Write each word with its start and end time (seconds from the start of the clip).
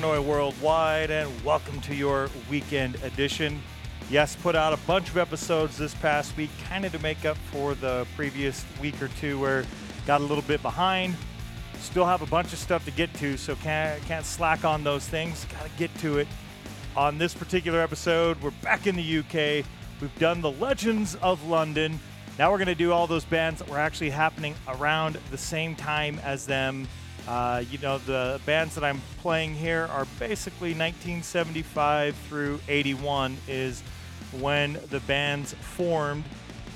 Worldwide, 0.00 1.10
and 1.10 1.44
welcome 1.44 1.78
to 1.82 1.94
your 1.94 2.30
weekend 2.50 2.96
edition. 3.02 3.60
Yes, 4.08 4.34
put 4.34 4.56
out 4.56 4.72
a 4.72 4.78
bunch 4.78 5.10
of 5.10 5.18
episodes 5.18 5.76
this 5.76 5.92
past 5.92 6.34
week, 6.34 6.48
kind 6.66 6.86
of 6.86 6.92
to 6.92 6.98
make 7.00 7.26
up 7.26 7.36
for 7.36 7.74
the 7.74 8.06
previous 8.16 8.64
week 8.80 9.00
or 9.02 9.08
two 9.20 9.38
where 9.38 9.66
got 10.06 10.22
a 10.22 10.24
little 10.24 10.42
bit 10.44 10.62
behind. 10.62 11.14
Still 11.78 12.06
have 12.06 12.22
a 12.22 12.26
bunch 12.26 12.54
of 12.54 12.58
stuff 12.58 12.86
to 12.86 12.90
get 12.90 13.12
to, 13.14 13.36
so 13.36 13.54
can't 13.56 14.02
can't 14.04 14.24
slack 14.24 14.64
on 14.64 14.82
those 14.82 15.06
things. 15.06 15.44
Got 15.52 15.64
to 15.64 15.70
get 15.76 15.94
to 15.98 16.18
it. 16.18 16.28
On 16.96 17.18
this 17.18 17.34
particular 17.34 17.82
episode, 17.82 18.40
we're 18.40 18.50
back 18.62 18.86
in 18.86 18.96
the 18.96 19.18
UK. 19.18 19.64
We've 20.00 20.18
done 20.18 20.40
the 20.40 20.52
Legends 20.52 21.16
of 21.16 21.46
London. 21.46 22.00
Now 22.38 22.50
we're 22.50 22.58
going 22.58 22.66
to 22.68 22.74
do 22.74 22.92
all 22.92 23.06
those 23.06 23.26
bands 23.26 23.60
that 23.60 23.68
were 23.68 23.78
actually 23.78 24.10
happening 24.10 24.54
around 24.68 25.18
the 25.30 25.38
same 25.38 25.76
time 25.76 26.18
as 26.24 26.46
them. 26.46 26.88
Uh, 27.28 27.62
you 27.70 27.78
know, 27.78 27.98
the 27.98 28.40
bands 28.46 28.74
that 28.74 28.84
I'm 28.84 29.00
playing 29.20 29.54
here 29.54 29.88
are 29.92 30.06
basically 30.18 30.70
1975 30.70 32.16
through 32.28 32.60
81 32.68 33.36
is 33.46 33.82
when 34.40 34.78
the 34.90 35.00
bands 35.00 35.54
formed. 35.54 36.24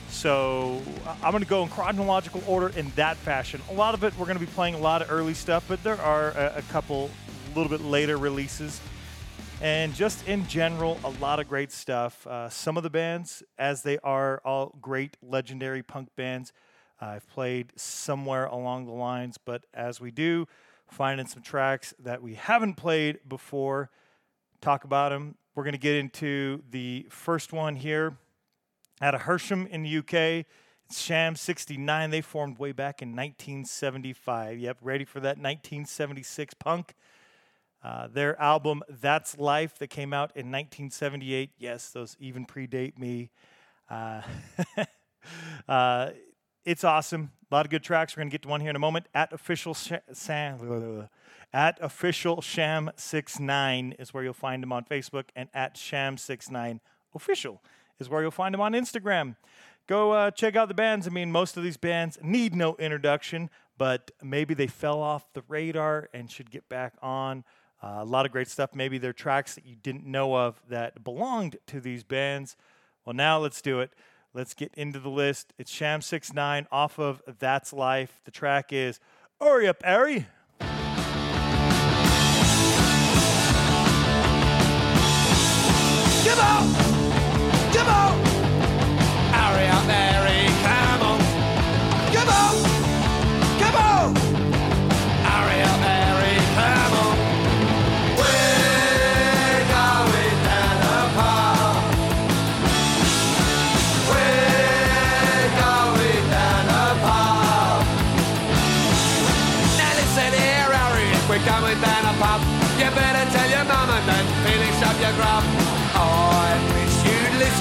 So 0.08 0.82
I'm 1.22 1.32
going 1.32 1.42
to 1.42 1.48
go 1.48 1.62
in 1.62 1.68
chronological 1.68 2.42
order 2.46 2.76
in 2.78 2.90
that 2.96 3.16
fashion. 3.16 3.60
A 3.70 3.74
lot 3.74 3.94
of 3.94 4.04
it, 4.04 4.16
we're 4.16 4.26
going 4.26 4.38
to 4.38 4.44
be 4.44 4.50
playing 4.52 4.74
a 4.74 4.78
lot 4.78 5.02
of 5.02 5.10
early 5.10 5.34
stuff, 5.34 5.64
but 5.66 5.82
there 5.82 6.00
are 6.00 6.30
a, 6.30 6.54
a 6.56 6.62
couple 6.70 7.10
a 7.52 7.58
little 7.58 7.70
bit 7.70 7.84
later 7.84 8.16
releases. 8.16 8.80
And 9.60 9.94
just 9.94 10.26
in 10.28 10.46
general, 10.46 11.00
a 11.02 11.10
lot 11.20 11.40
of 11.40 11.48
great 11.48 11.72
stuff. 11.72 12.26
Uh, 12.26 12.48
some 12.48 12.76
of 12.76 12.82
the 12.82 12.90
bands, 12.90 13.42
as 13.58 13.82
they 13.82 13.98
are 13.98 14.40
all 14.44 14.76
great 14.80 15.16
legendary 15.22 15.82
punk 15.82 16.14
bands, 16.14 16.52
I've 17.00 17.28
played 17.28 17.72
somewhere 17.76 18.46
along 18.46 18.86
the 18.86 18.92
lines, 18.92 19.38
but 19.38 19.64
as 19.74 20.00
we 20.00 20.10
do, 20.10 20.46
finding 20.90 21.26
some 21.26 21.42
tracks 21.42 21.92
that 21.98 22.22
we 22.22 22.34
haven't 22.34 22.74
played 22.74 23.20
before, 23.28 23.90
talk 24.60 24.84
about 24.84 25.10
them. 25.10 25.36
We're 25.54 25.64
going 25.64 25.72
to 25.72 25.78
get 25.78 25.96
into 25.96 26.62
the 26.70 27.06
first 27.10 27.52
one 27.52 27.76
here 27.76 28.16
out 29.00 29.14
of 29.14 29.22
Hersham 29.22 29.68
in 29.68 29.82
the 29.82 29.98
UK. 29.98 30.46
It's 30.88 31.00
Sham 31.00 31.34
69. 31.34 32.10
They 32.10 32.20
formed 32.20 32.58
way 32.58 32.72
back 32.72 33.02
in 33.02 33.10
1975. 33.10 34.58
Yep, 34.58 34.78
ready 34.80 35.04
for 35.04 35.20
that 35.20 35.36
1976 35.36 36.54
punk. 36.54 36.94
Uh, 37.82 38.08
their 38.08 38.40
album 38.40 38.82
That's 38.88 39.38
Life 39.38 39.78
that 39.78 39.88
came 39.88 40.12
out 40.12 40.30
in 40.34 40.46
1978. 40.46 41.50
Yes, 41.58 41.90
those 41.90 42.16
even 42.18 42.46
predate 42.46 42.98
me. 42.98 43.30
Uh, 43.90 44.22
uh, 45.68 46.10
it's 46.66 46.84
awesome. 46.84 47.30
A 47.50 47.54
lot 47.54 47.64
of 47.64 47.70
good 47.70 47.84
tracks. 47.84 48.16
We're 48.16 48.22
going 48.22 48.30
to 48.30 48.34
get 48.34 48.42
to 48.42 48.48
one 48.48 48.60
here 48.60 48.70
in 48.70 48.76
a 48.76 48.80
moment. 48.80 49.06
At 49.14 49.32
official 49.32 49.72
sh- 49.72 49.92
Sam, 50.12 51.08
at 51.52 51.78
official 51.80 52.42
sham 52.42 52.90
69 52.96 53.94
is 54.00 54.12
where 54.12 54.24
you'll 54.24 54.32
find 54.32 54.62
them 54.62 54.72
on 54.72 54.84
Facebook, 54.84 55.26
and 55.36 55.48
at 55.54 55.76
sham 55.76 56.18
69 56.18 56.80
official 57.14 57.62
is 58.00 58.10
where 58.10 58.20
you'll 58.20 58.32
find 58.32 58.52
them 58.52 58.60
on 58.60 58.72
Instagram. 58.72 59.36
Go 59.86 60.10
uh, 60.10 60.32
check 60.32 60.56
out 60.56 60.66
the 60.66 60.74
bands. 60.74 61.06
I 61.06 61.10
mean, 61.10 61.30
most 61.30 61.56
of 61.56 61.62
these 61.62 61.76
bands 61.76 62.18
need 62.20 62.54
no 62.54 62.74
introduction, 62.76 63.48
but 63.78 64.10
maybe 64.20 64.52
they 64.52 64.66
fell 64.66 65.00
off 65.00 65.32
the 65.32 65.44
radar 65.46 66.10
and 66.12 66.28
should 66.28 66.50
get 66.50 66.68
back 66.68 66.94
on. 67.00 67.44
Uh, 67.80 67.98
a 68.00 68.04
lot 68.04 68.26
of 68.26 68.32
great 68.32 68.48
stuff. 68.48 68.74
Maybe 68.74 68.98
they're 68.98 69.12
tracks 69.12 69.54
that 69.54 69.64
you 69.64 69.76
didn't 69.76 70.04
know 70.04 70.36
of 70.36 70.60
that 70.68 71.04
belonged 71.04 71.58
to 71.68 71.80
these 71.80 72.02
bands. 72.02 72.56
Well, 73.04 73.14
now 73.14 73.38
let's 73.38 73.62
do 73.62 73.78
it. 73.78 73.92
Let's 74.36 74.52
get 74.52 74.74
into 74.74 75.00
the 75.00 75.08
list. 75.08 75.54
It's 75.56 75.70
Sham 75.70 76.02
69 76.02 76.66
off 76.70 76.98
of 76.98 77.22
That's 77.38 77.72
Life. 77.72 78.20
The 78.26 78.30
track 78.30 78.70
is 78.70 79.00
Hurry 79.40 79.66
Up, 79.66 79.82
Harry. 79.82 80.26
Come 86.26 86.38
on! 86.38 86.85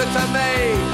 To 0.04 0.28
me. 0.34 0.85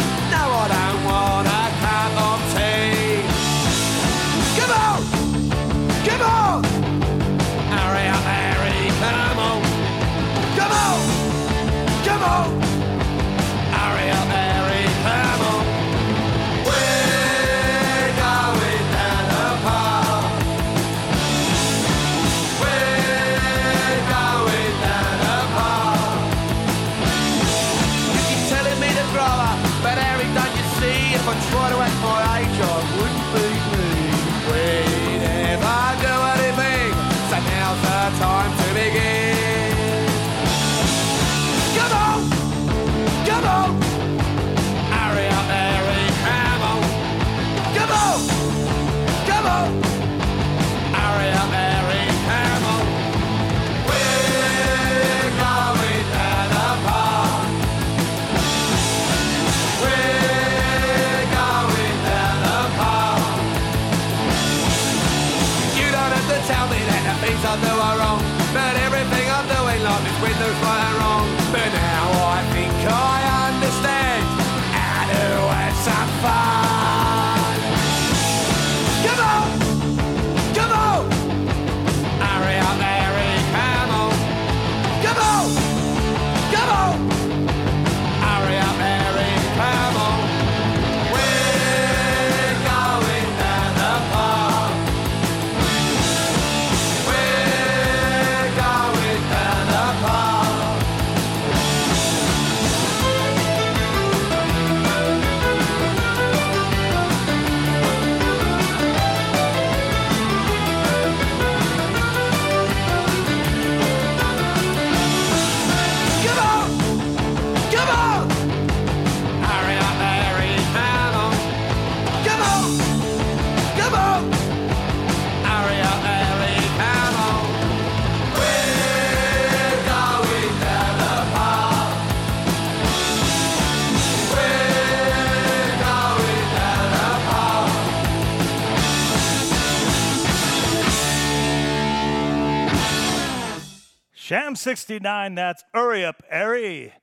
69, 144.62 145.34
that's 145.34 145.64
Hurry 145.74 146.06
Up, 146.06 146.22
Airy. 146.30 146.94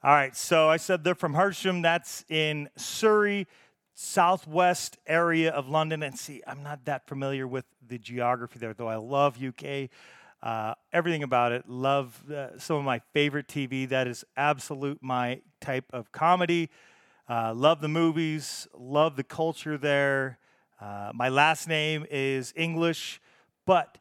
All 0.00 0.12
right, 0.12 0.36
so 0.36 0.68
I 0.68 0.76
said 0.76 1.02
they're 1.02 1.16
from 1.16 1.34
Hersham. 1.34 1.82
That's 1.82 2.24
in 2.28 2.70
Surrey, 2.76 3.48
southwest 3.94 4.96
area 5.08 5.50
of 5.50 5.68
London. 5.68 6.04
And 6.04 6.16
see, 6.16 6.40
I'm 6.46 6.62
not 6.62 6.84
that 6.84 7.08
familiar 7.08 7.48
with 7.48 7.64
the 7.84 7.98
geography 7.98 8.60
there, 8.60 8.74
though 8.74 8.86
I 8.86 8.94
love 8.94 9.42
UK. 9.42 9.90
Uh, 10.40 10.74
everything 10.92 11.24
about 11.24 11.50
it. 11.50 11.68
Love 11.68 12.30
uh, 12.30 12.56
some 12.60 12.76
of 12.76 12.84
my 12.84 13.00
favorite 13.12 13.48
TV. 13.48 13.88
That 13.88 14.06
is 14.06 14.24
absolute 14.36 15.02
my 15.02 15.40
type 15.60 15.86
of 15.92 16.12
comedy. 16.12 16.70
Uh, 17.28 17.52
love 17.52 17.80
the 17.80 17.88
movies. 17.88 18.68
Love 18.78 19.16
the 19.16 19.24
culture 19.24 19.76
there. 19.76 20.38
Uh, 20.80 21.10
my 21.12 21.28
last 21.28 21.66
name 21.66 22.06
is 22.08 22.54
English, 22.56 23.20
but 23.66 23.98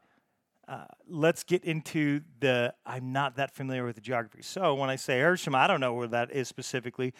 uh, 0.69 0.85
let's 1.07 1.43
get 1.43 1.65
into 1.65 2.21
the. 2.39 2.73
I'm 2.85 3.11
not 3.11 3.37
that 3.37 3.55
familiar 3.55 3.83
with 3.83 3.95
the 3.95 4.01
geography. 4.01 4.43
So 4.43 4.75
when 4.75 4.89
I 4.89 4.97
say 4.97 5.19
Hersham, 5.19 5.55
I 5.55 5.65
don't 5.65 5.81
know 5.81 5.93
where 5.93 6.07
that 6.07 6.31
is 6.31 6.47
specifically. 6.47 7.13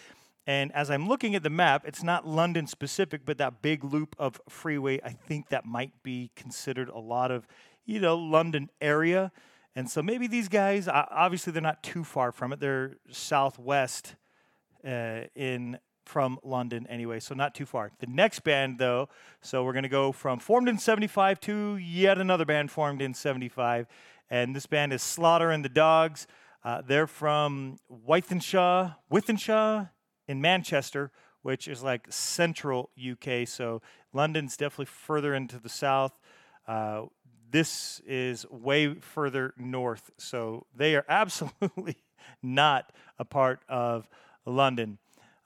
And 0.46 0.72
as 0.74 0.92
I'm 0.92 1.08
looking 1.08 1.34
at 1.36 1.42
the 1.42 1.50
map, 1.50 1.84
it's 1.86 2.04
not 2.04 2.28
London 2.28 2.68
specific, 2.68 3.22
but 3.26 3.40
that 3.40 3.62
big 3.62 3.84
loop 3.84 4.16
of 4.20 4.40
freeway, 4.48 5.00
I 5.04 5.10
think 5.10 5.50
that 5.50 5.66
might 5.66 5.92
be 6.04 6.32
considered 6.36 6.90
a 6.90 7.00
lot 7.00 7.32
of, 7.32 7.48
you 7.86 8.00
know, 8.00 8.16
London 8.16 8.70
area. 8.80 9.32
And 9.76 9.90
so 9.90 10.02
maybe 10.04 10.28
these 10.28 10.48
guys, 10.48 10.88
obviously, 10.88 11.52
they're 11.52 11.62
not 11.62 11.84
too 11.84 12.04
far 12.04 12.32
from 12.32 12.54
it. 12.54 12.60
They're 12.60 12.98
southwest 13.12 14.16
uh, 14.86 15.22
in 15.36 15.80
from 16.10 16.40
London 16.44 16.88
anyway, 16.88 17.20
so 17.20 17.36
not 17.36 17.54
too 17.54 17.68
far. 17.68 17.92
The 18.00 18.08
next 18.08 18.40
band, 18.40 18.80
though, 18.80 19.10
so 19.42 19.64
we're 19.64 19.74
going 19.74 19.84
to 19.84 19.90
go 19.90 20.12
from 20.12 20.40
formed 20.40 20.68
in 20.68 20.80
75 20.80 21.40
to 21.42 21.78
yet 21.78 22.18
another 22.18 22.46
band 22.46 22.72
formed 22.72 23.00
in 23.00 23.14
75. 23.14 23.86
And 24.28 24.56
this 24.56 24.66
band 24.66 24.92
is 24.92 25.04
Slaughter 25.04 25.52
and 25.52 25.64
the 25.64 25.70
Dogs. 25.70 26.26
Uh, 26.64 26.82
they're 26.82 27.06
from 27.06 27.78
Wythenshawe, 28.08 28.96
Wythenshawe 29.12 29.92
in 30.28 30.42
Manchester, 30.42 31.12
which 31.44 31.68
is 31.68 31.84
like 31.84 32.08
central 32.10 32.90
UK. 33.00 33.48
So 33.48 33.84
London's 34.12 34.58
definitely 34.58 34.86
further 34.86 35.36
into 35.36 35.60
the 35.60 35.70
south. 35.70 36.20
Uh, 36.68 37.04
this 37.52 38.02
is 38.08 38.48
way 38.50 38.96
further 38.96 39.54
north. 39.60 40.10
So 40.18 40.66
they 40.76 40.96
are 40.96 41.06
absolutely 41.10 41.98
not 42.42 42.92
a 43.20 43.26
part 43.26 43.62
of 43.70 44.10
London. 44.44 44.98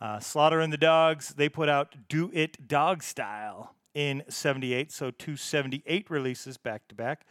Uh, 0.03 0.19
Slaughter 0.19 0.59
and 0.59 0.73
the 0.73 0.77
Dogs, 0.77 1.29
they 1.29 1.47
put 1.47 1.69
out 1.69 1.95
Do 2.09 2.29
It 2.33 2.67
Dog 2.67 3.01
Style 3.01 3.73
in 3.93 4.21
78, 4.27 4.91
so 4.91 5.11
two 5.11 5.37
78 5.37 6.09
releases 6.09 6.57
back 6.57 6.89
to 6.89 6.95
back. 6.95 7.25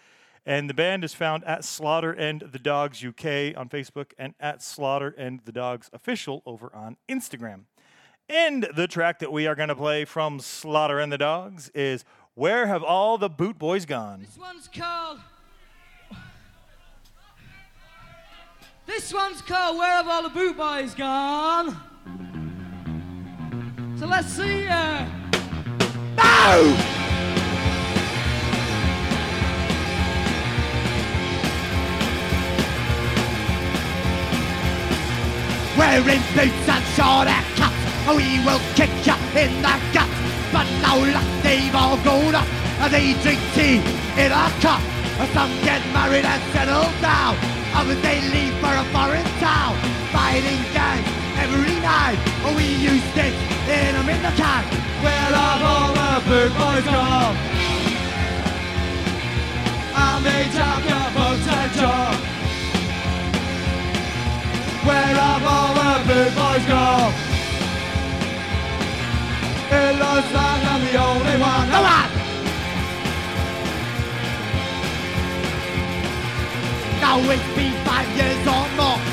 And 0.46 0.70
the 0.70 0.74
band 0.74 1.04
is 1.04 1.12
found 1.12 1.44
at 1.44 1.66
Slaughter 1.66 2.12
and 2.12 2.40
the 2.40 2.58
Dogs 2.58 3.04
UK 3.04 3.54
on 3.58 3.68
Facebook 3.68 4.12
and 4.16 4.32
at 4.40 4.62
Slaughter 4.62 5.14
and 5.18 5.40
the 5.44 5.52
Dogs 5.52 5.90
Official 5.92 6.42
over 6.46 6.74
on 6.74 6.96
Instagram. 7.10 7.64
And 8.26 8.66
the 8.74 8.86
track 8.86 9.18
that 9.18 9.30
we 9.30 9.46
are 9.46 9.54
going 9.54 9.68
to 9.68 9.76
play 9.76 10.06
from 10.06 10.40
Slaughter 10.40 10.98
and 10.98 11.12
the 11.12 11.18
Dogs 11.18 11.68
is 11.74 12.06
Where 12.32 12.68
Have 12.68 12.82
All 12.82 13.18
the 13.18 13.28
Boot 13.28 13.58
Boys 13.58 13.84
Gone? 13.84 14.20
This 14.20 14.38
one's 14.38 14.68
called. 14.68 15.18
This 18.86 19.12
one's 19.12 19.42
called 19.42 19.76
Where 19.76 19.92
Have 19.92 20.08
All 20.08 20.22
the 20.22 20.30
Boot 20.30 20.56
Boys 20.56 20.94
Gone? 20.94 21.76
So 24.02 24.08
let's 24.08 24.26
see. 24.26 24.66
Uh... 24.66 25.06
No! 26.18 26.74
Wearing 35.78 36.22
boots 36.34 36.66
and 36.66 36.84
short 36.98 37.28
cuts, 37.54 37.78
we 38.18 38.42
will 38.42 38.58
kick 38.74 38.90
you 39.06 39.14
in 39.38 39.62
the 39.62 39.74
gut. 39.94 40.10
But 40.50 40.66
now 40.82 40.98
look, 40.98 41.42
they've 41.44 41.72
all 41.72 41.96
grown 41.98 42.34
up, 42.34 42.48
they 42.90 43.14
drink 43.22 43.38
tea 43.54 43.78
in 44.18 44.32
a 44.32 44.50
cup. 44.58 44.82
Some 45.32 45.52
get 45.62 45.80
married 45.94 46.24
and 46.24 46.42
settle 46.52 46.90
down, 47.00 47.36
others 47.72 48.02
they 48.02 48.20
leave 48.34 48.54
for 48.54 48.74
a 48.74 48.84
foreign 48.90 49.24
town. 49.38 49.76
Fighting 50.10 50.58
gangs 50.74 51.21
every 51.42 51.74
night, 51.80 52.18
we 52.56 52.66
use 52.90 53.02
sticks 53.10 53.42
in 53.66 53.92
in 54.08 54.22
the 54.22 54.32
can. 54.38 54.62
Where 55.02 55.30
have 55.38 55.62
all 55.72 55.90
the 55.98 56.10
bird 56.28 56.52
boys 56.60 56.86
gone? 56.86 57.36
And 60.02 60.20
they 60.24 60.44
talk 60.58 60.84
about 60.86 61.38
job. 61.74 62.14
Where 64.86 65.14
have 65.22 65.44
all 65.54 65.72
the 65.80 65.92
bird 66.08 66.32
boys 66.38 66.64
gone? 66.70 67.12
It 69.80 69.92
looks 70.02 70.30
like 70.38 70.62
I'm 70.70 70.82
the 70.86 70.94
only 71.10 71.36
one. 71.50 71.66
Come 71.74 71.86
on! 71.98 72.08
Now 77.00 77.30
it's 77.34 77.48
been 77.56 77.74
five 77.84 78.08
years 78.16 78.46
or 78.46 78.64
more. 78.76 79.11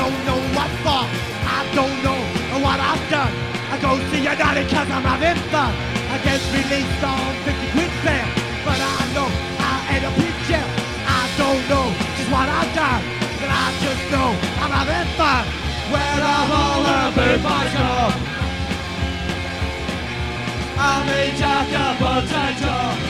Don't 0.00 0.24
know 0.24 0.40
what 0.56 0.72
for. 0.80 1.04
I 1.44 1.60
don't 1.76 1.98
know 2.00 2.20
what 2.64 2.80
I've 2.80 3.04
done. 3.12 3.34
I 3.68 3.76
go 3.84 4.00
see 4.08 4.24
your 4.24 4.34
daddy 4.34 4.64
cause 4.64 4.88
I'm 4.88 5.04
having 5.04 5.36
fun. 5.52 5.76
I 6.08 6.16
get 6.24 6.40
released 6.56 7.04
on 7.04 7.36
50 7.44 7.72
quid 7.76 7.92
bail, 8.00 8.28
but 8.64 8.80
I 8.80 8.96
know 9.12 9.28
I 9.60 9.74
ain't 9.92 10.04
a 10.08 10.12
in. 10.56 10.68
I 11.04 11.22
don't 11.36 11.62
know 11.68 11.92
just 12.16 12.30
what 12.32 12.48
I've 12.48 12.72
done, 12.72 13.02
but 13.44 13.50
I 13.52 13.66
just 13.84 14.04
know 14.08 14.28
I'm 14.64 14.72
having 14.72 15.08
fun. 15.20 15.44
Where 15.92 16.16
have 16.24 16.48
all 16.48 16.80
the 16.80 17.00
boys 17.20 17.72
gone? 17.76 18.16
I'm 20.80 21.08
a 21.12 21.22
jack 21.36 21.68
of 21.76 21.92
potato. 22.00 23.09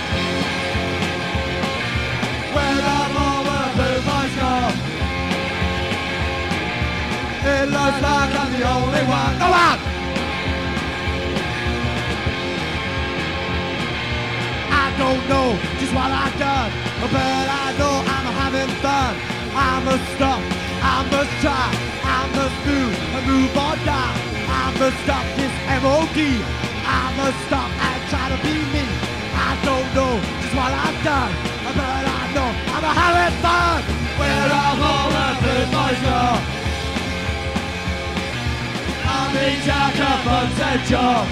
It 7.43 7.71
looks 7.71 8.01
like 8.05 8.33
I'm 8.37 8.53
the 8.53 8.69
only 8.69 9.03
one. 9.09 9.33
Go 9.41 9.49
on! 9.49 9.79
I 14.69 14.87
don't 15.01 15.25
know 15.25 15.57
just 15.81 15.95
what 15.97 16.13
I've 16.13 16.37
done, 16.37 16.71
but 17.01 17.17
I 17.17 17.73
know 17.81 18.05
I'm 18.05 18.29
having 18.45 18.69
fun. 18.85 19.17
I 19.57 19.81
must 19.89 20.05
stop, 20.21 20.41
I 20.85 21.01
must 21.09 21.33
try, 21.41 21.65
I 22.05 22.29
must 22.37 22.57
move 22.69 22.93
and 22.93 23.25
move 23.25 23.57
on 23.57 23.79
down. 23.89 24.13
I 24.53 24.77
must 24.77 25.01
stop 25.09 25.25
this 25.41 25.55
MOD. 25.81 26.21
I 26.85 27.09
must 27.17 27.41
stop 27.49 27.71
and 27.73 28.01
try 28.13 28.29
to 28.29 28.39
be 28.45 28.53
me. 28.69 28.85
I 29.33 29.57
don't 29.65 29.89
know 29.97 30.21
just 30.45 30.55
what 30.55 30.73
I've 30.77 31.01
done, 31.01 31.33
but 31.65 31.73
I 31.73 32.33
know 32.37 32.51
I'm 32.77 32.85
having 32.85 33.35
fun. 33.41 33.81
Have 34.21 34.83
all 34.83 35.09
the 35.09 35.27
good 35.41 35.71
boys 35.73 36.01
gone? 36.05 36.60
I'm 39.13 39.29
the 39.35 39.49
jack 39.67 39.97
of 40.11 40.27
upset 40.39 40.81
job 40.87 41.27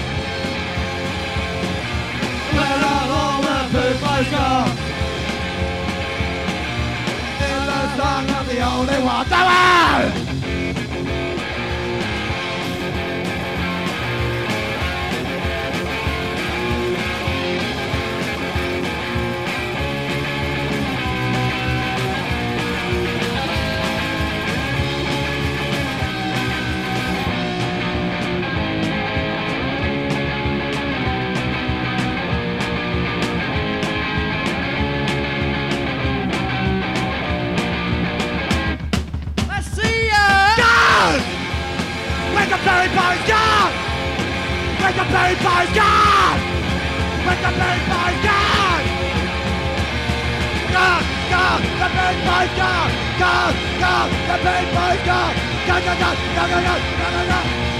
Where 2.55 2.79
are 2.91 3.09
all 3.19 3.39
the 3.47 3.59
food 3.71 3.97
boys 4.03 4.29
gone? 4.35 4.71
In 7.49 7.61
the 7.71 7.81
sun, 7.97 8.23
I'm 8.37 8.45
the 8.47 8.59
only 8.73 8.99
one 9.03 9.25
to 9.33 9.39
win! 9.49 10.28
Perry 42.79 42.95
Boys 42.95 43.27
gone! 43.27 43.73
Where's 44.79 44.95
the 44.95 45.03
Perry 45.11 45.35
Boys 45.35 45.71
God! 45.75 46.39
Where's 47.27 47.41
the 47.43 47.51
Perry 47.59 47.81
God! 47.91 48.23
gone? 48.23 48.85
Gone, 50.71 51.03
gone, 51.27 51.61
the 51.75 51.87
Perry 51.91 52.15
Boys 52.23 52.51
gone! 52.55 52.91
Gone, 53.19 53.55
gone, 53.83 54.09
the 54.31 54.37
Perry 54.39 54.65
Boys 54.71 55.03
gone! 55.03 55.35
Gone, 55.67 55.83
gone, 55.83 55.99
gone, 55.99 56.15
gone, 56.35 56.49
gone, 56.49 56.63
gone, 56.63 57.11
gone, 57.11 57.27
gone! 57.27 57.78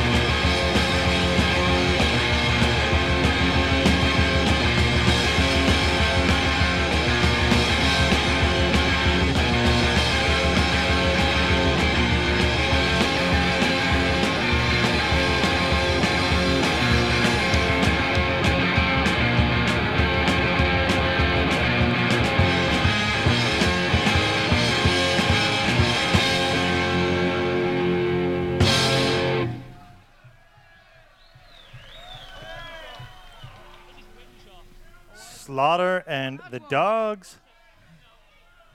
Slaughter 35.60 36.06
and 36.08 36.40
the 36.52 36.62
Dogs. 36.70 37.36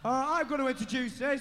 Uh, 0.04 0.26
I'm 0.28 0.46
going 0.46 0.60
to 0.60 0.66
introduce 0.66 1.18
this. 1.18 1.40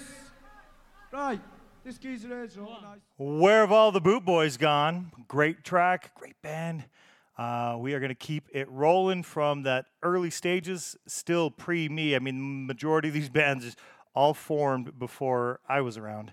Right, 1.11 1.41
this 1.83 1.97
geezer 1.97 2.45
is 2.45 2.57
all 2.57 2.79
nice. 2.81 3.01
Where 3.17 3.59
have 3.59 3.71
all 3.73 3.91
the 3.91 3.99
boot 3.99 4.23
boys 4.23 4.55
gone? 4.55 5.11
Great 5.27 5.65
track, 5.65 6.15
great 6.15 6.41
band. 6.41 6.85
Uh, 7.37 7.75
we 7.77 7.93
are 7.93 7.99
going 7.99 8.07
to 8.07 8.15
keep 8.15 8.45
it 8.53 8.71
rolling 8.71 9.21
from 9.21 9.63
that 9.63 9.87
early 10.01 10.29
stages, 10.29 10.95
still 11.07 11.51
pre 11.51 11.89
me. 11.89 12.15
I 12.15 12.19
mean, 12.19 12.65
majority 12.65 13.09
of 13.09 13.13
these 13.13 13.27
bands 13.41 13.65
is 13.65 13.75
all 14.15 14.33
formed 14.33 14.97
before 14.97 15.59
I 15.67 15.81
was 15.81 15.97
around. 15.97 16.31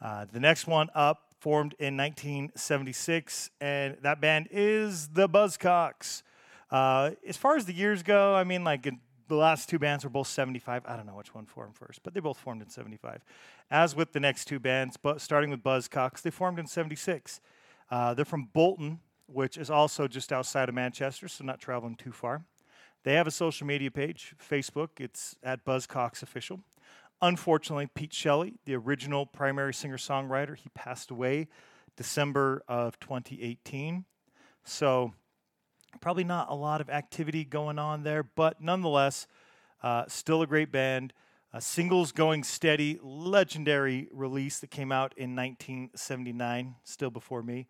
Uh, 0.00 0.24
the 0.32 0.38
next 0.38 0.68
one 0.68 0.88
up 0.94 1.34
formed 1.40 1.74
in 1.80 1.96
1976, 1.96 3.50
and 3.60 3.96
that 4.02 4.20
band 4.20 4.46
is 4.52 5.08
the 5.08 5.28
Buzzcocks. 5.28 6.22
Uh, 6.70 7.12
as 7.26 7.36
far 7.36 7.56
as 7.56 7.64
the 7.64 7.72
years 7.72 8.02
go, 8.02 8.34
I 8.34 8.44
mean, 8.44 8.64
like 8.64 8.88
the 9.28 9.36
last 9.36 9.68
two 9.68 9.78
bands 9.78 10.04
were 10.04 10.10
both 10.10 10.28
75. 10.28 10.82
I 10.86 10.96
don't 10.96 11.06
know 11.06 11.14
which 11.14 11.34
one 11.34 11.46
formed 11.46 11.76
first, 11.76 12.02
but 12.02 12.14
they 12.14 12.20
both 12.20 12.38
formed 12.38 12.62
in 12.62 12.68
75. 12.68 13.24
As 13.70 13.96
with 13.96 14.12
the 14.12 14.20
next 14.20 14.46
two 14.46 14.58
bands, 14.58 14.96
but 14.96 15.20
starting 15.20 15.50
with 15.50 15.62
Buzzcocks, 15.62 16.22
they 16.22 16.30
formed 16.30 16.58
in 16.58 16.66
76. 16.66 17.40
Uh, 17.90 18.14
they're 18.14 18.24
from 18.24 18.48
Bolton, 18.52 19.00
which 19.26 19.56
is 19.56 19.70
also 19.70 20.08
just 20.08 20.32
outside 20.32 20.68
of 20.68 20.74
Manchester, 20.74 21.28
so 21.28 21.44
not 21.44 21.60
traveling 21.60 21.96
too 21.96 22.12
far. 22.12 22.44
They 23.04 23.14
have 23.14 23.26
a 23.26 23.32
social 23.32 23.66
media 23.66 23.90
page, 23.90 24.34
Facebook. 24.38 24.88
It's 24.98 25.36
at 25.42 25.64
Buzzcocks 25.64 26.22
Official. 26.22 26.60
Unfortunately, 27.22 27.88
Pete 27.94 28.12
Shelley, 28.12 28.54
the 28.64 28.74
original 28.74 29.26
primary 29.26 29.72
singer 29.72 29.96
songwriter, 29.96 30.56
he 30.56 30.68
passed 30.70 31.10
away 31.10 31.48
December 31.96 32.62
of 32.68 32.98
2018. 33.00 34.04
So, 34.64 35.14
probably 36.00 36.24
not 36.24 36.50
a 36.50 36.54
lot 36.54 36.80
of 36.80 36.90
activity 36.90 37.44
going 37.44 37.78
on 37.78 38.02
there, 38.02 38.22
but 38.22 38.60
nonetheless, 38.60 39.26
uh, 39.82 40.04
still 40.08 40.42
a 40.42 40.46
great 40.46 40.72
band. 40.72 41.12
Uh, 41.52 41.60
singles 41.60 42.12
going 42.12 42.44
steady, 42.44 42.98
legendary 43.02 44.08
release 44.12 44.58
that 44.58 44.70
came 44.70 44.92
out 44.92 45.14
in 45.16 45.34
1979, 45.34 46.74
still 46.84 47.10
before 47.10 47.42
me. 47.42 47.66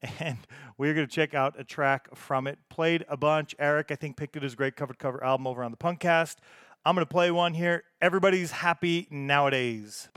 And 0.20 0.38
we're 0.76 0.94
going 0.94 1.08
to 1.08 1.12
check 1.12 1.34
out 1.34 1.58
a 1.58 1.64
track 1.64 2.14
from 2.14 2.46
it. 2.46 2.60
Played 2.68 3.04
a 3.08 3.16
bunch. 3.16 3.56
Eric, 3.58 3.90
I 3.90 3.96
think, 3.96 4.16
picked 4.16 4.36
it 4.36 4.44
as 4.44 4.52
a 4.52 4.56
great 4.56 4.76
cover 4.76 4.92
to 4.92 4.96
cover 4.96 5.24
album 5.24 5.48
over 5.48 5.64
on 5.64 5.72
the 5.72 5.76
Punkcast. 5.76 6.36
I'm 6.84 6.94
going 6.94 7.04
to 7.04 7.10
play 7.10 7.32
one 7.32 7.52
here. 7.52 7.82
Everybody's 8.00 8.52
happy 8.52 9.08
nowadays. 9.10 10.08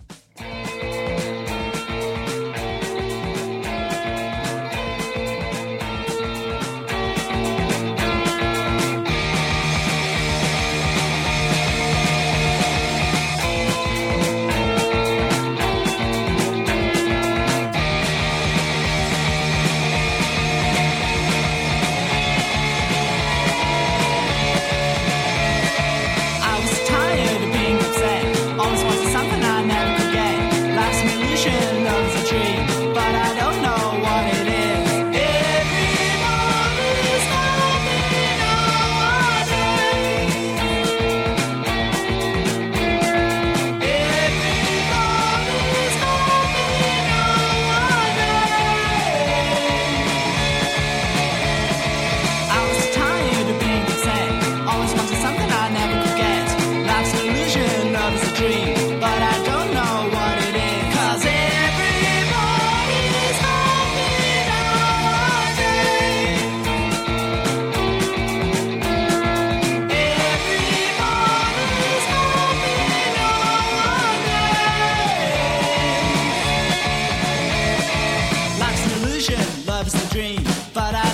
A 79.95 80.13
dream, 80.13 80.43
but 80.73 80.93
I 80.95 81.10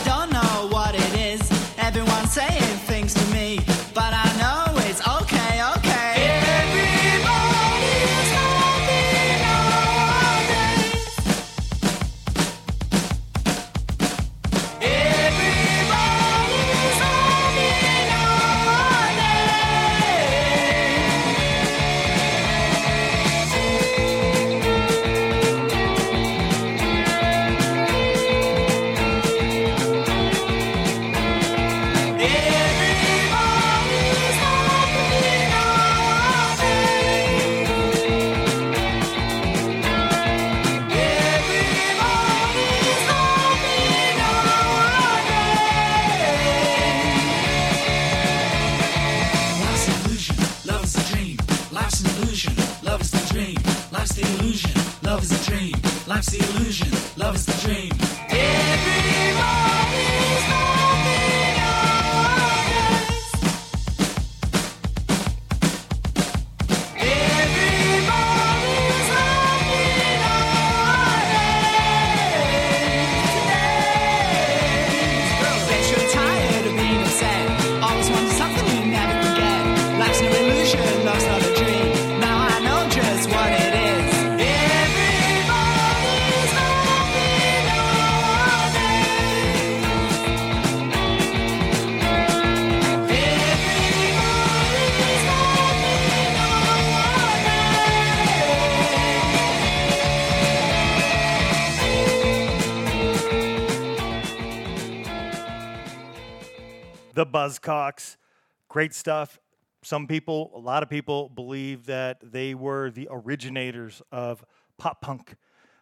Great 108.77 108.93
stuff. 108.93 109.39
Some 109.81 110.05
people, 110.05 110.51
a 110.53 110.59
lot 110.59 110.83
of 110.83 110.89
people, 110.91 111.29
believe 111.29 111.87
that 111.87 112.19
they 112.21 112.53
were 112.53 112.91
the 112.91 113.07
originators 113.09 114.03
of 114.11 114.45
pop 114.77 115.01
punk. 115.01 115.33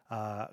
Uh, 0.09 0.45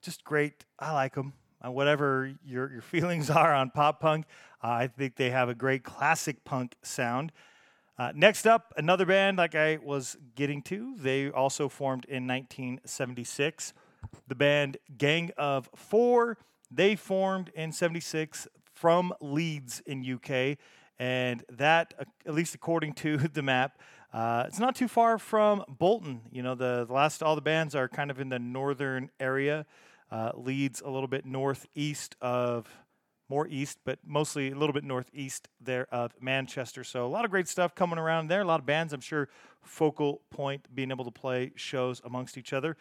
just 0.00 0.24
great. 0.24 0.64
I 0.78 0.94
like 0.94 1.14
them. 1.14 1.34
Uh, 1.62 1.70
whatever 1.70 2.32
your, 2.42 2.72
your 2.72 2.80
feelings 2.94 3.28
are 3.28 3.52
on 3.52 3.68
pop 3.68 4.00
punk, 4.00 4.24
uh, 4.62 4.68
I 4.68 4.86
think 4.86 5.16
they 5.16 5.28
have 5.28 5.50
a 5.50 5.54
great 5.54 5.84
classic 5.84 6.42
punk 6.42 6.74
sound. 6.82 7.32
Uh, 7.98 8.12
next 8.14 8.46
up, 8.46 8.72
another 8.78 9.04
band 9.04 9.36
like 9.36 9.54
I 9.54 9.76
was 9.76 10.16
getting 10.36 10.62
to. 10.62 10.94
They 10.96 11.28
also 11.28 11.68
formed 11.68 12.06
in 12.06 12.26
1976. 12.26 13.74
The 14.26 14.34
band 14.34 14.78
Gang 14.96 15.32
of 15.36 15.68
Four. 15.76 16.38
They 16.70 16.96
formed 16.96 17.50
in 17.54 17.72
76 17.72 18.48
from 18.72 19.12
Leeds 19.20 19.82
in 19.84 20.00
UK. 20.02 20.56
And 20.98 21.44
that, 21.50 21.94
uh, 21.98 22.04
at 22.26 22.34
least 22.34 22.54
according 22.54 22.94
to 22.94 23.16
the 23.32 23.42
map, 23.42 23.78
uh, 24.12 24.44
it's 24.46 24.60
not 24.60 24.76
too 24.76 24.88
far 24.88 25.18
from 25.18 25.64
Bolton. 25.68 26.20
You 26.30 26.42
know, 26.42 26.54
the, 26.54 26.84
the 26.86 26.92
last 26.92 27.22
all 27.22 27.34
the 27.34 27.42
bands 27.42 27.74
are 27.74 27.88
kind 27.88 28.10
of 28.10 28.20
in 28.20 28.28
the 28.28 28.38
northern 28.38 29.10
area. 29.18 29.66
Uh, 30.10 30.30
Leeds 30.34 30.80
a 30.84 30.90
little 30.90 31.08
bit 31.08 31.26
northeast 31.26 32.14
of 32.20 32.68
more 33.28 33.48
east, 33.48 33.78
but 33.84 33.98
mostly 34.06 34.52
a 34.52 34.54
little 34.54 34.72
bit 34.72 34.84
northeast 34.84 35.48
there 35.60 35.86
of 35.90 36.12
Manchester. 36.20 36.84
So 36.84 37.06
a 37.06 37.08
lot 37.08 37.24
of 37.24 37.30
great 37.30 37.48
stuff 37.48 37.74
coming 37.74 37.98
around 37.98 38.28
there. 38.28 38.42
A 38.42 38.44
lot 38.44 38.60
of 38.60 38.66
bands, 38.66 38.92
I'm 38.92 39.00
sure, 39.00 39.28
focal 39.62 40.20
point 40.30 40.72
being 40.74 40.90
able 40.90 41.04
to 41.06 41.10
play 41.10 41.52
shows 41.56 42.00
amongst 42.04 42.36
each 42.36 42.52
other. 42.52 42.76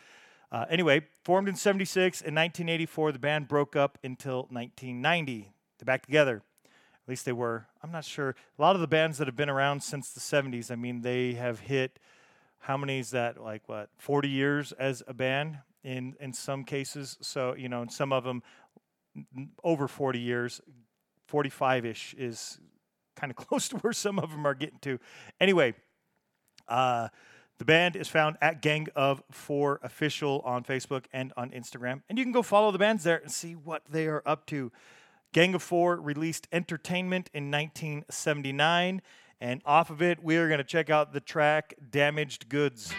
Uh, 0.51 0.65
anyway, 0.70 1.01
formed 1.24 1.50
in 1.50 1.55
76, 1.55 2.22
in 2.22 2.36
1984, 2.36 3.13
the 3.13 3.20
band 3.20 3.48
broke 3.48 3.75
up 3.75 3.98
until 4.03 4.48
1990. 4.51 5.51
They're 5.79 5.86
back 5.86 6.05
together. 6.05 6.43
At 7.05 7.10
least 7.10 7.25
they 7.25 7.33
were. 7.33 7.67
I'm 7.81 7.91
not 7.91 8.05
sure. 8.05 8.36
A 8.57 8.62
lot 8.62 8.75
of 8.75 8.81
the 8.81 8.88
bands 8.88 9.17
that 9.17 9.27
have 9.27 9.36
been 9.36 9.50
around 9.50 9.83
since 9.83 10.12
the 10.12 10.19
70s, 10.19 10.72
I 10.72 10.75
mean, 10.75 11.01
they 11.01 11.33
have 11.33 11.60
hit 11.60 12.00
how 12.63 12.77
many 12.77 13.00
is 13.00 13.12
that? 13.12 13.43
Like 13.43 13.67
what? 13.67 13.89
40 13.98 14.29
years 14.29 14.72
as 14.72 15.03
a 15.05 15.13
band 15.13 15.60
in 15.83 16.15
in 16.22 16.31
some 16.31 16.63
cases. 16.63 17.17
So 17.22 17.55
you 17.55 17.67
know, 17.67 17.86
some 17.89 18.13
of 18.13 18.24
them 18.24 18.41
over 19.63 19.88
40 19.88 20.19
years, 20.19 20.62
45 21.27 21.86
ish 21.86 22.15
is 22.17 22.60
kind 23.17 23.31
of 23.31 23.36
close 23.48 23.67
to 23.69 23.77
where 23.77 23.93
some 23.93 24.17
of 24.17 24.31
them 24.31 24.48
are 24.48 24.55
getting 24.55 24.79
to. 24.79 24.98
Anyway, 25.41 25.75
uh, 26.69 27.10
the 27.60 27.65
band 27.65 27.98
is 27.98 28.07
found 28.07 28.38
at 28.41 28.62
Gang 28.62 28.88
of 28.95 29.22
Four 29.29 29.81
Official 29.83 30.41
on 30.45 30.63
Facebook 30.63 31.05
and 31.12 31.33
on 31.36 31.51
Instagram. 31.51 32.01
And 32.07 32.17
you 32.17 32.24
can 32.24 32.31
go 32.31 32.41
follow 32.41 32.72
the 32.72 32.79
bands 32.79 33.03
there 33.03 33.17
and 33.17 33.29
see 33.31 33.53
what 33.53 33.83
they 33.89 34.07
are 34.07 34.24
up 34.25 34.45
to. 34.48 34.72
Gang 35.33 35.55
of 35.55 35.63
Four 35.63 35.99
released 35.99 36.47
Entertainment 36.51 37.31
in 37.33 37.49
1979. 37.49 39.01
And 39.41 39.61
off 39.65 39.89
of 39.89 39.99
it, 39.99 40.23
we 40.23 40.37
are 40.37 40.47
going 40.47 40.59
to 40.59 40.63
check 40.63 40.91
out 40.91 41.11
the 41.11 41.19
track 41.19 41.73
Damaged 41.89 42.47
Goods. 42.49 42.93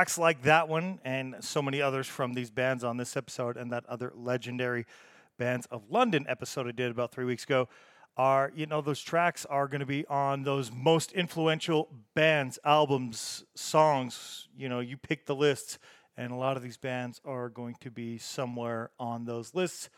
Tracks 0.00 0.16
like 0.16 0.40
that 0.44 0.66
one 0.66 0.98
and 1.04 1.36
so 1.40 1.60
many 1.60 1.82
others 1.82 2.06
from 2.06 2.32
these 2.32 2.50
bands 2.50 2.82
on 2.82 2.96
this 2.96 3.18
episode 3.18 3.58
and 3.58 3.70
that 3.70 3.84
other 3.84 4.10
legendary 4.16 4.86
bands 5.36 5.66
of 5.70 5.82
london 5.90 6.24
episode 6.26 6.66
i 6.66 6.70
did 6.70 6.90
about 6.90 7.12
three 7.12 7.26
weeks 7.26 7.44
ago 7.44 7.68
are 8.16 8.50
you 8.56 8.64
know 8.64 8.80
those 8.80 9.02
tracks 9.02 9.44
are 9.44 9.68
going 9.68 9.80
to 9.80 9.84
be 9.84 10.06
on 10.06 10.42
those 10.42 10.72
most 10.72 11.12
influential 11.12 11.90
bands 12.14 12.58
albums 12.64 13.44
songs 13.54 14.48
you 14.56 14.70
know 14.70 14.80
you 14.80 14.96
pick 14.96 15.26
the 15.26 15.34
lists 15.34 15.78
and 16.16 16.32
a 16.32 16.34
lot 16.34 16.56
of 16.56 16.62
these 16.62 16.78
bands 16.78 17.20
are 17.26 17.50
going 17.50 17.76
to 17.78 17.90
be 17.90 18.16
somewhere 18.16 18.88
on 18.98 19.26
those 19.26 19.54
lists 19.54 19.90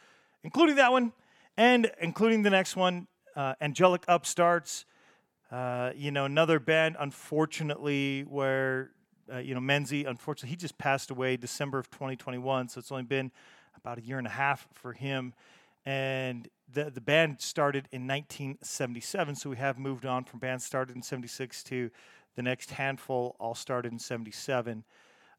including 0.42 0.74
that 0.74 0.90
one 0.90 1.12
and 1.56 1.92
including 2.00 2.42
the 2.42 2.50
next 2.50 2.74
one 2.74 3.06
uh, 3.36 3.54
angelic 3.60 4.02
upstarts 4.08 4.84
uh, 5.52 5.92
you 5.94 6.10
know, 6.10 6.24
another 6.24 6.58
band, 6.58 6.96
unfortunately, 6.98 8.22
where 8.22 8.90
uh, 9.32 9.38
you 9.38 9.54
know, 9.54 9.60
Mensi, 9.60 10.06
unfortunately, 10.06 10.50
he 10.50 10.56
just 10.56 10.78
passed 10.78 11.10
away 11.10 11.36
December 11.36 11.78
of 11.78 11.90
2021, 11.90 12.68
so 12.68 12.78
it's 12.78 12.90
only 12.90 13.04
been 13.04 13.30
about 13.76 13.98
a 13.98 14.02
year 14.02 14.18
and 14.18 14.26
a 14.26 14.30
half 14.30 14.68
for 14.72 14.92
him. 14.92 15.34
And 15.84 16.48
the 16.72 16.90
the 16.90 17.00
band 17.00 17.40
started 17.40 17.88
in 17.90 18.06
1977, 18.06 19.34
so 19.34 19.50
we 19.50 19.56
have 19.56 19.78
moved 19.78 20.06
on 20.06 20.24
from 20.24 20.38
bands 20.38 20.64
started 20.64 20.94
in 20.94 21.02
76 21.02 21.62
to 21.64 21.90
the 22.36 22.42
next 22.42 22.70
handful 22.70 23.36
all 23.38 23.54
started 23.54 23.92
in 23.92 23.98
77. 23.98 24.84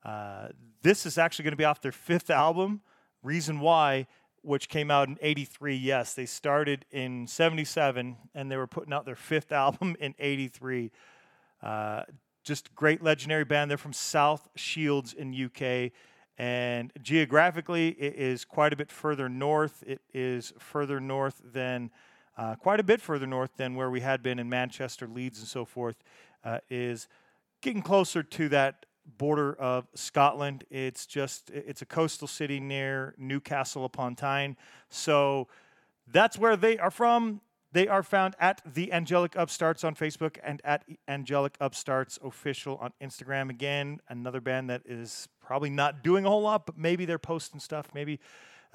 Uh, 0.03 0.49
this 0.81 1.05
is 1.05 1.17
actually 1.17 1.43
going 1.43 1.53
to 1.53 1.57
be 1.57 1.65
off 1.65 1.81
their 1.81 1.91
fifth 1.91 2.29
album, 2.29 2.81
Reason 3.23 3.59
Why, 3.59 4.07
which 4.41 4.67
came 4.67 4.91
out 4.91 5.07
in 5.07 5.17
83. 5.21 5.75
Yes, 5.75 6.13
they 6.13 6.25
started 6.25 6.85
in 6.91 7.25
77 7.27 8.17
and 8.35 8.51
they 8.51 8.57
were 8.57 8.67
putting 8.67 8.93
out 8.93 9.05
their 9.05 9.15
fifth 9.15 9.51
album 9.51 9.95
in 9.99 10.13
83. 10.19 10.91
Uh, 11.61 12.03
just 12.43 12.75
great 12.75 13.01
legendary 13.01 13.45
band. 13.45 13.71
They're 13.71 13.77
from 13.77 13.93
South 13.93 14.49
Shields 14.55 15.13
in 15.13 15.33
UK. 15.33 15.91
And 16.37 16.91
geographically, 17.01 17.89
it 17.89 18.15
is 18.15 18.43
quite 18.43 18.73
a 18.73 18.75
bit 18.75 18.91
further 18.91 19.29
north. 19.29 19.83
It 19.85 20.01
is 20.13 20.53
further 20.57 20.99
north 20.99 21.41
than, 21.43 21.91
uh, 22.37 22.55
quite 22.55 22.79
a 22.79 22.83
bit 22.83 23.01
further 23.01 23.27
north 23.27 23.51
than 23.57 23.75
where 23.75 23.89
we 23.89 24.01
had 24.01 24.23
been 24.23 24.39
in 24.39 24.49
Manchester, 24.49 25.07
Leeds, 25.07 25.39
and 25.39 25.47
so 25.47 25.63
forth. 25.63 25.97
Uh, 26.43 26.59
is 26.69 27.07
getting 27.61 27.81
closer 27.81 28.21
to 28.23 28.49
that 28.49 28.85
border 29.17 29.53
of 29.53 29.87
Scotland. 29.95 30.65
It's 30.69 31.05
just 31.05 31.49
it's 31.51 31.81
a 31.81 31.85
coastal 31.85 32.27
city 32.27 32.59
near 32.59 33.13
Newcastle 33.17 33.85
upon 33.85 34.15
Tyne. 34.15 34.57
So 34.89 35.47
that's 36.11 36.37
where 36.37 36.57
they 36.57 36.77
are 36.77 36.91
from. 36.91 37.41
They 37.73 37.87
are 37.87 38.03
found 38.03 38.35
at 38.39 38.61
the 38.71 38.93
Angelic 38.93 39.35
Upstarts 39.35 39.83
on 39.83 39.95
Facebook 39.95 40.37
and 40.43 40.61
at 40.63 40.85
Angelic 41.07 41.57
Upstarts 41.59 42.19
official 42.23 42.77
on 42.77 42.93
Instagram. 43.01 43.49
Again, 43.49 43.99
another 44.07 44.39
band 44.39 44.69
that 44.69 44.83
is 44.85 45.27
probably 45.43 45.71
not 45.71 46.03
doing 46.03 46.23
a 46.25 46.29
whole 46.29 46.43
lot, 46.43 46.67
but 46.67 46.77
maybe 46.77 47.05
they're 47.05 47.17
posting 47.17 47.59
stuff. 47.59 47.87
Maybe 47.95 48.19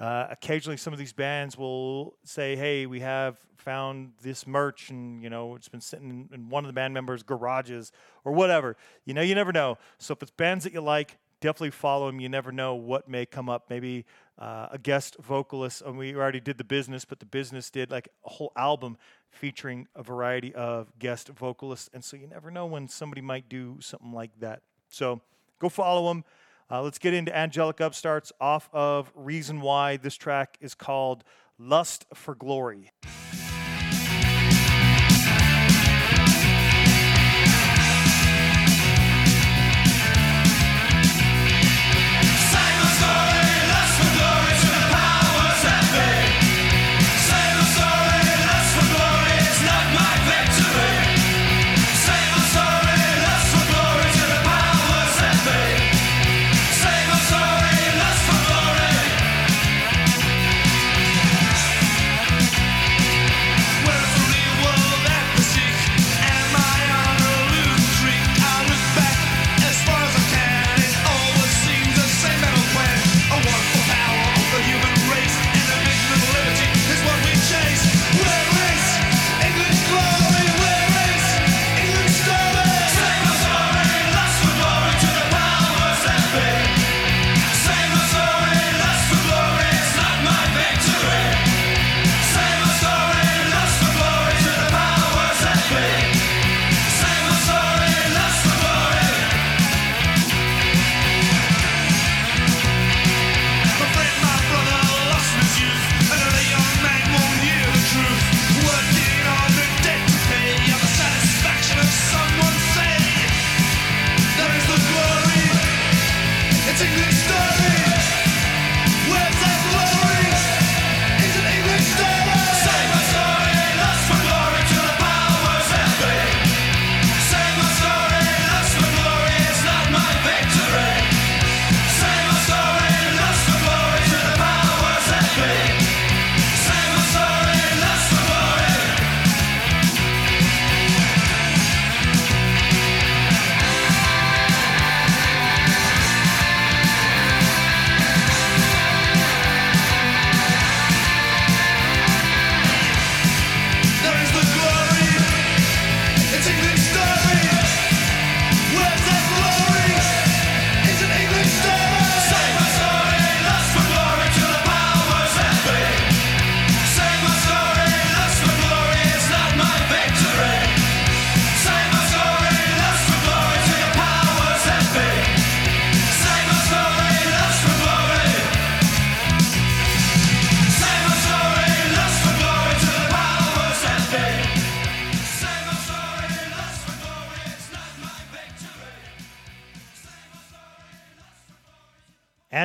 uh, 0.01 0.27
occasionally 0.29 0.75
some 0.75 0.91
of 0.91 0.99
these 0.99 1.13
bands 1.13 1.57
will 1.57 2.17
say, 2.25 2.57
"Hey, 2.57 2.85
we 2.87 2.99
have 2.99 3.37
found 3.55 4.11
this 4.21 4.45
merch, 4.45 4.89
and 4.89 5.23
you 5.23 5.29
know 5.29 5.55
it's 5.55 5.69
been 5.69 5.81
sitting 5.81 6.09
in, 6.09 6.29
in 6.33 6.49
one 6.49 6.65
of 6.65 6.67
the 6.67 6.73
band 6.73 6.93
members' 6.93 7.23
garages 7.23 7.93
or 8.25 8.33
whatever." 8.33 8.75
You 9.05 9.13
know, 9.13 9.21
you 9.21 9.33
never 9.33 9.53
know. 9.53 9.77
So 9.97 10.11
if 10.11 10.21
it's 10.21 10.31
bands 10.31 10.65
that 10.65 10.73
you 10.73 10.81
like, 10.81 11.17
definitely 11.41 11.71
follow 11.71 12.07
them. 12.07 12.19
You 12.19 12.29
never 12.29 12.51
know 12.51 12.75
what 12.75 13.07
may 13.07 13.25
come 13.25 13.49
up. 13.49 13.69
Maybe 13.69 14.05
uh, 14.39 14.69
a 14.71 14.77
guest 14.77 15.17
vocalist, 15.19 15.81
and 15.81 15.97
we 15.97 16.15
already 16.15 16.39
did 16.39 16.57
the 16.57 16.63
business, 16.63 17.03
but 17.05 17.19
the 17.19 17.25
business 17.25 17.69
did 17.69 17.91
like 17.91 18.07
a 18.25 18.29
whole 18.29 18.51
album 18.55 18.97
featuring 19.29 19.87
a 19.95 20.01
variety 20.01 20.55
of 20.55 20.97
guest 20.97 21.27
vocalists, 21.29 21.89
and 21.93 22.03
so 22.03 22.15
you 22.17 22.25
never 22.25 22.49
know 22.49 22.65
when 22.65 22.87
somebody 22.87 23.21
might 23.21 23.49
do 23.49 23.77
something 23.81 24.13
like 24.13 24.31
that. 24.39 24.61
So 24.87 25.21
go 25.59 25.69
follow 25.69 26.07
them. 26.07 26.23
Uh, 26.71 26.81
let's 26.81 26.99
get 26.99 27.13
into 27.13 27.35
Angelic 27.35 27.81
Upstarts 27.81 28.31
off 28.39 28.69
of 28.71 29.11
Reason 29.13 29.59
Why. 29.59 29.97
This 29.97 30.15
track 30.15 30.57
is 30.61 30.73
called 30.73 31.23
Lust 31.57 32.05
for 32.13 32.33
Glory. 32.35 32.91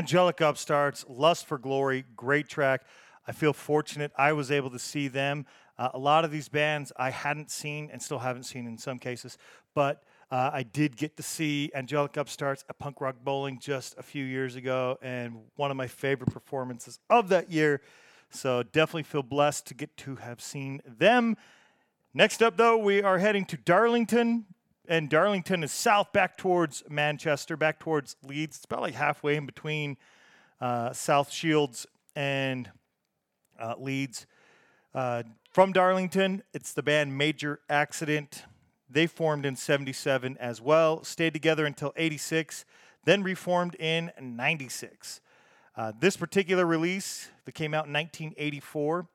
Angelic 0.05 0.43
Upstarts, 0.43 1.03
Lust 1.09 1.47
for 1.47 1.57
Glory, 1.57 2.05
great 2.15 2.47
track. 2.47 2.83
I 3.27 3.33
feel 3.33 3.55
fortunate 3.55 4.13
I 4.19 4.35
was 4.35 4.51
able 4.51 4.69
to 4.69 4.79
see 4.79 5.09
them. 5.09 5.47
Uh, 5.79 5.89
a 5.95 5.99
lot 5.99 6.27
of 6.27 6.31
these 6.31 6.47
bands 6.47 6.93
I 6.99 7.09
hadn't 7.09 7.51
seen 7.51 7.89
and 7.91 8.03
still 8.03 8.19
haven't 8.19 8.43
seen 8.43 8.67
in 8.67 8.77
some 8.77 8.99
cases, 8.99 9.39
but 9.75 10.03
uh, 10.31 10.51
I 10.53 10.63
did 10.63 10.99
get 10.99 11.17
to 11.17 11.23
see 11.23 11.71
Angelic 11.75 12.19
Upstarts 12.19 12.67
at 12.69 12.79
Punk 12.79 13.01
Rock 13.01 13.17
Bowling 13.25 13.59
just 13.59 13.95
a 13.97 14.03
few 14.03 14.27
years 14.27 14.57
ago, 14.57 14.99
and 15.01 15.39
one 15.57 15.71
of 15.71 15.79
my 15.79 15.87
favorite 15.87 16.31
performances 16.31 16.99
of 17.09 17.31
that 17.31 17.51
year. 17.51 17.81
So 18.29 18.63
definitely 18.63 19.05
feel 19.05 19.23
blessed 19.23 19.65
to 19.69 19.75
get 19.75 19.97
to 19.97 20.17
have 20.17 20.43
seen 20.43 20.83
them. 20.87 21.39
Next 22.13 22.43
up, 22.43 22.59
though, 22.59 22.77
we 22.77 23.03
are 23.03 23.17
heading 23.17 23.47
to 23.47 23.57
Darlington, 23.57 24.45
and 24.89 25.09
Darlington 25.09 25.65
is 25.65 25.73
south, 25.73 26.13
back 26.13 26.37
towards 26.37 26.83
Manchester, 26.89 27.57
back 27.57 27.79
towards 27.79 28.17
Leeds. 28.23 28.57
It's 28.57 28.65
about 28.65 28.83
like 28.83 28.95
halfway 28.95 29.37
in 29.37 29.47
between 29.47 29.97
uh, 30.61 30.93
South 30.93 31.31
Shields 31.31 31.87
and 32.15 32.71
uh, 33.59 33.75
Leeds. 33.79 34.27
Uh, 34.95 35.23
from 35.51 35.73
Darlington, 35.73 36.43
it's 36.53 36.73
the 36.73 36.83
band 36.83 37.17
Major 37.17 37.61
Accident. 37.69 38.45
They 38.89 39.07
formed 39.07 39.47
in 39.47 39.57
77 39.57 40.37
as 40.39 40.61
well, 40.61 41.03
stayed 41.03 41.33
together 41.33 41.67
until 41.67 41.93
86, 41.97 42.65
then 43.05 43.23
reformed 43.23 43.75
in 43.77 44.13
96. 44.21 45.21
Uh, 45.77 45.93
this 45.99 46.17
particular 46.17 46.65
release 46.65 47.29
that 47.45 47.53
came 47.53 47.75
out 47.75 47.87
in 47.87 47.93
1984 47.93 49.09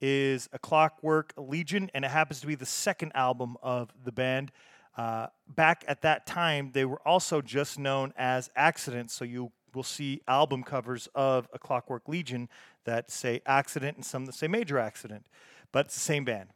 is 0.00 0.48
A 0.52 0.58
Clockwork 0.58 1.34
Legion, 1.36 1.90
and 1.92 2.04
it 2.04 2.10
happens 2.10 2.40
to 2.40 2.46
be 2.46 2.54
the 2.54 2.66
second 2.66 3.12
album 3.14 3.56
of 3.62 3.92
the 4.04 4.12
band. 4.12 4.52
Uh, 4.96 5.26
back 5.54 5.84
at 5.86 6.02
that 6.02 6.26
time, 6.26 6.70
they 6.72 6.84
were 6.84 7.06
also 7.06 7.42
just 7.42 7.78
known 7.78 8.12
as 8.16 8.50
Accident, 8.56 9.10
so 9.10 9.24
you 9.24 9.52
will 9.74 9.82
see 9.82 10.22
album 10.26 10.62
covers 10.62 11.06
of 11.14 11.48
A 11.52 11.58
Clockwork 11.58 12.08
Legion 12.08 12.48
that 12.84 13.10
say 13.10 13.42
Accident 13.44 13.96
and 13.96 14.06
some 14.06 14.24
that 14.24 14.34
say 14.34 14.48
Major 14.48 14.78
Accident, 14.78 15.26
but 15.70 15.86
it's 15.86 15.94
the 15.94 16.00
same 16.00 16.24
band. 16.24 16.48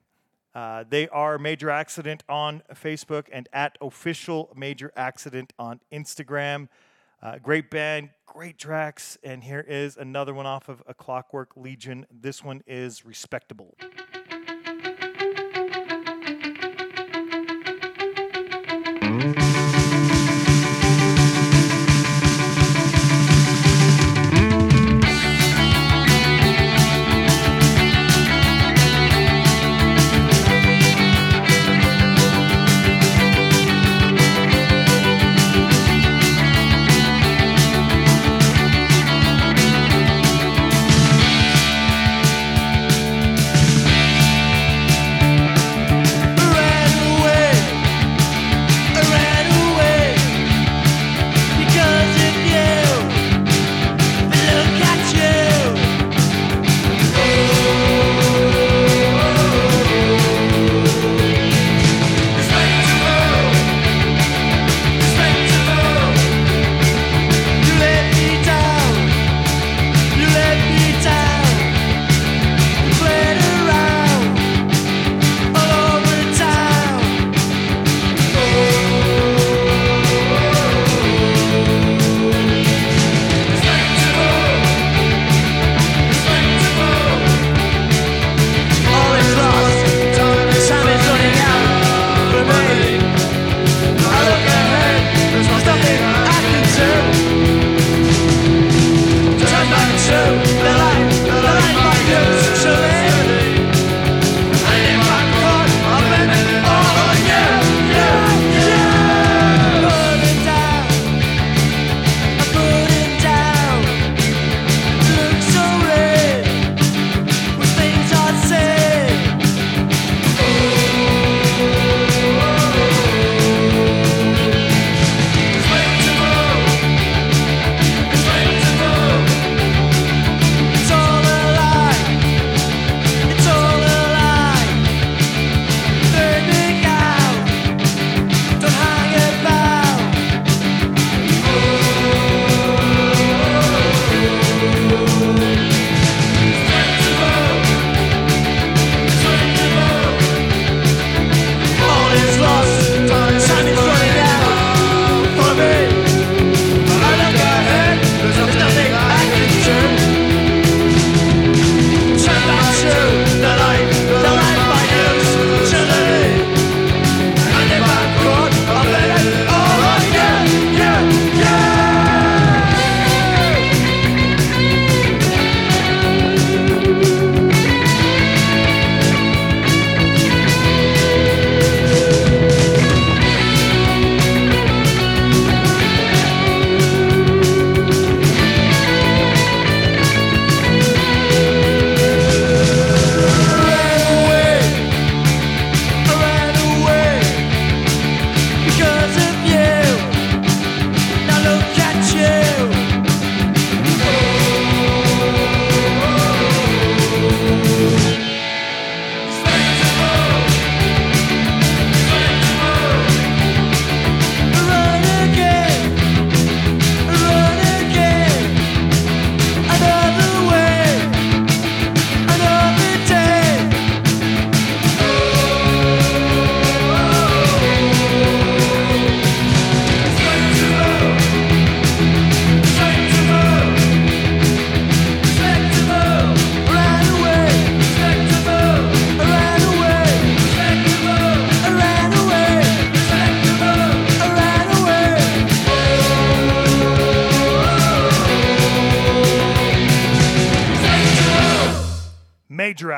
Uh, 0.55 0.85
they 0.89 1.07
are 1.09 1.39
Major 1.39 1.71
Accident 1.71 2.25
on 2.29 2.63
Facebook 2.75 3.27
and 3.31 3.49
at 3.53 3.77
Official 3.81 4.51
Major 4.57 4.91
Accident 4.97 5.53
on 5.59 5.81
Instagram. 5.93 6.69
Uh, 7.23 7.37
great 7.39 7.71
band, 7.71 8.09
great 8.25 8.59
tracks, 8.59 9.19
and 9.23 9.45
here 9.45 9.65
is 9.69 9.99
another 9.99 10.33
one 10.33 10.47
off 10.47 10.71
of 10.71 10.83
A 10.87 10.95
Clockwork 10.95 11.51
Legion. 11.57 12.07
This 12.11 12.43
one 12.43 12.63
is 12.67 13.05
Respectable. 13.05 13.77
Ran 19.21 19.60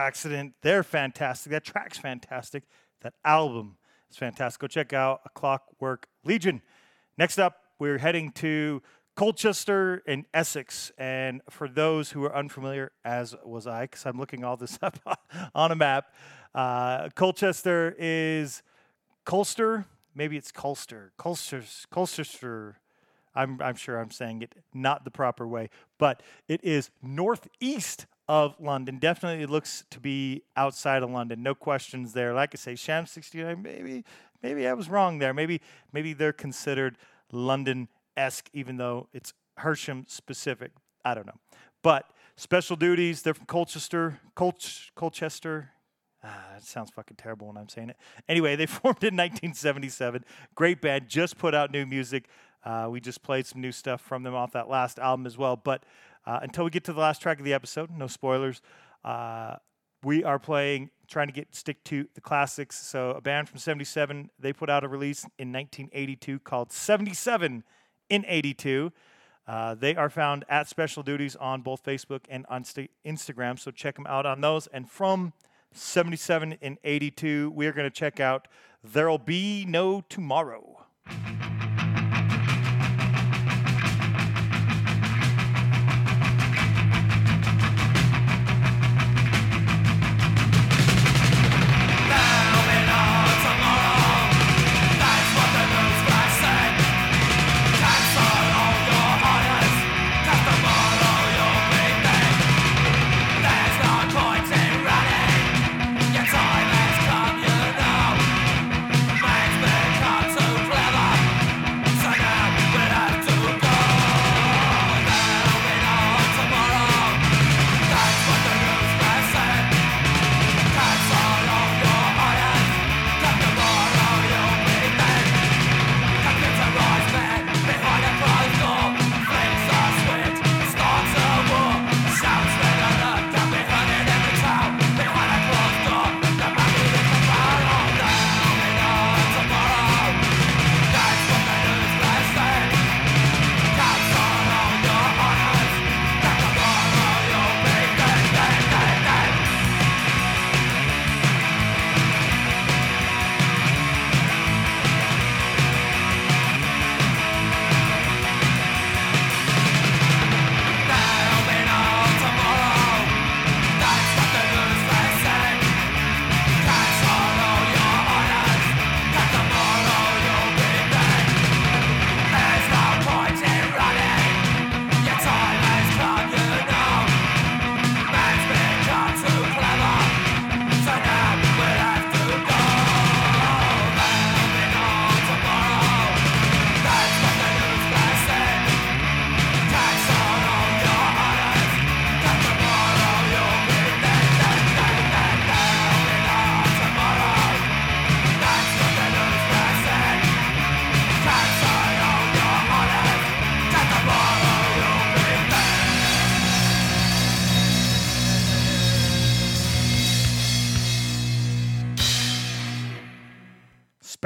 Accident. 0.02 0.54
They're 0.62 0.82
fantastic. 0.82 1.52
That 1.52 1.64
track's 1.64 1.98
fantastic. 1.98 2.64
That 3.02 3.14
album 3.24 3.76
is 4.10 4.16
fantastic. 4.16 4.60
Go 4.60 4.66
check 4.66 4.92
out 4.92 5.20
A 5.24 5.28
Clockwork 5.28 6.08
Legion. 6.24 6.60
Next 7.16 7.38
up, 7.38 7.56
we're 7.78 7.98
heading 7.98 8.32
to 8.32 8.82
Colchester 9.14 10.02
in 10.06 10.26
Essex. 10.34 10.90
And 10.98 11.40
for 11.48 11.68
those 11.68 12.10
who 12.10 12.24
are 12.24 12.34
unfamiliar, 12.34 12.90
as 13.04 13.36
was 13.44 13.68
I, 13.68 13.82
because 13.82 14.04
I'm 14.04 14.18
looking 14.18 14.42
all 14.42 14.56
this 14.56 14.76
up 14.82 14.98
on 15.54 15.70
a 15.70 15.76
map, 15.76 16.06
uh, 16.52 17.08
Colchester 17.10 17.94
is 17.96 18.62
Colster, 19.24 19.84
maybe 20.16 20.36
it's 20.36 20.50
Colster, 20.50 21.10
Colster, 21.16 21.86
Colchester. 21.90 22.78
I'm, 23.34 23.62
I'm 23.62 23.76
sure 23.76 23.98
I'm 23.98 24.10
saying 24.10 24.42
it 24.42 24.54
not 24.74 25.04
the 25.04 25.10
proper 25.10 25.46
way, 25.46 25.70
but 25.96 26.22
it 26.48 26.62
is 26.64 26.90
northeast 27.00 28.06
of 28.28 28.54
London. 28.60 28.98
Definitely 28.98 29.46
looks 29.46 29.84
to 29.90 30.00
be 30.00 30.42
outside 30.56 31.02
of 31.02 31.10
London. 31.10 31.42
No 31.42 31.54
questions 31.54 32.12
there. 32.12 32.32
Like 32.34 32.50
I 32.54 32.56
say, 32.56 32.74
Sham 32.74 33.06
69, 33.06 33.62
maybe, 33.62 34.04
maybe 34.42 34.66
I 34.66 34.72
was 34.72 34.88
wrong 34.88 35.18
there. 35.18 35.34
Maybe, 35.34 35.60
maybe 35.92 36.12
they're 36.12 36.32
considered 36.32 36.98
London 37.32 37.88
esque, 38.16 38.48
even 38.52 38.76
though 38.76 39.08
it's 39.12 39.32
Hersham 39.58 40.08
specific. 40.08 40.72
I 41.04 41.14
don't 41.14 41.26
know. 41.26 41.38
But 41.82 42.10
special 42.36 42.76
duties, 42.76 43.22
they're 43.22 43.34
from 43.34 43.46
Colchester, 43.46 44.20
Colch, 44.34 44.92
Colchester. 44.94 45.70
Ah, 46.24 46.56
it 46.56 46.62
sounds 46.62 46.90
fucking 46.90 47.16
terrible 47.16 47.48
when 47.48 47.56
I'm 47.56 47.68
saying 47.68 47.90
it. 47.90 47.96
Anyway, 48.28 48.54
they 48.54 48.66
formed 48.66 49.02
in 49.02 49.16
1977. 49.16 50.24
Great 50.54 50.80
band, 50.80 51.08
just 51.08 51.36
put 51.36 51.54
out 51.54 51.72
new 51.72 51.84
music. 51.84 52.28
Uh, 52.64 52.86
we 52.88 53.00
just 53.00 53.22
played 53.22 53.44
some 53.44 53.60
new 53.60 53.72
stuff 53.72 54.00
from 54.00 54.22
them 54.22 54.34
off 54.34 54.52
that 54.52 54.68
last 54.68 55.00
album 55.00 55.26
as 55.26 55.36
well. 55.36 55.56
But 55.56 55.84
uh, 56.26 56.40
until 56.42 56.64
we 56.64 56.70
get 56.70 56.84
to 56.84 56.92
the 56.92 57.00
last 57.00 57.20
track 57.20 57.38
of 57.38 57.44
the 57.44 57.52
episode, 57.52 57.90
no 57.90 58.06
spoilers. 58.06 58.60
Uh, 59.04 59.56
we 60.04 60.24
are 60.24 60.38
playing, 60.38 60.90
trying 61.08 61.28
to 61.28 61.32
get 61.32 61.54
stick 61.54 61.82
to 61.84 62.06
the 62.14 62.20
classics. 62.20 62.76
So 62.78 63.10
a 63.10 63.20
band 63.20 63.48
from 63.48 63.58
'77, 63.58 64.30
they 64.38 64.52
put 64.52 64.68
out 64.70 64.84
a 64.84 64.88
release 64.88 65.24
in 65.38 65.52
1982 65.52 66.38
called 66.40 66.72
'77 66.72 67.64
in 68.08 68.24
'82. 68.26 68.92
Uh, 69.46 69.74
they 69.74 69.96
are 69.96 70.08
found 70.08 70.44
at 70.48 70.68
Special 70.68 71.02
Duties 71.02 71.34
on 71.36 71.62
both 71.62 71.84
Facebook 71.84 72.20
and 72.28 72.46
on 72.48 72.64
sta- 72.64 72.88
Instagram. 73.04 73.58
So 73.58 73.70
check 73.70 73.96
them 73.96 74.06
out 74.06 74.24
on 74.24 74.40
those. 74.40 74.68
And 74.68 74.88
from 74.88 75.32
77 75.72 76.58
and 76.62 76.78
82, 76.84 77.50
we 77.50 77.66
are 77.66 77.72
going 77.72 77.90
to 77.90 77.94
check 77.94 78.20
out 78.20 78.46
There'll 78.84 79.18
Be 79.18 79.64
No 79.66 80.02
Tomorrow. 80.08 80.86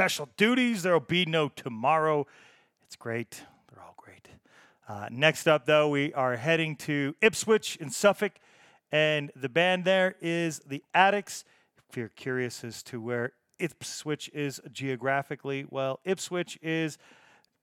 Special 0.06 0.28
duties. 0.36 0.84
There'll 0.84 1.00
be 1.00 1.26
no 1.26 1.48
tomorrow. 1.48 2.28
It's 2.84 2.94
great. 2.94 3.42
They're 3.68 3.82
all 3.82 3.96
great. 3.96 4.28
Uh, 4.88 5.08
next 5.10 5.48
up, 5.48 5.66
though, 5.66 5.88
we 5.88 6.14
are 6.14 6.36
heading 6.36 6.76
to 6.76 7.16
Ipswich 7.20 7.74
in 7.80 7.90
Suffolk, 7.90 8.34
and 8.92 9.32
the 9.34 9.48
band 9.48 9.84
there 9.84 10.14
is 10.20 10.60
the 10.60 10.84
Adicts. 10.94 11.42
If 11.90 11.96
you're 11.96 12.10
curious 12.10 12.62
as 12.62 12.84
to 12.84 13.00
where 13.00 13.32
Ipswich 13.58 14.30
is 14.32 14.60
geographically, 14.70 15.66
well, 15.68 15.98
Ipswich 16.04 16.56
is 16.62 16.98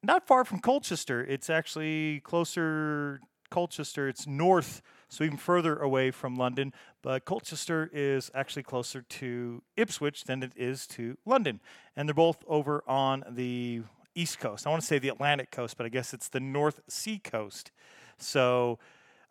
not 0.03 0.27
far 0.27 0.43
from 0.43 0.59
Colchester. 0.59 1.23
It's 1.23 1.49
actually 1.49 2.19
closer 2.25 3.21
Colchester. 3.51 4.09
It's 4.09 4.27
north, 4.27 4.81
so 5.13 5.23
even 5.23 5.37
further 5.37 5.77
away 5.77 6.11
from 6.11 6.35
London. 6.35 6.73
But 7.01 7.25
Colchester 7.25 7.89
is 7.93 8.31
actually 8.33 8.63
closer 8.63 9.01
to 9.01 9.61
Ipswich 9.77 10.23
than 10.23 10.43
it 10.43 10.53
is 10.55 10.87
to 10.87 11.17
London, 11.25 11.59
and 11.95 12.07
they're 12.07 12.13
both 12.13 12.43
over 12.47 12.83
on 12.87 13.23
the 13.29 13.83
east 14.15 14.39
coast. 14.39 14.65
I 14.65 14.69
want 14.69 14.81
to 14.81 14.87
say 14.87 14.99
the 14.99 15.09
Atlantic 15.09 15.51
coast, 15.51 15.77
but 15.77 15.85
I 15.85 15.89
guess 15.89 16.13
it's 16.13 16.29
the 16.29 16.39
North 16.39 16.81
Sea 16.87 17.19
coast. 17.19 17.71
So. 18.17 18.79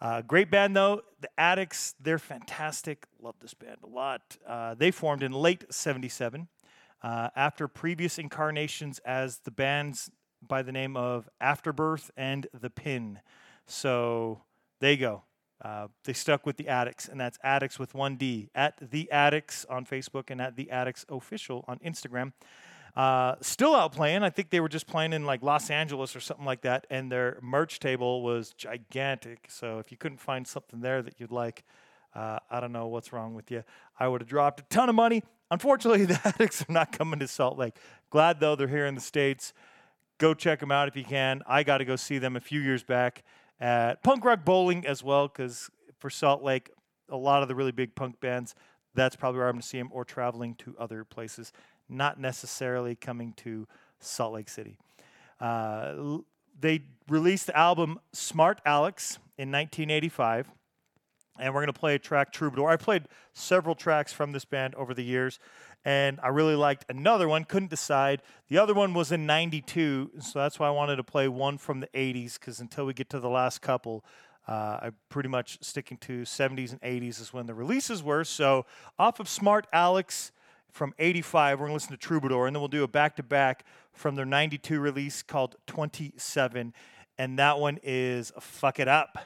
Uh, 0.01 0.21
great 0.21 0.51
band 0.51 0.75
though, 0.75 1.01
the 1.21 1.29
Adicts. 1.39 1.95
They're 2.01 2.19
fantastic. 2.19 3.07
Love 3.21 3.37
this 3.39 3.55
band 3.55 3.77
a 3.85 3.87
lot. 3.87 4.37
Uh, 4.45 4.75
they 4.75 4.91
formed 4.91 5.23
in 5.23 5.31
late 5.31 5.65
'77 5.73 6.49
uh, 7.03 7.29
after 7.37 7.69
previous 7.69 8.19
incarnations 8.19 8.99
as 9.05 9.39
the 9.45 9.53
bands 9.53 10.11
by 10.47 10.63
the 10.63 10.73
name 10.73 10.97
of 10.97 11.29
Afterbirth 11.41 12.11
and 12.17 12.47
The 12.53 12.71
Pin. 12.71 13.21
So 13.67 14.43
there 14.81 14.91
you 14.91 14.97
go. 14.99 15.23
Uh, 15.63 15.87
they 16.05 16.13
stuck 16.13 16.45
with 16.45 16.57
the 16.57 16.67
Adicts, 16.67 17.09
and 17.09 17.21
that's 17.21 17.39
Adicts 17.45 17.79
with 17.79 17.95
one 17.95 18.17
D 18.17 18.51
at 18.55 18.75
the 18.91 19.11
Adicts 19.13 19.65
on 19.67 19.87
Facebook 19.87 20.25
and 20.29 20.41
at 20.41 20.57
the 20.57 20.71
Adicts 20.71 21.07
official 21.09 21.65
on 21.69 21.79
Instagram. 21.79 22.33
Uh, 22.97 23.37
still 23.41 23.75
out 23.75 23.93
playing. 23.93 24.23
I 24.23 24.31
think 24.31 24.51
they 24.51 24.61
were 24.61 24.69
just 24.69 24.87
playing 24.87 25.13
in 25.13 25.25
like 25.25 25.43
Los 25.43 25.71
Angeles 25.71 26.17
or 26.17 26.21
something 26.21 26.45
like 26.45 26.63
that, 26.63 26.87
and 26.91 27.11
their 27.11 27.39
merch 27.41 27.79
table 27.79 28.23
was 28.23 28.53
gigantic. 28.55 29.47
So 29.49 29.79
if 29.79 29.93
you 29.93 29.97
couldn't 29.97 30.19
find 30.19 30.47
something 30.47 30.81
there 30.81 31.01
that 31.01 31.15
you'd 31.19 31.31
like, 31.31 31.63
uh, 32.15 32.41
I 32.51 32.61
don't 32.61 32.73
know 32.73 32.89
what's 32.89 33.13
wrong 33.13 33.35
with 33.35 33.51
you. 33.51 33.63
I 33.99 34.09
would 34.09 34.21
have 34.21 34.29
dropped 34.29 34.61
a 34.61 34.65
ton 34.65 34.89
of 34.89 34.97
money. 34.97 35.23
Unfortunately, 35.51 36.05
the 36.07 36.21
Adicts 36.25 36.63
are 36.63 36.73
not 36.73 36.91
coming 36.91 37.21
to 37.21 37.29
Salt 37.29 37.57
Lake. 37.57 37.77
Glad 38.11 38.41
though 38.41 38.57
they're 38.57 38.67
here 38.67 38.87
in 38.87 38.97
the 38.97 39.01
states. 39.01 39.53
Go 40.19 40.35
check 40.35 40.61
them 40.61 40.73
out 40.73 40.89
if 40.89 40.97
you 40.97 41.05
can. 41.05 41.43
I 41.47 41.63
got 41.63 41.79
to 41.79 41.85
go 41.85 41.97
see 41.97 42.19
them 42.19 42.37
a 42.37 42.41
few 42.41 42.61
years 42.61 42.83
back 42.83 43.23
at 43.63 44.03
punk 44.03 44.25
rock 44.25 44.45
bowling 44.45 44.85
as 44.87 45.05
well, 45.05 45.29
because 45.29 45.71
for 45.99 46.11
Salt 46.11 46.43
Lake, 46.43 46.71
a 47.09 47.17
lot 47.17 47.43
of 47.43 47.49
the 47.49 47.55
really 47.55 47.71
big 47.71 47.95
punk 47.95 48.19
bands, 48.21 48.57
that's 48.95 49.15
probably 49.15 49.39
where 49.39 49.49
I'm 49.49 49.55
going 49.55 49.63
to 49.63 49.67
see 49.67 49.79
them, 49.79 49.89
or 49.93 50.05
traveling 50.05 50.57
to 50.57 50.75
other 50.79 51.05
places, 51.05 51.53
not 51.89 52.19
necessarily 52.19 52.97
coming 52.97 53.33
to 53.35 53.69
Salt 54.01 54.35
Lake 54.35 54.49
City. 54.49 54.77
Uh, 55.41 56.19
they 56.61 56.83
released 57.09 57.47
the 57.47 57.57
album 57.57 58.01
Smart 58.13 58.61
Alex 58.67 59.19
in 59.39 59.53
1985, 59.53 60.51
and 61.39 61.55
we're 61.55 61.61
going 61.61 61.73
to 61.73 61.79
play 61.79 61.95
a 61.95 61.99
track, 62.01 62.33
Troubadour. 62.33 62.69
I 62.69 62.77
played 62.77 63.05
several 63.33 63.77
tracks 63.77 64.13
from 64.13 64.33
this 64.33 64.45
band 64.45 64.75
over 64.75 64.93
the 64.93 65.05
years 65.05 65.39
and 65.85 66.21
I 66.23 66.29
really 66.29 66.55
liked 66.55 66.85
another 66.89 67.29
one, 67.29 67.45
couldn't 67.45 67.71
decide. 67.71 68.23
The 68.49 68.59
other 68.59 68.75
one 68.75 68.95
was 68.95 69.11
in 69.11 69.27
92, 69.27 70.13
so 70.21 70.39
that's 70.39 70.59
why 70.59 70.69
I 70.69 70.71
wanted 70.71 70.97
to 70.97 71.05
play 71.05 71.29
one 71.29 71.59
from 71.59 71.81
the 71.81 71.89
80s, 71.89 72.39
because 72.39 72.61
until 72.61 72.87
we 72.87 72.95
get 72.95 73.11
to 73.11 73.21
the 73.21 73.29
last 73.29 73.61
couple, 73.61 74.05
uh, 74.47 74.79
I'm 74.83 74.97
pretty 75.09 75.29
much 75.29 75.59
sticking 75.61 75.99
to 75.99 76.23
70s 76.23 76.73
and 76.73 76.81
80s 76.81 77.21
is 77.21 77.33
when 77.33 77.47
the 77.47 77.55
releases 77.55 78.03
were. 78.03 78.25
So 78.25 78.67
off 78.99 79.21
of 79.21 79.29
Smart 79.29 79.67
Alex 79.73 80.33
from 80.71 80.95
85, 80.99 81.61
we're 81.61 81.67
going 81.67 81.71
to 81.71 81.75
listen 81.75 81.91
to 81.91 81.97
Troubadour, 81.97 82.47
and 82.47 82.57
then 82.57 82.61
we'll 82.61 82.69
do 82.69 82.83
a 82.83 82.89
back 82.89 83.17
to 83.17 83.23
back 83.23 83.65
from 83.93 84.15
their 84.15 84.25
92 84.25 84.81
release 84.81 85.23
called 85.23 85.57
27. 85.67 86.73
And 87.19 87.39
that 87.39 87.59
one 87.59 87.79
is 87.83 88.33
Fuck 88.41 88.81
It 88.81 88.89
Up. 88.89 89.19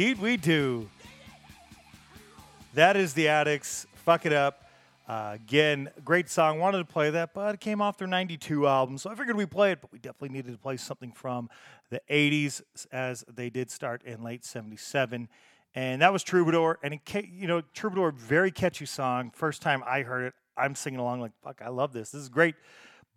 Indeed, 0.00 0.18
we 0.18 0.38
do. 0.38 0.88
That 2.72 2.96
is 2.96 3.12
the 3.12 3.28
Adicts. 3.28 3.86
Fuck 3.96 4.24
it 4.24 4.32
up. 4.32 4.64
Uh, 5.06 5.32
again, 5.34 5.90
great 6.06 6.30
song. 6.30 6.58
Wanted 6.58 6.78
to 6.78 6.86
play 6.86 7.10
that, 7.10 7.34
but 7.34 7.56
it 7.56 7.60
came 7.60 7.82
off 7.82 7.98
their 7.98 8.08
92 8.08 8.66
album. 8.66 8.96
So 8.96 9.10
I 9.10 9.14
figured 9.14 9.36
we'd 9.36 9.50
play 9.50 9.72
it, 9.72 9.82
but 9.82 9.92
we 9.92 9.98
definitely 9.98 10.30
needed 10.30 10.52
to 10.52 10.58
play 10.58 10.78
something 10.78 11.12
from 11.12 11.50
the 11.90 12.00
80s 12.08 12.62
as 12.90 13.26
they 13.30 13.50
did 13.50 13.70
start 13.70 14.02
in 14.04 14.22
late 14.22 14.42
77. 14.42 15.28
And 15.74 16.00
that 16.00 16.14
was 16.14 16.22
Troubadour. 16.22 16.78
And, 16.82 16.94
it, 16.94 17.00
ca- 17.04 17.28
you 17.30 17.46
know, 17.46 17.60
Troubadour, 17.74 18.12
very 18.12 18.50
catchy 18.50 18.86
song. 18.86 19.30
First 19.34 19.60
time 19.60 19.84
I 19.86 20.00
heard 20.00 20.24
it, 20.24 20.34
I'm 20.56 20.74
singing 20.76 21.00
along 21.00 21.20
like, 21.20 21.32
fuck, 21.44 21.60
I 21.62 21.68
love 21.68 21.92
this. 21.92 22.12
This 22.12 22.22
is 22.22 22.30
great. 22.30 22.54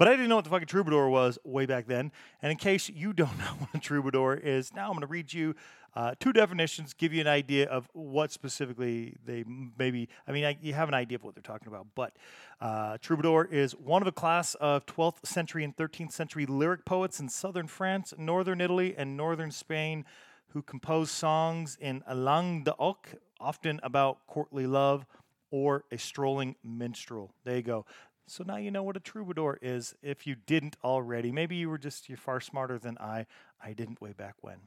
But 0.04 0.10
I 0.10 0.16
didn't 0.18 0.28
know 0.28 0.36
what 0.36 0.44
the 0.44 0.50
fucking 0.50 0.68
troubadour 0.68 1.08
was 1.08 1.40
way 1.46 1.66
back 1.66 1.88
then. 1.88 2.12
And 2.42 2.52
in 2.52 2.58
case 2.58 2.90
you 2.90 3.14
don't 3.14 3.38
know 3.40 3.56
what 3.58 3.70
a 3.74 3.80
troubadour 3.80 4.34
is, 4.34 4.74
now 4.74 4.88
I'm 4.88 4.96
going 4.96 5.00
to 5.00 5.08
read 5.08 5.32
you 5.32 5.56
uh, 5.96 6.14
two 6.20 6.34
definitions, 6.34 6.94
give 6.94 7.14
you 7.14 7.22
an 7.22 7.28
idea 7.28 7.70
of 7.70 7.88
what 7.94 8.30
specifically 8.30 9.16
they 9.26 9.46
maybe. 9.78 10.10
I 10.28 10.34
mean, 10.34 10.44
I, 10.44 10.58
you 10.62 10.74
have 10.74 10.90
an 10.90 10.94
idea 10.94 11.16
of 11.16 11.24
what 11.24 11.36
they're 11.36 11.42
talking 11.42 11.70
about. 11.70 11.88
But 11.96 12.18
uh, 12.60 12.98
troubadour 12.98 13.46
is 13.50 13.78
one 13.78 14.02
of 14.02 14.08
a 14.10 14.12
class 14.12 14.56
of 14.56 14.86
12th 14.88 15.26
century 15.26 15.64
and 15.64 15.74
13th 15.74 16.12
century 16.12 16.46
lyric 16.46 16.84
poets 16.84 17.22
in 17.22 17.30
southern 17.30 17.68
France, 17.68 18.14
northern 18.18 18.60
Italy, 18.60 18.96
and 18.98 19.16
northern 19.16 19.52
Spain 19.52 20.04
who 20.50 20.62
composed 20.62 21.12
songs 21.12 21.78
in 21.80 22.04
langue 22.14 22.66
d'oc, 22.66 23.08
often 23.40 23.80
about 23.84 24.28
courtly 24.28 24.68
love 24.68 25.06
or 25.50 25.86
a 25.92 25.98
strolling 25.98 26.56
minstrel. 26.62 27.32
There 27.46 27.56
you 27.56 27.62
go. 27.62 27.86
So 28.28 28.44
now 28.46 28.56
you 28.56 28.72
know 28.72 28.84
what 28.84 28.96
a 28.96 29.02
troubadour 29.02 29.60
is 29.62 29.96
if 30.02 30.26
you 30.26 30.36
didn't 30.36 30.78
already. 30.84 31.32
Maybe 31.32 31.56
you 31.56 31.70
were 31.70 31.78
just 31.78 32.08
you're 32.08 32.18
far 32.18 32.40
smarter 32.40 32.80
than 32.80 32.98
I. 32.98 33.26
I 33.62 33.74
didn't 33.74 34.02
way 34.02 34.14
back 34.14 34.36
when. 34.42 34.58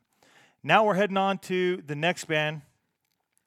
Now 0.63 0.85
we're 0.85 0.95
heading 0.95 1.17
on 1.17 1.39
to 1.39 1.83
the 1.87 1.95
next 1.95 2.27
band. 2.27 2.63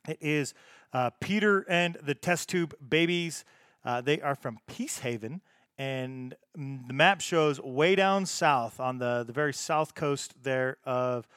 It 0.08 0.18
is 0.22 0.54
uh, 0.94 1.12
Peter 1.20 1.66
and 1.70 1.98
the 2.02 2.16
Test 2.16 2.50
Tube 2.50 2.74
Babies. 2.88 3.46
Uh, 3.86 4.02
they 4.02 4.20
are 4.22 4.36
from 4.36 4.60
Peacehaven, 4.68 5.42
and 5.78 6.36
mm, 6.58 6.88
the 6.88 6.94
map 6.94 7.22
shows 7.22 7.60
way 7.62 7.96
down 7.96 8.26
south 8.26 8.80
on 8.80 8.98
the, 8.98 9.24
the 9.26 9.34
very 9.34 9.54
south 9.54 9.94
coast 9.94 10.34
there 10.44 10.78
of 10.86 11.28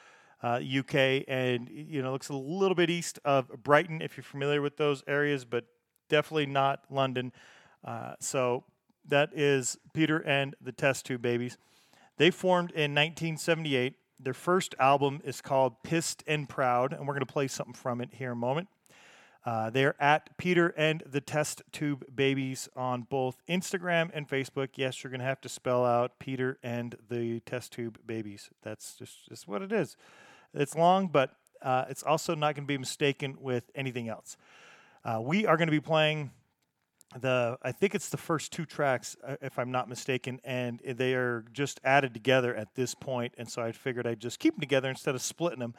uh, 0.42 0.60
UK, 0.78 1.24
and 1.28 1.68
you 1.68 2.02
know 2.02 2.12
looks 2.12 2.30
a 2.30 2.36
little 2.36 2.74
bit 2.74 2.90
east 2.90 3.18
of 3.24 3.48
Brighton 3.62 4.00
if 4.00 4.16
you're 4.16 4.24
familiar 4.24 4.62
with 4.62 4.76
those 4.76 5.04
areas, 5.06 5.44
but 5.44 5.66
definitely 6.08 6.46
not 6.46 6.84
London. 6.90 7.32
Uh, 7.84 8.14
so 8.20 8.64
that 9.08 9.30
is 9.34 9.78
Peter 9.92 10.18
and 10.18 10.54
the 10.60 10.72
Test 10.72 11.06
Tube 11.06 11.22
Babies. 11.22 11.58
They 12.18 12.30
formed 12.30 12.70
in 12.70 12.94
1978. 12.94 13.94
Their 14.20 14.34
first 14.34 14.74
album 14.78 15.20
is 15.24 15.40
called 15.40 15.82
Pissed 15.82 16.22
and 16.26 16.48
Proud, 16.48 16.92
and 16.92 17.00
we're 17.06 17.14
going 17.14 17.26
to 17.26 17.32
play 17.32 17.48
something 17.48 17.74
from 17.74 18.00
it 18.00 18.10
here 18.12 18.28
in 18.28 18.32
a 18.32 18.36
moment. 18.36 18.68
Uh, 19.44 19.70
they're 19.70 20.00
at 20.00 20.36
Peter 20.38 20.72
and 20.76 21.02
the 21.04 21.20
Test 21.20 21.62
Tube 21.72 22.04
Babies 22.14 22.68
on 22.76 23.02
both 23.02 23.42
Instagram 23.48 24.10
and 24.14 24.28
Facebook. 24.28 24.68
Yes, 24.76 25.02
you're 25.02 25.10
going 25.10 25.18
to 25.18 25.26
have 25.26 25.40
to 25.40 25.48
spell 25.48 25.84
out 25.84 26.20
Peter 26.20 26.58
and 26.62 26.94
the 27.08 27.40
Test 27.40 27.72
Tube 27.72 27.98
Babies. 28.06 28.50
That's 28.62 28.94
just, 28.94 29.28
just 29.28 29.48
what 29.48 29.62
it 29.62 29.72
is. 29.72 29.96
It's 30.54 30.76
long, 30.76 31.08
but 31.08 31.34
uh, 31.60 31.86
it's 31.88 32.04
also 32.04 32.36
not 32.36 32.54
going 32.54 32.64
to 32.64 32.72
be 32.72 32.78
mistaken 32.78 33.36
with 33.40 33.64
anything 33.74 34.08
else. 34.08 34.36
Uh, 35.04 35.20
we 35.20 35.44
are 35.44 35.56
going 35.56 35.66
to 35.66 35.72
be 35.72 35.80
playing 35.80 36.30
the 37.20 37.58
I 37.62 37.72
think 37.72 37.94
it's 37.94 38.08
the 38.08 38.16
first 38.16 38.52
two 38.52 38.64
tracks, 38.64 39.16
uh, 39.24 39.36
if 39.40 39.58
I'm 39.58 39.70
not 39.70 39.88
mistaken, 39.88 40.40
and 40.44 40.80
they 40.80 41.14
are 41.14 41.44
just 41.52 41.80
added 41.84 42.14
together 42.14 42.54
at 42.54 42.74
this 42.74 42.94
point. 42.94 43.34
And 43.38 43.48
so 43.48 43.62
I 43.62 43.72
figured 43.72 44.06
I'd 44.06 44.20
just 44.20 44.38
keep 44.38 44.54
them 44.54 44.60
together 44.60 44.88
instead 44.88 45.14
of 45.14 45.22
splitting 45.22 45.58
them. 45.58 45.74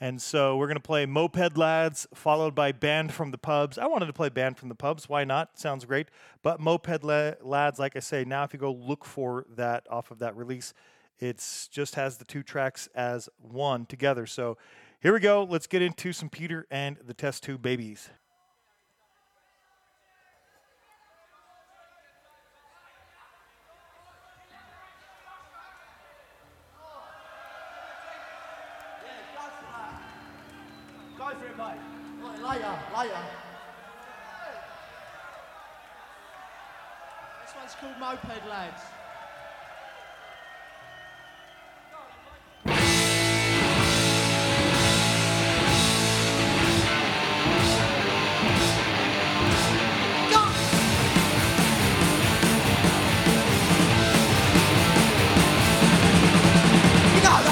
And 0.00 0.22
so 0.22 0.56
we're 0.56 0.68
gonna 0.68 0.80
play 0.80 1.06
Moped 1.06 1.56
Lads, 1.56 2.06
followed 2.14 2.54
by 2.54 2.72
Banned 2.72 3.12
from 3.12 3.32
the 3.32 3.38
Pubs. 3.38 3.78
I 3.78 3.86
wanted 3.86 4.06
to 4.06 4.12
play 4.12 4.28
Banned 4.28 4.56
from 4.56 4.68
the 4.68 4.74
Pubs. 4.74 5.08
Why 5.08 5.24
not? 5.24 5.58
Sounds 5.58 5.84
great. 5.84 6.08
But 6.42 6.60
Moped 6.60 7.02
La- 7.02 7.32
Lads, 7.42 7.78
like 7.78 7.96
I 7.96 8.00
say, 8.00 8.24
now 8.24 8.44
if 8.44 8.52
you 8.52 8.60
go 8.60 8.72
look 8.72 9.04
for 9.04 9.44
that 9.56 9.86
off 9.90 10.10
of 10.10 10.20
that 10.20 10.36
release, 10.36 10.72
it's 11.18 11.66
just 11.68 11.96
has 11.96 12.18
the 12.18 12.24
two 12.24 12.44
tracks 12.44 12.88
as 12.94 13.28
one 13.38 13.86
together. 13.86 14.24
So 14.24 14.56
here 15.00 15.12
we 15.12 15.20
go. 15.20 15.42
Let's 15.42 15.66
get 15.66 15.82
into 15.82 16.12
some 16.12 16.28
Peter 16.28 16.66
and 16.70 16.96
the 17.04 17.14
Test 17.14 17.42
Tube 17.42 17.62
Babies. 17.62 18.10
Called 37.80 37.98
Moped 38.00 38.46
Lads. 38.48 38.82
Gotta 57.22 57.44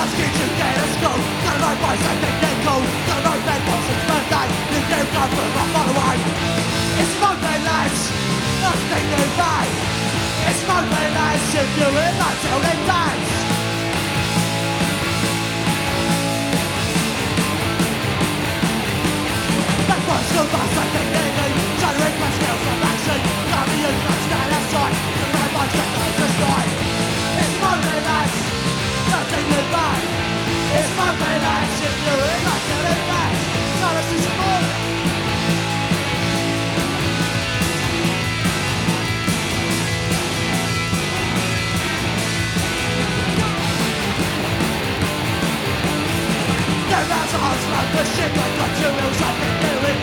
know 1.60 1.74
think 2.20 2.36
they're 2.40 2.60
cool. 2.64 2.82
Gotta 3.06 3.22
know 3.22 3.38
bad 3.46 3.60
boys 3.66 3.88
it's 3.92 4.02
birthday. 4.10 4.46
You 4.74 4.80
do 4.90 5.65
Monday 11.56 11.64
lads, 11.64 11.64
if 11.64 11.78
you 11.78 11.88
in 11.88 12.14
that 12.20 12.36
till 12.42 12.64
it 12.68 12.80
dies. 12.86 13.30
That 19.88 20.00
boys 20.04 20.30
go 20.36 20.42
fast, 20.52 20.76
I 20.76 20.86
they 21.16 21.28
do. 21.36 21.46
Read 21.96 22.16
my 22.20 22.30
skills 22.36 22.60
from 22.60 22.80
action. 22.92 23.20
Gotta 23.48 23.70
be 23.72 23.78
in 23.88 23.96
that 24.04 24.20
stand 24.26 24.52
outside. 24.52 24.94
The 25.16 25.26
bad 25.32 25.48
boys 25.56 25.72
get 25.72 25.88
to 25.96 26.00
destroy. 26.20 26.64
It's 27.40 27.54
Monday 27.62 28.00
lads, 28.04 28.36
nothing 29.08 29.46
new 29.48 29.64
day. 29.72 30.00
It's 30.76 30.90
you 32.04 32.16
in 32.20 32.40
that 32.44 32.60
till 32.68 32.84
it 32.92 33.00
dies. 33.08 33.40
Now 33.80 33.90
let's 33.96 34.08
do 34.12 34.18
some 34.20 34.36
more. 34.36 34.46
They're 34.46 34.55
about 47.04 47.28
to 47.28 47.36
hustle 47.36 47.72
the 47.92 48.04
shit 48.14 48.32
like 48.36 48.56
got 48.56 48.70
two 48.78 48.90
wheels 48.96 49.20
up 49.20 49.95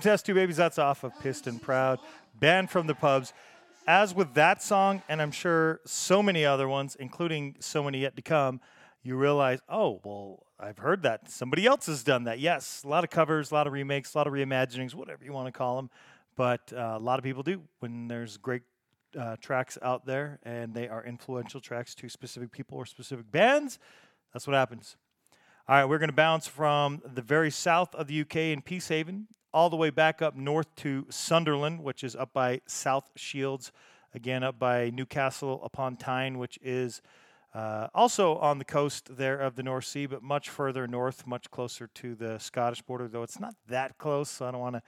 the 0.00 0.08
Test 0.08 0.24
Tube 0.24 0.36
Babies, 0.36 0.56
that's 0.56 0.78
off 0.78 1.04
of 1.04 1.12
Pissed 1.20 1.46
and 1.46 1.60
Proud, 1.60 1.98
banned 2.38 2.70
from 2.70 2.86
the 2.86 2.94
pubs. 2.94 3.34
As 3.86 4.14
with 4.14 4.32
that 4.32 4.62
song, 4.62 5.02
and 5.10 5.20
I'm 5.20 5.30
sure 5.30 5.80
so 5.84 6.22
many 6.22 6.42
other 6.42 6.68
ones, 6.68 6.96
including 6.98 7.56
so 7.60 7.82
many 7.82 7.98
yet 7.98 8.16
to 8.16 8.22
come, 8.22 8.62
you 9.02 9.16
realize, 9.16 9.58
oh, 9.68 10.00
well, 10.02 10.46
I've 10.58 10.78
heard 10.78 11.02
that. 11.02 11.30
Somebody 11.30 11.66
else 11.66 11.84
has 11.84 12.02
done 12.02 12.24
that. 12.24 12.38
Yes, 12.38 12.82
a 12.82 12.88
lot 12.88 13.04
of 13.04 13.10
covers, 13.10 13.50
a 13.50 13.54
lot 13.54 13.66
of 13.66 13.74
remakes, 13.74 14.14
a 14.14 14.18
lot 14.18 14.26
of 14.26 14.32
reimaginings, 14.32 14.94
whatever 14.94 15.22
you 15.22 15.34
want 15.34 15.48
to 15.48 15.52
call 15.52 15.76
them. 15.76 15.90
But 16.34 16.72
uh, 16.74 16.94
a 16.96 16.98
lot 16.98 17.18
of 17.18 17.22
people 17.22 17.42
do 17.42 17.62
when 17.80 18.08
there's 18.08 18.38
great 18.38 18.62
uh, 19.18 19.36
tracks 19.36 19.76
out 19.82 20.06
there 20.06 20.38
and 20.44 20.72
they 20.72 20.88
are 20.88 21.04
influential 21.04 21.60
tracks 21.60 21.94
to 21.96 22.08
specific 22.08 22.52
people 22.52 22.78
or 22.78 22.86
specific 22.86 23.30
bands. 23.30 23.78
That's 24.32 24.46
what 24.46 24.54
happens. 24.54 24.96
All 25.68 25.76
right, 25.76 25.84
we're 25.84 25.98
going 25.98 26.10
to 26.10 26.16
bounce 26.16 26.46
from 26.46 27.02
the 27.04 27.22
very 27.22 27.50
south 27.50 27.94
of 27.94 28.06
the 28.06 28.22
UK 28.22 28.36
in 28.36 28.62
Peacehaven 28.62 29.26
all 29.52 29.70
the 29.70 29.76
way 29.76 29.90
back 29.90 30.22
up 30.22 30.36
north 30.36 30.74
to 30.76 31.06
Sunderland, 31.10 31.82
which 31.82 32.04
is 32.04 32.14
up 32.14 32.32
by 32.32 32.60
South 32.66 33.10
Shields, 33.16 33.72
again 34.14 34.42
up 34.42 34.58
by 34.58 34.90
Newcastle 34.90 35.60
upon 35.64 35.96
Tyne, 35.96 36.38
which 36.38 36.58
is 36.62 37.02
uh, 37.52 37.88
also 37.94 38.36
on 38.36 38.58
the 38.58 38.64
coast 38.64 39.16
there 39.16 39.38
of 39.38 39.56
the 39.56 39.62
North 39.62 39.84
Sea, 39.84 40.06
but 40.06 40.22
much 40.22 40.48
further 40.48 40.86
north, 40.86 41.26
much 41.26 41.50
closer 41.50 41.88
to 41.94 42.14
the 42.14 42.38
Scottish 42.38 42.82
border, 42.82 43.08
though 43.08 43.24
it's 43.24 43.40
not 43.40 43.54
that 43.68 43.98
close, 43.98 44.30
so 44.30 44.46
I 44.46 44.52
don't 44.52 44.60
want 44.60 44.76
to 44.76 44.82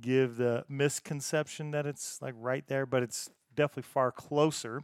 give 0.00 0.36
the 0.36 0.64
misconception 0.68 1.72
that 1.72 1.86
it's 1.86 2.20
like 2.22 2.34
right 2.36 2.64
there, 2.68 2.86
but 2.86 3.02
it's 3.02 3.30
definitely 3.54 3.84
far 3.84 4.12
closer. 4.12 4.82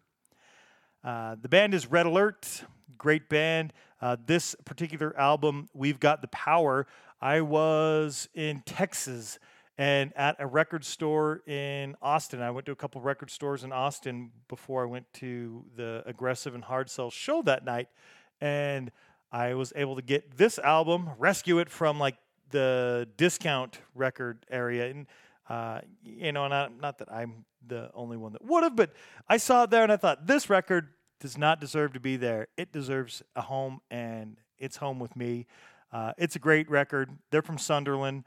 Uh, 1.02 1.36
the 1.40 1.48
band 1.48 1.72
is 1.72 1.86
Red 1.86 2.06
Alert, 2.06 2.64
great 2.98 3.28
band. 3.28 3.72
Uh, 4.00 4.16
this 4.24 4.56
particular 4.64 5.16
album, 5.18 5.68
We've 5.74 6.00
Got 6.00 6.22
the 6.22 6.28
Power. 6.28 6.86
I 7.20 7.42
was 7.42 8.28
in 8.34 8.62
Texas 8.64 9.38
and 9.76 10.12
at 10.16 10.36
a 10.38 10.46
record 10.46 10.84
store 10.84 11.42
in 11.46 11.96
Austin. 12.00 12.40
I 12.40 12.50
went 12.50 12.66
to 12.66 12.72
a 12.72 12.76
couple 12.76 13.00
record 13.00 13.30
stores 13.30 13.62
in 13.62 13.72
Austin 13.72 14.30
before 14.48 14.82
I 14.82 14.86
went 14.86 15.12
to 15.14 15.64
the 15.76 16.02
Aggressive 16.06 16.54
and 16.54 16.64
Hard 16.64 16.88
Sell 16.90 17.10
show 17.10 17.42
that 17.42 17.64
night. 17.64 17.88
And 18.40 18.90
I 19.30 19.54
was 19.54 19.72
able 19.76 19.96
to 19.96 20.02
get 20.02 20.36
this 20.36 20.58
album, 20.58 21.10
rescue 21.18 21.58
it 21.58 21.70
from 21.70 21.98
like 21.98 22.16
the 22.50 23.08
discount 23.16 23.80
record 23.94 24.44
area. 24.50 24.90
And, 24.90 25.06
uh, 25.48 25.80
you 26.02 26.32
know, 26.32 26.48
not, 26.48 26.78
not 26.80 26.98
that 26.98 27.12
I'm 27.12 27.44
the 27.66 27.90
only 27.94 28.16
one 28.16 28.32
that 28.32 28.44
would 28.44 28.62
have, 28.62 28.76
but 28.76 28.92
I 29.28 29.36
saw 29.36 29.64
it 29.64 29.70
there 29.70 29.82
and 29.82 29.92
I 29.92 29.96
thought, 29.96 30.26
this 30.26 30.48
record 30.48 30.88
does 31.20 31.36
not 31.36 31.60
deserve 31.60 31.92
to 31.92 32.00
be 32.00 32.16
there. 32.16 32.48
It 32.56 32.72
deserves 32.72 33.22
a 33.36 33.42
home, 33.42 33.82
and 33.90 34.38
it's 34.58 34.78
home 34.78 34.98
with 34.98 35.14
me. 35.16 35.46
Uh, 35.92 36.12
it's 36.18 36.36
a 36.36 36.38
great 36.38 36.70
record. 36.70 37.10
They're 37.30 37.42
from 37.42 37.58
Sunderland. 37.58 38.24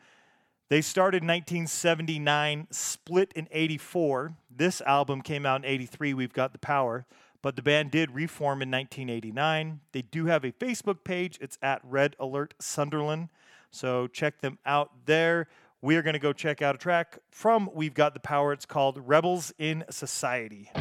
They 0.70 0.82
started 0.82 1.24
in 1.24 1.28
1979, 1.28 2.68
split 2.72 3.32
in 3.36 3.48
84. 3.52 4.34
This 4.50 4.82
album 4.82 5.22
came 5.22 5.46
out 5.46 5.64
in 5.64 5.66
83. 5.66 6.14
We've 6.14 6.34
got 6.34 6.52
the 6.52 6.60
power. 6.60 7.06
But 7.42 7.58
the 7.58 7.62
band 7.62 7.92
did 7.92 8.12
reform 8.12 8.62
in 8.62 8.72
1989. 8.72 9.82
They 9.92 10.02
do 10.02 10.26
have 10.28 10.46
a 10.46 10.52
Facebook 10.54 11.04
page. 11.04 11.38
It's 11.42 11.58
at 11.62 11.82
Red 11.84 12.16
Alert 12.20 12.54
Sunderland. 12.60 13.30
So 13.70 14.08
check 14.08 14.40
them 14.40 14.58
out 14.66 14.92
there. 15.06 15.48
We 15.82 15.98
are 15.98 16.02
going 16.02 16.14
to 16.14 16.20
go 16.20 16.32
check 16.32 16.62
out 16.62 16.76
a 16.76 16.78
track 16.78 17.20
from 17.32 17.70
We've 17.74 17.94
Got 17.94 18.14
the 18.14 18.22
Power. 18.22 18.54
It's 18.54 18.66
called 18.66 18.98
Rebels 19.06 19.54
in 19.60 19.84
Society. 19.90 20.72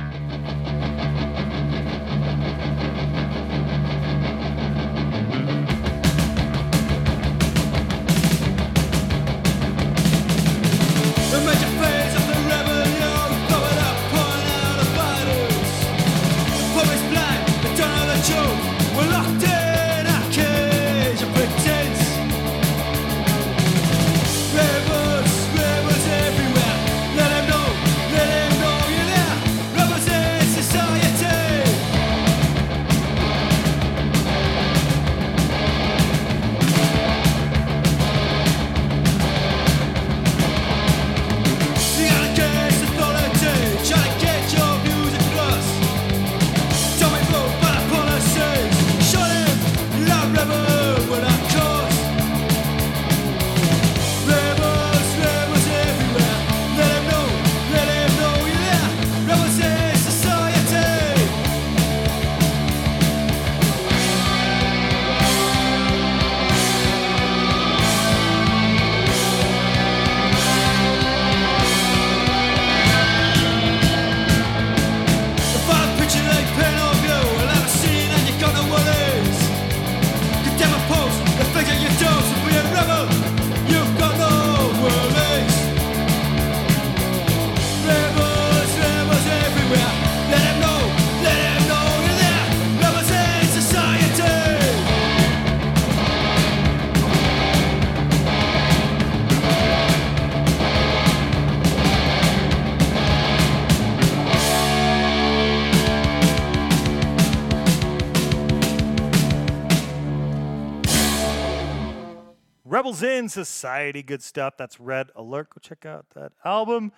In 113.01 113.31
Society, 113.31 114.03
good 114.03 114.23
stuff. 114.23 114.59
That's 114.59 114.79
Red 114.79 115.09
Alert. 115.17 115.49
Go 115.49 115.61
check 115.63 115.87
out 115.87 116.05
that 116.15 116.33
album. 116.45 116.93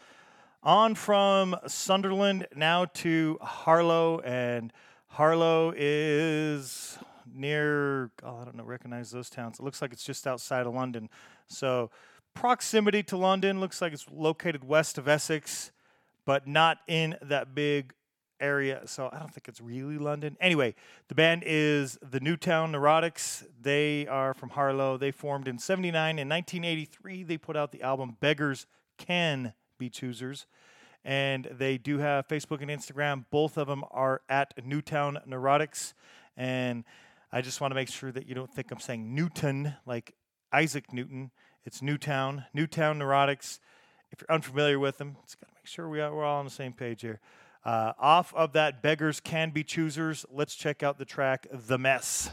On 0.65 0.97
from 0.97 1.55
Sunderland 1.69 2.49
now 2.57 2.87
to 2.87 3.39
Harlow, 3.41 4.19
and 4.21 4.73
Harlow 5.07 5.73
is 5.77 6.99
near. 7.33 8.11
Oh, 8.25 8.39
I 8.39 8.45
don't 8.45 8.57
know. 8.57 8.65
Recognize 8.65 9.13
those 9.13 9.31
towns. 9.31 9.61
It 9.61 9.63
looks 9.63 9.81
like 9.81 9.93
it's 9.93 10.03
just 10.03 10.27
outside 10.27 10.67
of 10.67 10.75
London. 10.75 11.09
So 11.47 11.91
proximity 12.35 13.05
to 13.05 13.17
London 13.17 13.61
looks 13.61 13.81
like 13.81 13.93
it's 13.93 14.07
located 14.11 14.65
west 14.65 14.99
of 14.99 15.07
Essex, 15.07 15.71
but 16.27 16.49
not 16.49 16.79
in 16.89 17.15
that 17.23 17.55
big 17.55 17.95
area. 18.45 18.83
So 18.87 19.09
I 19.13 19.19
don't 19.19 19.33
think 19.33 19.49
it's 19.49 19.61
really 19.61 19.99
London. 19.99 20.37
Anyway, 20.41 20.75
the 21.09 21.15
band 21.15 21.43
is 21.47 21.99
the 22.03 22.21
Newtown 22.21 22.73
Neurotics. 22.73 23.45
They 23.61 24.07
are 24.07 24.35
from 24.35 24.51
Harlow. 24.51 24.97
They 24.97 25.11
formed 25.11 25.49
in 25.49 25.59
79. 25.59 26.19
In 26.19 26.29
1983, 26.29 27.23
they 27.23 27.39
put 27.39 27.57
out 27.57 27.73
the 27.73 27.83
album 27.83 28.17
Beggars 28.21 28.67
Can 28.99 29.55
Be 29.79 29.89
Choosers. 29.89 30.47
And 31.05 31.49
they 31.51 31.77
do 31.79 31.99
have 31.99 32.29
Facebook 32.29 32.63
and 32.63 32.71
Instagram. 32.71 33.25
Both 33.31 33.57
of 33.59 33.67
them 33.67 33.85
are 33.91 34.23
at 34.29 34.55
Newtown 34.65 35.19
Neurotics. 35.29 35.95
And 36.37 36.85
I 37.33 37.41
just 37.41 37.61
want 37.61 37.73
to 37.73 37.75
make 37.75 37.89
sure 37.89 38.13
that 38.13 38.27
you 38.27 38.35
don't 38.35 38.53
think 38.53 38.71
I'm 38.71 38.81
saying 38.81 39.15
Newton, 39.15 39.75
like 39.87 40.15
Isaac 40.53 40.93
Newton. 40.93 41.31
It's 41.65 41.83
Newtown, 41.83 42.45
Newtown 42.55 42.99
Neurotics. 42.99 43.59
If 44.13 44.21
you're 44.21 44.35
unfamiliar 44.35 44.79
with 44.79 44.99
them, 44.99 45.17
just 45.25 45.41
got 45.41 45.49
to 45.49 45.55
make 45.55 45.67
sure 45.67 45.89
we 45.89 46.01
are, 46.01 46.15
we're 46.15 46.25
all 46.25 46.39
on 46.39 46.45
the 46.45 46.51
same 46.51 46.73
page 46.73 47.01
here. 47.01 47.21
Uh, 47.65 47.95
off 47.99 48.35
of 48.35 48.53
that 48.53 48.83
Beggars 48.83 49.21
Can 49.21 49.51
Be 49.51 49.65
Choosers, 49.65 50.27
let's 50.31 50.55
check 50.55 50.83
out 50.83 50.99
the 50.99 51.07
track 51.07 51.47
The 51.51 51.79
Mess. 51.79 52.31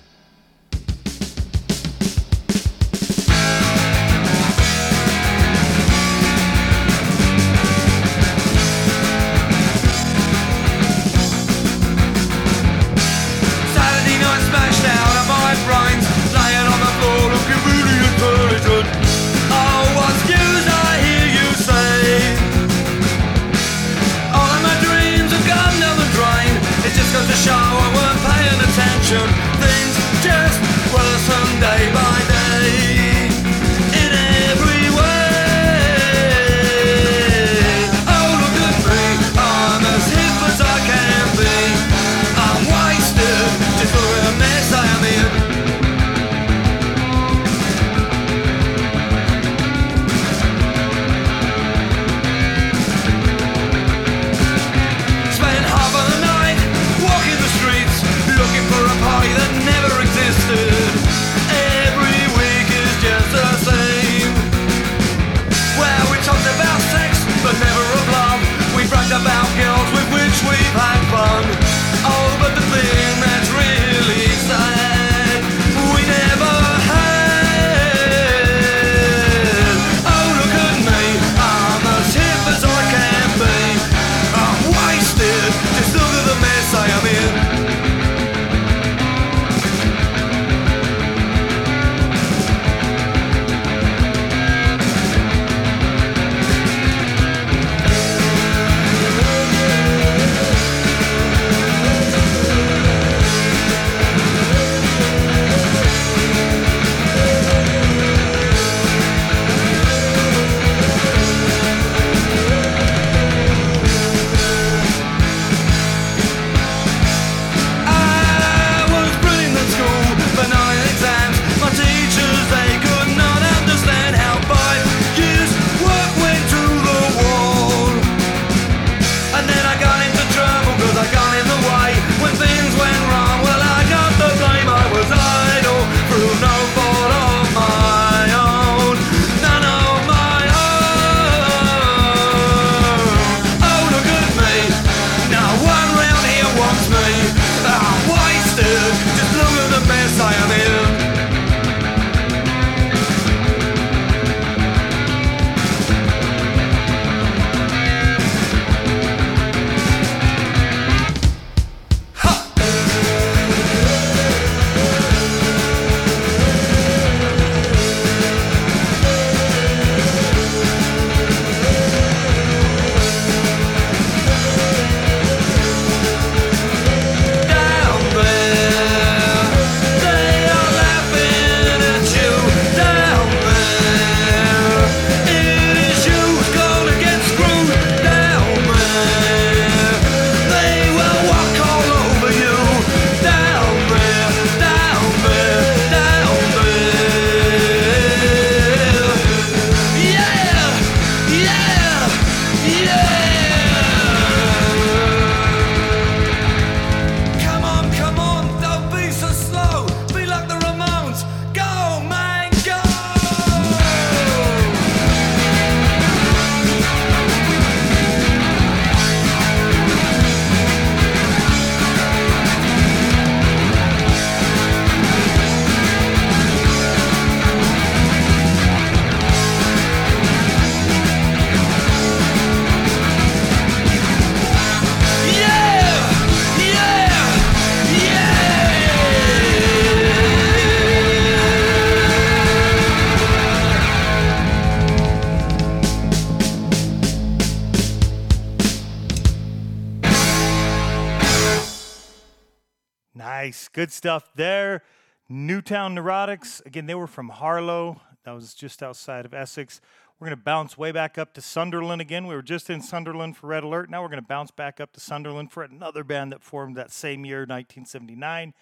Good 253.82 253.92
stuff 253.92 254.30
there. 254.36 254.84
Newtown 255.28 255.96
Neurotics. 255.96 256.64
Again, 256.68 256.86
they 256.86 256.94
were 256.94 257.08
from 257.08 257.30
Harlow. 257.30 258.00
That 258.26 258.36
was 258.36 258.54
just 258.54 258.84
outside 258.84 259.26
of 259.26 259.34
Essex. 259.34 259.82
We're 260.20 260.28
going 260.28 260.38
to 260.38 260.44
bounce 260.44 260.78
way 260.78 260.92
back 260.92 261.18
up 261.18 261.34
to 261.34 261.42
Sunderland 261.42 262.00
again. 262.00 262.28
We 262.28 262.36
were 262.36 262.44
just 262.44 262.70
in 262.70 262.84
Sunderland 262.84 263.38
for 263.38 263.48
Red 263.48 263.64
Alert. 263.64 263.90
Now 263.90 264.04
we're 264.04 264.10
going 264.10 264.22
to 264.22 264.28
bounce 264.28 264.52
back 264.52 264.80
up 264.80 264.94
to 264.94 265.00
Sunderland 265.00 265.52
for 265.52 265.64
another 265.64 266.04
band 266.04 266.32
that 266.32 266.44
formed 266.44 266.78
that 266.78 266.92
same 266.92 267.26
year, 267.26 267.40
1979. 267.40 268.54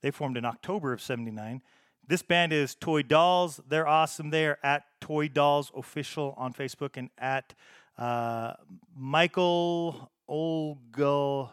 They 0.00 0.10
formed 0.10 0.38
in 0.38 0.46
October 0.46 0.94
of 0.94 1.02
79. 1.02 1.60
This 2.08 2.22
band 2.22 2.54
is 2.54 2.74
Toy 2.74 3.02
Dolls. 3.02 3.60
They're 3.68 3.86
awesome. 3.86 4.30
They 4.30 4.46
are 4.46 4.58
at 4.62 4.84
Toy 5.02 5.28
Dolls 5.28 5.70
Official 5.76 6.32
on 6.38 6.54
Facebook 6.54 6.96
and 6.96 7.10
at 7.18 7.52
uh, 7.98 8.54
Michael 8.96 10.10
Olga, 10.26 11.50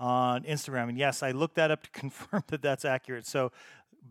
on 0.00 0.42
Instagram. 0.44 0.88
And 0.88 0.98
yes, 0.98 1.22
I 1.22 1.30
looked 1.30 1.54
that 1.56 1.70
up 1.70 1.82
to 1.84 1.90
confirm 1.92 2.42
that 2.48 2.62
that's 2.62 2.84
accurate. 2.84 3.26
So, 3.26 3.52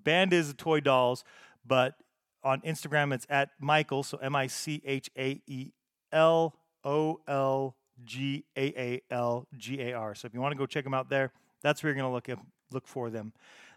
band 0.04 0.32
is 0.32 0.54
Toy 0.56 0.80
Dolls, 0.80 1.26
but 1.66 1.96
on 2.44 2.62
Instagram 2.62 3.14
it's 3.14 3.28
at 3.30 3.50
Michael, 3.60 4.04
so 4.04 4.18
M 4.20 4.36
I 4.36 4.48
C 4.48 4.82
H 4.86 5.10
A 5.18 5.42
E 5.48 5.72
L 6.12 6.56
O 6.86 7.20
L 7.28 7.76
G 8.06 8.46
A 8.56 8.62
A 8.62 9.02
L 9.12 9.48
G 9.58 9.82
A 9.82 9.94
R. 9.94 10.16
So 10.16 10.28
if 10.28 10.34
you 10.34 10.40
want 10.40 10.54
to 10.54 10.58
go 10.58 10.66
check 10.66 10.84
them 10.84 10.94
out 10.94 11.10
there, 11.10 11.34
that's 11.62 11.84
where 11.84 11.90
you're 11.90 12.02
going 12.02 12.10
to 12.10 12.32
look 12.32 12.40
look 12.72 12.88
for 12.88 13.10
them. 13.10 13.34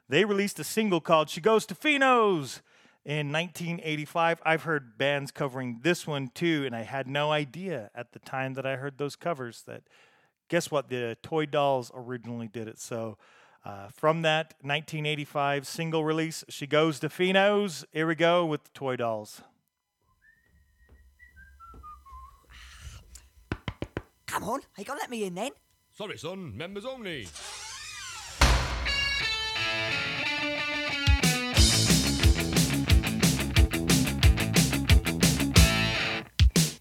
They 0.08 0.24
released 0.24 0.58
a 0.60 0.64
single 0.64 1.00
called 1.00 1.30
"She 1.30 1.40
Goes 1.40 1.66
to 1.66 1.74
Finos" 1.74 2.60
in 3.04 3.32
1985. 3.32 4.40
I've 4.44 4.62
heard 4.62 4.96
bands 4.96 5.32
covering 5.32 5.80
this 5.82 6.06
one 6.06 6.30
too, 6.32 6.62
and 6.64 6.76
I 6.76 6.82
had 6.82 7.08
no 7.08 7.32
idea 7.32 7.90
at 7.94 8.12
the 8.12 8.20
time 8.20 8.54
that 8.54 8.66
I 8.66 8.76
heard 8.76 8.98
those 8.98 9.16
covers 9.16 9.62
that 9.66 9.82
guess 10.52 10.70
what? 10.70 10.90
The 10.90 11.16
Toy 11.22 11.46
Dolls 11.46 11.90
originally 11.94 12.46
did 12.46 12.68
it. 12.68 12.78
So 12.78 13.16
uh, 13.64 13.88
from 13.88 14.20
that 14.20 14.52
1985 14.60 15.66
single 15.66 16.04
release, 16.04 16.44
She 16.50 16.66
Goes 16.66 17.00
to 17.00 17.08
Finos. 17.08 17.86
Here 17.90 18.06
we 18.06 18.14
go 18.14 18.44
with 18.44 18.64
the 18.64 18.70
Toy 18.74 18.96
Dolls. 18.96 19.40
Come 24.26 24.44
on, 24.44 24.60
you 24.76 24.84
gonna 24.84 25.00
let 25.00 25.08
me 25.08 25.24
in 25.24 25.34
then. 25.34 25.52
Sorry, 25.96 26.18
son, 26.18 26.54
members 26.54 26.84
only. 26.84 27.28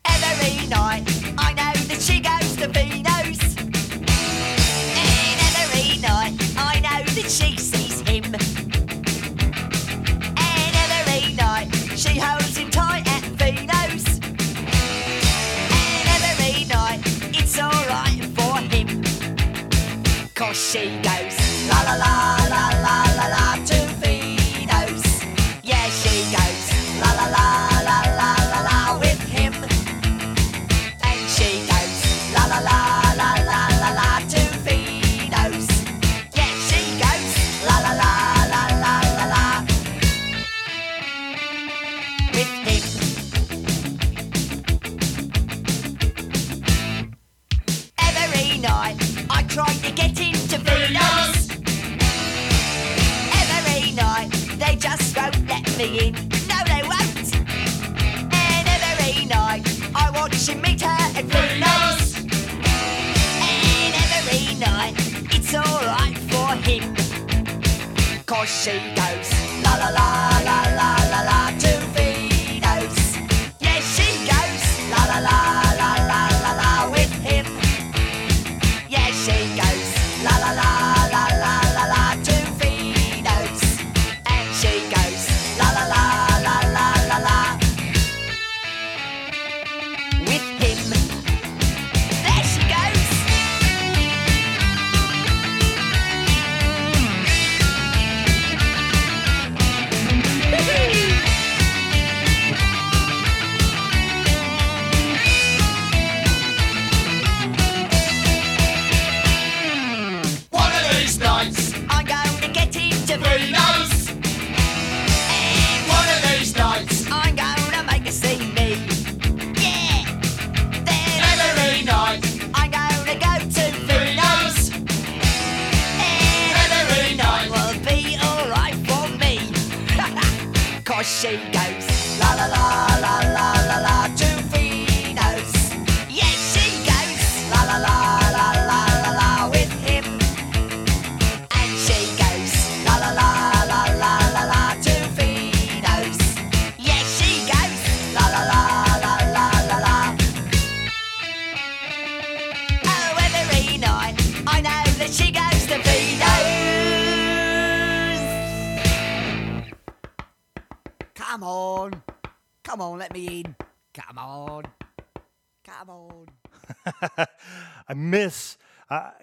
Every 0.05 0.67
night, 0.67 1.03
I 1.37 1.53
know 1.53 1.73
that 1.87 2.01
she 2.01 2.19
goes 2.19 2.55
to 2.57 2.67
Fino's. 2.73 3.20
She 20.53 20.89
goes 21.01 21.40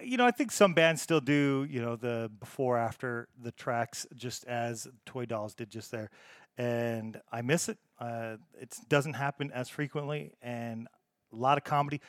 you 0.09 0.17
know, 0.17 0.25
I 0.25 0.31
think 0.31 0.51
some 0.51 0.73
bands 0.73 1.01
still 1.01 1.21
do. 1.21 1.67
You 1.69 1.81
know, 1.81 1.95
the 1.95 2.31
before 2.39 2.77
after 2.77 3.27
the 3.41 3.51
tracks, 3.51 4.07
just 4.15 4.45
as 4.45 4.87
Toy 5.05 5.25
Dolls 5.25 5.53
did 5.53 5.69
just 5.69 5.91
there, 5.91 6.09
and 6.57 7.21
I 7.31 7.41
miss 7.41 7.69
it. 7.69 7.77
Uh, 7.99 8.37
it 8.59 8.75
doesn't 8.87 9.13
happen 9.13 9.51
as 9.53 9.69
frequently, 9.69 10.33
and 10.41 10.87
a 11.31 11.35
lot 11.35 11.57
of 11.57 11.63
comedy 11.63 12.01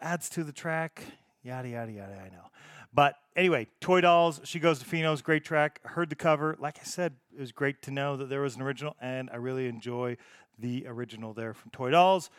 adds 0.00 0.28
to 0.30 0.44
the 0.44 0.52
track. 0.52 1.02
Yada 1.42 1.68
yada 1.68 1.90
yada. 1.90 2.22
I 2.24 2.28
know, 2.28 2.50
but 2.94 3.16
anyway, 3.34 3.66
Toy 3.80 4.02
Dolls. 4.02 4.40
She 4.44 4.60
goes 4.60 4.78
to 4.78 4.84
Fino's. 4.84 5.20
Great 5.20 5.44
track. 5.44 5.80
Heard 5.84 6.10
the 6.10 6.16
cover. 6.16 6.56
Like 6.60 6.78
I 6.80 6.84
said, 6.84 7.14
it 7.36 7.40
was 7.40 7.52
great 7.52 7.82
to 7.82 7.90
know 7.90 8.16
that 8.16 8.28
there 8.28 8.40
was 8.40 8.54
an 8.54 8.62
original, 8.62 8.94
and 9.00 9.30
I 9.32 9.36
really 9.36 9.66
enjoy 9.66 10.16
the 10.58 10.86
original 10.86 11.34
there 11.34 11.54
from 11.54 11.70
Toy 11.72 11.90
Dolls. 11.90 12.30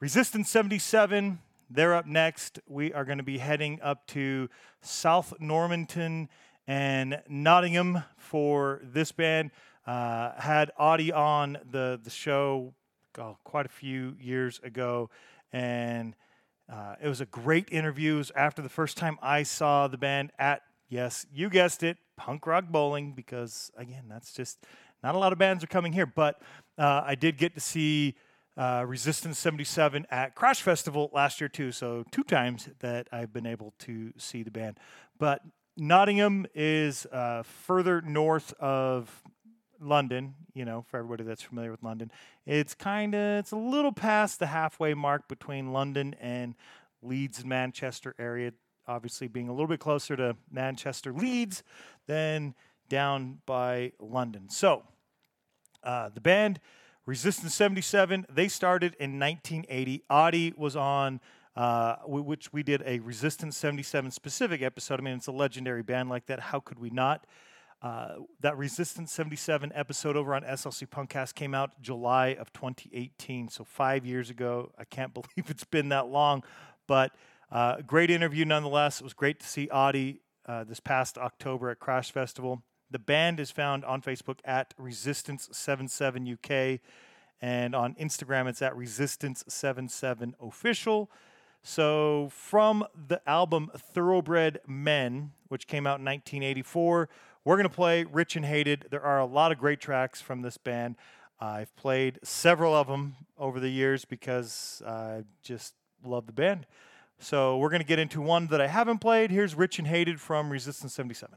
Resistance 0.00 0.50
77, 0.50 1.38
they're 1.70 1.94
up 1.94 2.06
next. 2.06 2.58
We 2.66 2.92
are 2.92 3.04
going 3.04 3.18
to 3.18 3.24
be 3.24 3.38
heading 3.38 3.80
up 3.82 4.06
to 4.08 4.48
South 4.82 5.34
Normanton 5.40 6.28
and 6.66 7.22
Nottingham 7.28 8.04
for 8.16 8.80
this 8.82 9.12
band. 9.12 9.50
Uh, 9.86 10.32
had 10.40 10.70
Audie 10.78 11.12
on 11.12 11.58
the, 11.70 12.00
the 12.02 12.10
show 12.10 12.74
oh, 13.18 13.38
quite 13.44 13.66
a 13.66 13.70
few 13.70 14.16
years 14.20 14.60
ago, 14.64 15.10
and 15.52 16.16
uh, 16.72 16.96
it 17.00 17.08
was 17.08 17.20
a 17.20 17.26
great 17.26 17.68
interview. 17.70 18.14
It 18.14 18.18
was 18.18 18.32
after 18.34 18.62
the 18.62 18.68
first 18.68 18.96
time 18.96 19.18
I 19.22 19.44
saw 19.44 19.86
the 19.86 19.98
band 19.98 20.32
at 20.38 20.62
Yes, 20.88 21.26
you 21.32 21.50
guessed 21.50 21.82
it, 21.82 21.96
punk 22.16 22.46
rock 22.46 22.68
bowling, 22.68 23.12
because 23.12 23.72
again, 23.76 24.04
that's 24.08 24.32
just 24.32 24.64
not 25.02 25.16
a 25.16 25.18
lot 25.18 25.32
of 25.32 25.38
bands 25.38 25.64
are 25.64 25.68
coming 25.68 25.92
here. 25.92 26.06
But 26.06 26.40
uh, 26.78 27.02
I 27.04 27.16
did 27.16 27.38
get 27.38 27.54
to 27.54 27.60
see 27.60 28.14
uh, 28.56 28.84
Resistance 28.86 29.38
77 29.38 30.06
at 30.10 30.34
Crash 30.34 30.62
Festival 30.62 31.10
last 31.12 31.40
year, 31.40 31.48
too. 31.48 31.72
So, 31.72 32.04
two 32.10 32.24
times 32.24 32.68
that 32.80 33.08
I've 33.12 33.32
been 33.32 33.46
able 33.46 33.74
to 33.80 34.12
see 34.16 34.42
the 34.42 34.50
band. 34.50 34.78
But 35.18 35.42
Nottingham 35.76 36.46
is 36.54 37.06
uh, 37.06 37.42
further 37.42 38.00
north 38.00 38.54
of 38.54 39.22
London, 39.80 40.34
you 40.54 40.64
know, 40.64 40.84
for 40.88 40.98
everybody 40.98 41.24
that's 41.24 41.42
familiar 41.42 41.70
with 41.70 41.82
London. 41.82 42.10
It's 42.46 42.74
kind 42.74 43.14
of 43.14 43.38
it's 43.38 43.52
a 43.52 43.56
little 43.56 43.92
past 43.92 44.38
the 44.38 44.46
halfway 44.46 44.94
mark 44.94 45.28
between 45.28 45.72
London 45.72 46.14
and 46.20 46.54
Leeds 47.02 47.40
and 47.40 47.48
Manchester 47.48 48.14
area, 48.18 48.52
obviously 48.86 49.28
being 49.28 49.48
a 49.48 49.52
little 49.52 49.66
bit 49.66 49.80
closer 49.80 50.16
to 50.16 50.36
Manchester 50.50 51.12
Leeds 51.12 51.62
than 52.06 52.54
down 52.88 53.38
by 53.46 53.92
London. 53.98 54.48
So, 54.48 54.84
uh, 55.82 56.08
the 56.08 56.20
band 56.20 56.60
Resistance 57.06 57.54
77, 57.54 58.26
they 58.28 58.48
started 58.48 58.96
in 58.98 59.18
1980. 59.20 60.02
Audie 60.10 60.52
was 60.56 60.74
on 60.74 61.20
uh, 61.54 61.96
which 62.04 62.52
we 62.52 62.62
did 62.62 62.82
a 62.84 62.98
Resistance 62.98 63.56
77 63.56 64.10
specific 64.10 64.60
episode. 64.60 65.00
I 65.00 65.02
mean, 65.04 65.14
it's 65.14 65.28
a 65.28 65.32
legendary 65.32 65.82
band 65.82 66.10
like 66.10 66.26
that. 66.26 66.40
How 66.40 66.60
could 66.60 66.78
we 66.78 66.90
not? 66.90 67.24
Uh, 67.80 68.16
that 68.40 68.56
Resistance 68.58 69.12
77 69.12 69.70
episode 69.74 70.16
over 70.16 70.34
on 70.34 70.42
SLC 70.42 70.88
Punkcast 70.88 71.34
came 71.34 71.54
out 71.54 71.80
July 71.80 72.28
of 72.28 72.52
2018, 72.52 73.48
so 73.48 73.62
five 73.62 74.04
years 74.04 74.28
ago. 74.28 74.72
I 74.76 74.84
can't 74.84 75.14
believe 75.14 75.48
it's 75.48 75.64
been 75.64 75.90
that 75.90 76.08
long, 76.08 76.42
but 76.88 77.12
uh, 77.52 77.82
great 77.86 78.10
interview 78.10 78.44
nonetheless. 78.44 79.00
It 79.00 79.04
was 79.04 79.14
great 79.14 79.38
to 79.40 79.46
see 79.46 79.68
Audie 79.68 80.22
uh, 80.46 80.64
this 80.64 80.80
past 80.80 81.18
October 81.18 81.70
at 81.70 81.78
Crash 81.78 82.10
Festival. 82.10 82.62
The 82.90 82.98
band 82.98 83.40
is 83.40 83.50
found 83.50 83.84
on 83.84 84.00
Facebook 84.00 84.38
at 84.44 84.72
Resistance 84.78 85.48
77 85.50 86.32
UK, 86.34 86.80
and 87.40 87.74
on 87.74 87.94
Instagram 87.94 88.46
it's 88.46 88.62
at 88.62 88.76
Resistance 88.76 89.44
77 89.48 90.34
Official. 90.40 91.10
So, 91.62 92.28
from 92.30 92.84
the 93.08 93.20
album 93.28 93.72
Thoroughbred 93.76 94.60
Men, 94.68 95.32
which 95.48 95.66
came 95.66 95.84
out 95.84 95.98
in 95.98 96.04
1984, 96.04 97.08
we're 97.44 97.56
going 97.56 97.68
to 97.68 97.74
play 97.74 98.04
Rich 98.04 98.36
and 98.36 98.44
Hated. 98.44 98.86
There 98.90 99.02
are 99.02 99.18
a 99.18 99.26
lot 99.26 99.50
of 99.50 99.58
great 99.58 99.80
tracks 99.80 100.20
from 100.20 100.42
this 100.42 100.56
band. 100.56 100.94
I've 101.40 101.74
played 101.74 102.20
several 102.22 102.72
of 102.72 102.86
them 102.86 103.16
over 103.36 103.58
the 103.58 103.68
years 103.68 104.04
because 104.04 104.80
I 104.86 105.24
just 105.42 105.74
love 106.04 106.26
the 106.26 106.32
band. 106.32 106.66
So, 107.18 107.58
we're 107.58 107.70
going 107.70 107.82
to 107.82 107.86
get 107.86 107.98
into 107.98 108.20
one 108.20 108.46
that 108.46 108.60
I 108.60 108.68
haven't 108.68 108.98
played. 108.98 109.32
Here's 109.32 109.56
Rich 109.56 109.80
and 109.80 109.88
Hated 109.88 110.20
from 110.20 110.50
Resistance 110.50 110.94
77. 110.94 111.36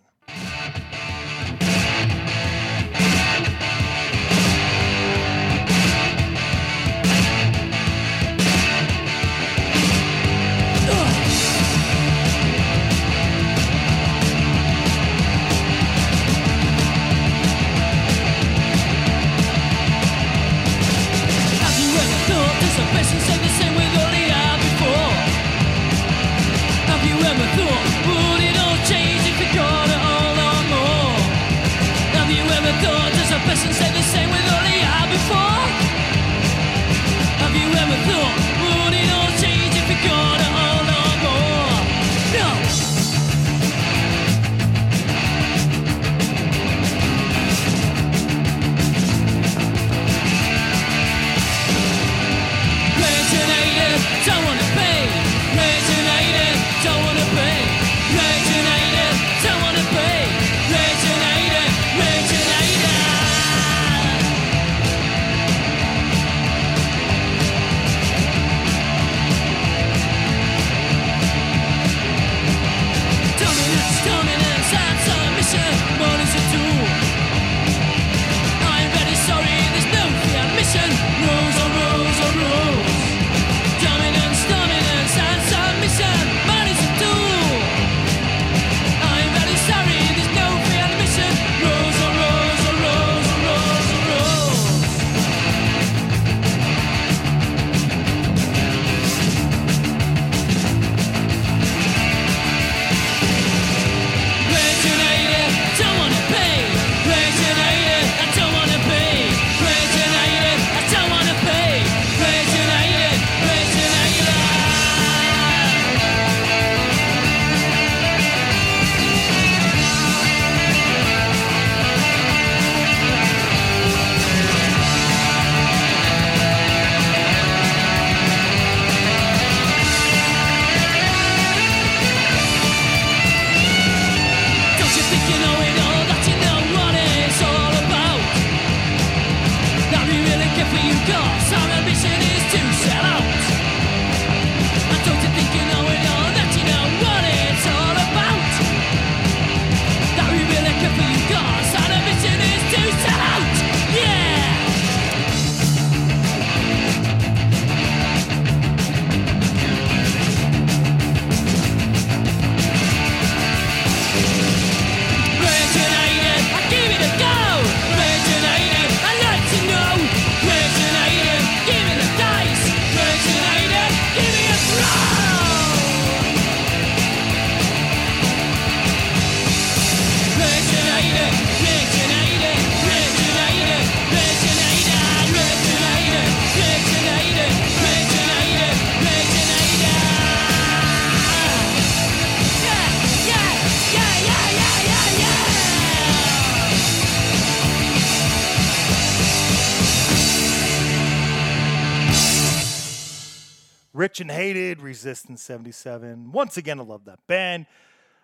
Resistance 205.00 205.42
77. 205.44 206.34
Once 206.34 206.58
again, 206.58 206.78
I 206.78 206.84
love 206.84 207.06
that 207.06 207.26
band. 207.26 207.68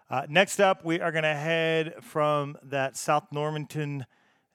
Uh, 0.10 0.24
next 0.28 0.60
up, 0.60 0.84
we 0.84 1.00
are 1.00 1.14
going 1.14 1.24
to 1.24 1.34
head 1.34 1.94
from 2.02 2.58
that 2.64 2.98
South 2.98 3.32
Normanton 3.32 4.06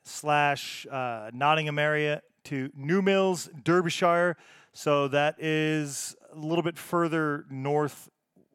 slash 0.03 0.87
uh, 0.91 1.31
Nottingham 1.33 1.79
area 1.79 2.21
to 2.45 2.71
New 2.77 3.01
Mills, 3.01 3.49
Derbyshire. 3.64 4.36
So 4.74 5.09
that 5.09 5.36
is 5.39 6.15
a 6.31 6.36
little 6.36 6.62
bit 6.62 6.77
further 6.77 7.47
north. 7.49 8.11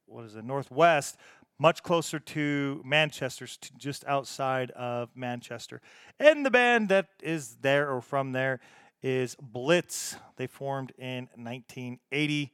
What 0.06 0.26
is 0.26 0.36
it? 0.36 0.46
Northwest, 0.46 1.18
much 1.58 1.82
closer 1.82 2.20
to 2.20 2.84
Manchester, 2.86 3.48
just 3.80 4.06
outside 4.06 4.70
of 4.72 5.10
Manchester. 5.16 5.82
And 6.20 6.46
the 6.46 6.52
band 6.52 6.90
that 6.90 7.08
is 7.24 7.58
there 7.62 7.90
or 7.90 8.02
from 8.02 8.32
there 8.32 8.60
is 9.02 9.36
Blitz. 9.42 10.18
They 10.36 10.46
formed 10.46 10.92
in 11.00 11.30
1980. 11.34 12.54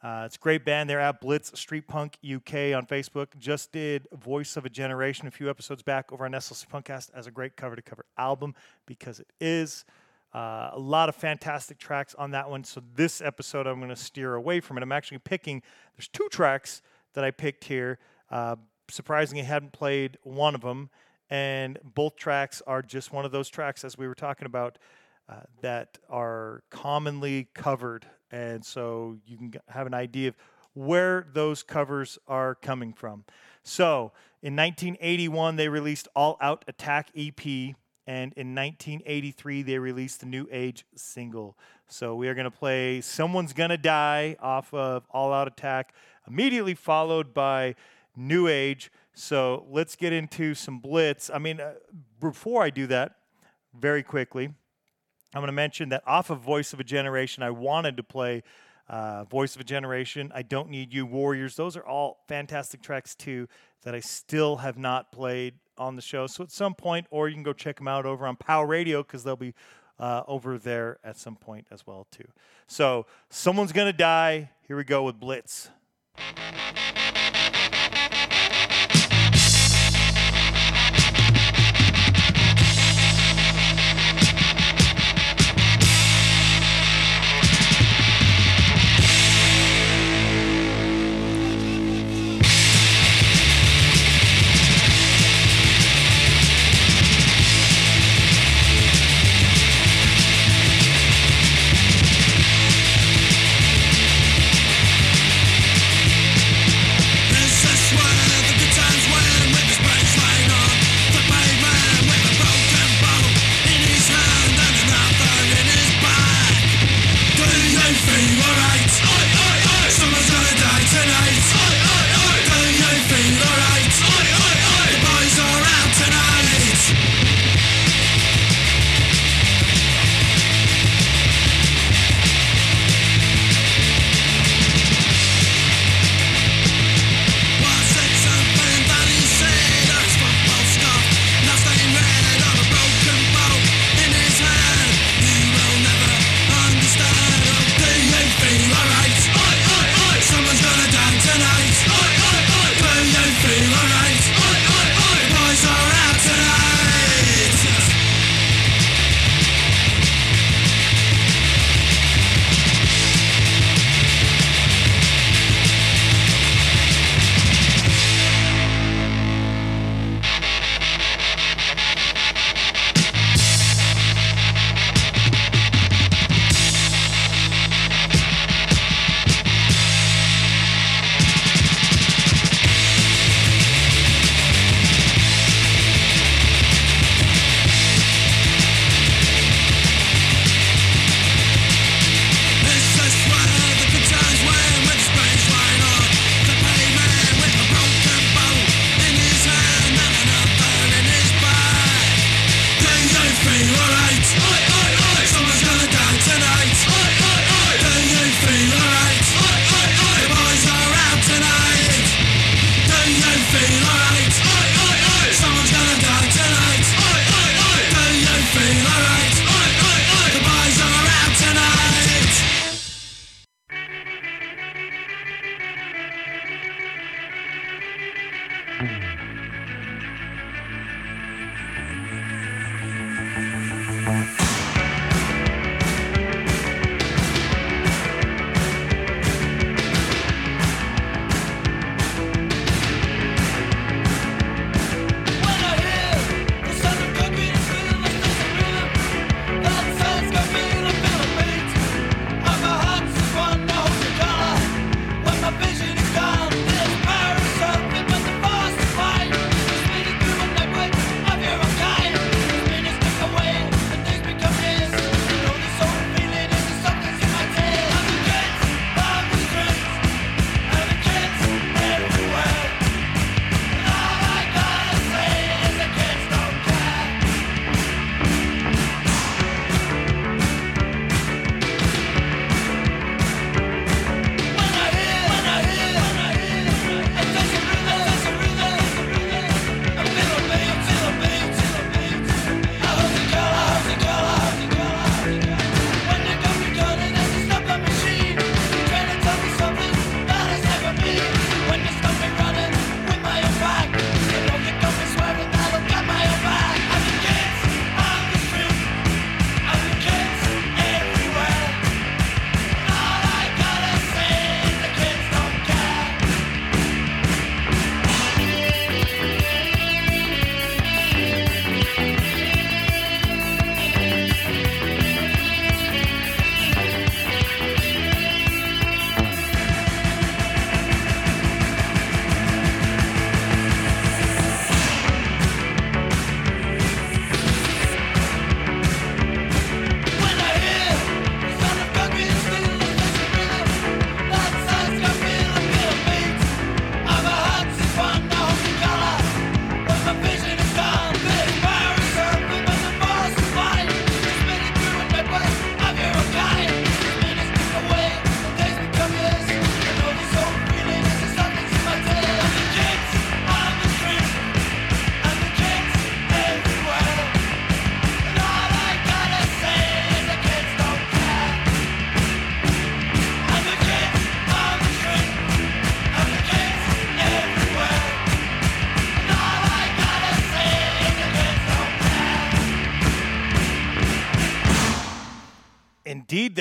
Uh, 0.00 0.22
it's 0.26 0.36
a 0.36 0.38
great 0.38 0.64
band. 0.64 0.88
They're 0.88 1.00
at 1.00 1.20
Blitz 1.20 1.58
Street 1.58 1.88
Punk 1.88 2.18
UK 2.24 2.74
on 2.74 2.86
Facebook. 2.86 3.36
Just 3.36 3.72
did 3.72 4.06
Voice 4.12 4.56
of 4.56 4.64
a 4.64 4.68
Generation 4.68 5.26
a 5.26 5.30
few 5.30 5.50
episodes 5.50 5.82
back 5.82 6.12
over 6.12 6.24
on 6.24 6.32
SLC 6.32 6.68
Punkcast 6.68 7.10
as 7.14 7.26
a 7.26 7.32
great 7.32 7.56
cover 7.56 7.74
to 7.74 7.82
cover 7.82 8.04
album 8.16 8.54
because 8.86 9.18
it 9.18 9.32
is. 9.40 9.84
Uh, 10.34 10.70
a 10.72 10.78
lot 10.78 11.08
of 11.08 11.16
fantastic 11.16 11.78
tracks 11.78 12.14
on 12.14 12.30
that 12.32 12.48
one. 12.48 12.62
So 12.62 12.82
this 12.94 13.20
episode, 13.20 13.66
I'm 13.66 13.78
going 13.78 13.88
to 13.88 13.96
steer 13.96 14.34
away 14.34 14.60
from 14.60 14.76
it. 14.76 14.82
I'm 14.82 14.92
actually 14.92 15.18
picking. 15.18 15.62
There's 15.96 16.08
two 16.08 16.28
tracks 16.30 16.82
that 17.14 17.24
I 17.24 17.30
picked 17.30 17.64
here. 17.64 17.98
Uh, 18.30 18.56
surprisingly, 18.90 19.42
I 19.42 19.46
hadn't 19.46 19.72
played 19.72 20.18
one 20.22 20.54
of 20.54 20.60
them, 20.60 20.90
and 21.30 21.78
both 21.82 22.16
tracks 22.16 22.62
are 22.66 22.82
just 22.82 23.12
one 23.12 23.24
of 23.24 23.32
those 23.32 23.48
tracks, 23.48 23.84
as 23.84 23.96
we 23.96 24.06
were 24.06 24.14
talking 24.14 24.46
about, 24.46 24.78
uh, 25.28 25.40
that 25.60 25.98
are 26.08 26.62
commonly 26.70 27.48
covered, 27.54 28.06
and 28.30 28.64
so 28.64 29.18
you 29.26 29.36
can 29.36 29.52
have 29.68 29.86
an 29.86 29.94
idea 29.94 30.28
of 30.28 30.36
where 30.74 31.26
those 31.32 31.62
covers 31.62 32.18
are 32.26 32.54
coming 32.54 32.92
from. 32.92 33.24
So 33.62 34.12
in 34.42 34.54
1981, 34.56 35.56
they 35.56 35.68
released 35.68 36.08
All 36.14 36.36
Out 36.40 36.64
Attack 36.68 37.10
EP, 37.16 37.74
and 38.06 38.32
in 38.34 38.54
1983, 38.54 39.62
they 39.62 39.78
released 39.78 40.20
the 40.20 40.26
New 40.26 40.48
Age 40.50 40.86
single. 40.94 41.58
So 41.88 42.14
we 42.14 42.28
are 42.28 42.34
going 42.34 42.44
to 42.44 42.50
play 42.50 43.00
Someone's 43.00 43.52
Gonna 43.52 43.76
Die 43.76 44.36
off 44.40 44.72
of 44.72 45.04
All 45.10 45.32
Out 45.32 45.48
Attack, 45.48 45.94
immediately 46.26 46.74
followed 46.74 47.34
by 47.34 47.74
New 48.16 48.46
Age. 48.46 48.90
So 49.14 49.66
let's 49.68 49.96
get 49.96 50.12
into 50.12 50.54
some 50.54 50.78
Blitz. 50.78 51.28
I 51.28 51.38
mean, 51.38 51.60
uh, 51.60 51.74
before 52.20 52.62
I 52.62 52.70
do 52.70 52.86
that, 52.86 53.16
very 53.78 54.02
quickly, 54.02 54.54
I'm 55.34 55.40
going 55.40 55.48
to 55.48 55.52
mention 55.52 55.90
that 55.90 56.02
off 56.06 56.30
of 56.30 56.40
Voice 56.40 56.72
of 56.72 56.80
a 56.80 56.84
Generation, 56.84 57.42
I 57.42 57.50
wanted 57.50 57.96
to 57.98 58.02
play 58.02 58.42
uh, 58.88 59.24
Voice 59.24 59.54
of 59.54 59.60
a 59.60 59.64
Generation, 59.64 60.32
I 60.34 60.42
Don't 60.42 60.70
Need 60.70 60.94
You, 60.94 61.04
Warriors. 61.04 61.56
Those 61.56 61.76
are 61.76 61.84
all 61.84 62.24
fantastic 62.26 62.80
tracks, 62.80 63.14
too, 63.14 63.46
that 63.82 63.94
I 63.94 64.00
still 64.00 64.56
have 64.56 64.78
not 64.78 65.12
played 65.12 65.54
on 65.76 65.96
the 65.96 66.02
show. 66.02 66.26
So 66.26 66.42
at 66.44 66.50
some 66.50 66.74
point, 66.74 67.06
or 67.10 67.28
you 67.28 67.34
can 67.34 67.42
go 67.42 67.52
check 67.52 67.76
them 67.76 67.88
out 67.88 68.06
over 68.06 68.26
on 68.26 68.36
Power 68.36 68.66
Radio 68.66 69.02
because 69.02 69.24
they'll 69.24 69.36
be 69.36 69.54
uh, 69.98 70.22
over 70.26 70.58
there 70.58 70.98
at 71.04 71.18
some 71.18 71.36
point 71.36 71.66
as 71.70 71.86
well, 71.86 72.06
too. 72.10 72.28
So 72.66 73.06
someone's 73.28 73.72
going 73.72 73.90
to 73.92 73.96
die. 73.96 74.50
Here 74.66 74.76
we 74.76 74.84
go 74.84 75.02
with 75.02 75.20
Blitz. 75.20 75.70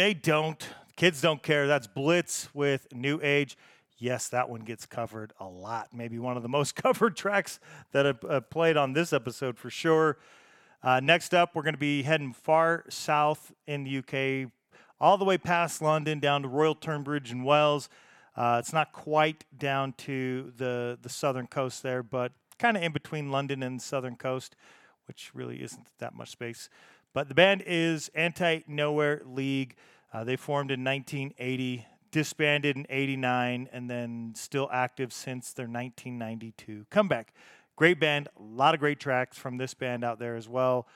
They 0.08 0.14
don't. 0.14 0.66
Kids 0.96 1.20
don't 1.20 1.44
care. 1.44 1.68
That's 1.68 1.86
Blitz 1.86 2.48
with 2.54 2.88
New 2.94 3.20
Age. 3.22 3.58
Yes, 3.98 4.30
that 4.30 4.50
one 4.50 4.62
gets 4.62 4.86
covered 4.86 5.34
a 5.38 5.46
lot. 5.46 5.90
Maybe 5.94 6.18
one 6.18 6.38
of 6.38 6.44
the 6.44 6.48
most 6.48 6.76
covered 6.82 7.18
tracks 7.18 7.60
that 7.92 8.08
I've 8.08 8.24
uh, 8.24 8.40
played 8.40 8.78
on 8.78 8.94
this 8.94 9.12
episode 9.12 9.58
for 9.58 9.70
sure. 9.70 10.18
Uh, 10.82 11.02
next 11.02 11.34
up, 11.34 11.54
we're 11.54 11.64
going 11.64 11.74
to 11.74 11.78
be 11.78 12.04
heading 12.04 12.32
far 12.32 12.86
south 12.88 13.52
in 13.68 13.84
the 13.84 13.98
UK, 13.98 14.50
all 14.98 15.18
the 15.18 15.26
way 15.26 15.38
past 15.38 15.82
London 15.82 16.22
down 16.22 16.42
to 16.44 16.48
Royal 16.48 16.74
Tunbridge 16.74 17.34
in 17.34 17.44
Wells. 17.44 17.90
Uh, 18.34 18.62
it's 18.62 18.72
not 18.72 18.94
quite 18.94 19.44
down 19.58 19.92
to 19.98 20.54
the, 20.56 20.98
the 21.02 21.10
southern 21.10 21.48
coast 21.48 21.84
there, 21.84 22.02
but 22.02 22.32
kind 22.58 22.78
of 22.78 22.84
in 22.84 22.94
between 22.94 23.30
London 23.30 23.62
and 23.62 23.82
the 23.82 23.84
southern 23.84 24.16
coast, 24.16 24.56
which 25.06 25.32
really 25.34 25.62
isn't 25.62 25.88
that 26.00 26.16
much 26.16 26.30
space. 26.30 26.70
But 27.18 27.30
the 27.30 27.34
band 27.34 27.64
is 27.66 28.12
Anti 28.14 28.62
Nowhere 28.68 29.24
League. 29.26 29.76
Uh, 30.18 30.24
they 30.24 30.36
formed 30.36 30.72
in 30.72 30.84
1980, 30.84 31.86
disbanded 32.12 32.76
in 32.76 32.88
89, 32.90 33.70
and 33.72 33.88
then 33.88 34.34
still 34.36 34.68
active 34.72 35.14
since 35.14 35.54
their 35.54 35.68
1992 35.68 36.88
comeback. 36.90 37.36
Great 37.76 38.00
band, 38.00 38.28
a 38.36 38.42
lot 38.42 38.74
of 38.74 38.80
great 38.80 39.00
tracks 39.00 39.38
from 39.38 39.58
this 39.58 39.76
band 39.76 40.04
out 40.04 40.18
there 40.18 40.36
as 40.36 40.50
well. 40.50 40.88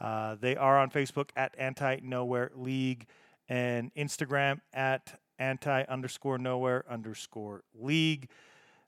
Uh, 0.00 0.36
they 0.40 0.54
are 0.54 0.78
on 0.78 0.90
Facebook 0.90 1.30
at 1.34 1.56
Anti 1.58 1.98
Nowhere 2.04 2.52
League 2.54 3.08
and 3.48 3.92
Instagram 3.96 4.60
at 4.72 5.18
anti 5.40 5.82
underscore 5.82 6.38
nowhere 6.38 6.84
underscore 6.88 7.64
league. 7.74 8.28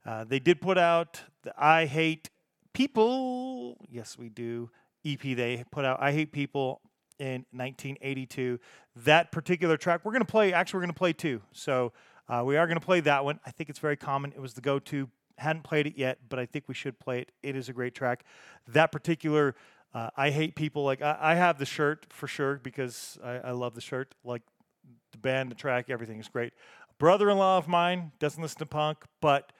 Uh, 0.06 0.22
they 0.22 0.38
did 0.38 0.60
put 0.60 0.78
out 0.78 1.20
the 1.42 1.52
I 1.58 1.86
Hate 1.86 2.30
People. 2.74 3.76
Yes, 3.90 4.16
we 4.16 4.28
do. 4.28 4.70
EP 5.04 5.20
they 5.20 5.64
put 5.72 5.84
out 5.84 6.00
I 6.00 6.12
Hate 6.12 6.30
People 6.30 6.80
in 7.20 7.44
1982. 7.52 8.58
That 8.96 9.30
particular 9.30 9.76
track, 9.76 10.00
we're 10.04 10.12
going 10.12 10.24
to 10.24 10.30
play, 10.30 10.52
actually, 10.52 10.78
we're 10.78 10.84
going 10.84 10.94
to 10.94 10.98
play 10.98 11.12
two. 11.12 11.42
So 11.52 11.92
uh, 12.28 12.42
we 12.44 12.56
are 12.56 12.66
going 12.66 12.80
to 12.80 12.84
play 12.84 13.00
that 13.00 13.24
one. 13.24 13.38
I 13.46 13.50
think 13.52 13.70
it's 13.70 13.78
very 13.78 13.96
common. 13.96 14.32
It 14.32 14.40
was 14.40 14.54
the 14.54 14.60
go 14.60 14.78
to. 14.80 15.08
Hadn't 15.38 15.62
played 15.62 15.86
it 15.86 15.96
yet, 15.96 16.18
but 16.28 16.38
I 16.38 16.46
think 16.46 16.64
we 16.66 16.74
should 16.74 16.98
play 16.98 17.20
it. 17.20 17.32
It 17.42 17.56
is 17.56 17.68
a 17.68 17.72
great 17.72 17.94
track. 17.94 18.24
That 18.68 18.92
particular, 18.92 19.54
uh, 19.94 20.10
I 20.16 20.30
Hate 20.30 20.54
People, 20.54 20.84
like, 20.84 21.00
I, 21.00 21.16
I 21.18 21.34
have 21.34 21.58
the 21.58 21.64
shirt 21.64 22.06
for 22.10 22.26
sure 22.26 22.60
because 22.62 23.18
I, 23.22 23.36
I 23.36 23.50
love 23.52 23.74
the 23.74 23.80
shirt. 23.80 24.14
Like, 24.24 24.42
the 25.12 25.18
band, 25.18 25.50
the 25.50 25.54
track, 25.54 25.88
everything 25.88 26.20
is 26.20 26.28
great. 26.28 26.52
A 26.90 26.94
brother-in-law 26.98 27.58
of 27.58 27.68
mine 27.68 28.12
doesn't 28.18 28.42
listen 28.42 28.58
to 28.58 28.66
punk, 28.66 29.04
but 29.20 29.52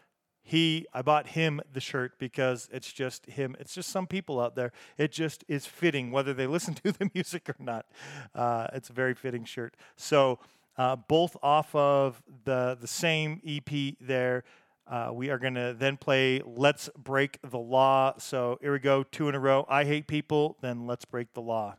he 0.50 0.84
I 0.92 1.02
bought 1.02 1.28
him 1.28 1.60
the 1.72 1.80
shirt 1.80 2.18
because 2.18 2.68
it's 2.72 2.92
just 2.92 3.26
him. 3.26 3.54
It's 3.60 3.72
just 3.72 3.88
some 3.88 4.08
people 4.08 4.40
out 4.40 4.56
there. 4.56 4.72
It 4.98 5.12
just 5.12 5.44
is 5.46 5.64
fitting 5.64 6.10
whether 6.10 6.34
they 6.34 6.46
listen 6.56 6.74
to 6.74 6.90
the 6.90 7.08
music 7.14 7.48
or 7.48 7.54
not. 7.60 7.86
Uh, 8.34 8.66
it's 8.72 8.90
a 8.90 8.92
very 8.92 9.14
fitting 9.14 9.44
shirt. 9.44 9.76
So 9.94 10.40
uh, 10.76 10.96
both 10.96 11.36
off 11.40 11.72
of 11.76 12.20
the 12.44 12.76
the 12.80 12.88
same 12.88 13.40
EP 13.46 13.94
there. 14.00 14.42
Uh, 14.88 15.10
we 15.12 15.30
are 15.30 15.38
going 15.38 15.54
to 15.54 15.72
then 15.78 15.96
play 15.96 16.42
Let's 16.44 16.90
Break 16.98 17.38
the 17.48 17.58
Law. 17.60 18.14
So 18.18 18.58
here 18.60 18.72
we 18.72 18.80
go, 18.80 19.04
two 19.04 19.28
in 19.28 19.36
a 19.36 19.38
row. 19.38 19.64
I 19.68 19.84
Hate 19.84 20.08
People, 20.08 20.56
then 20.62 20.84
Let's 20.84 21.04
Break 21.04 21.32
the 21.32 21.42
Law. 21.42 21.76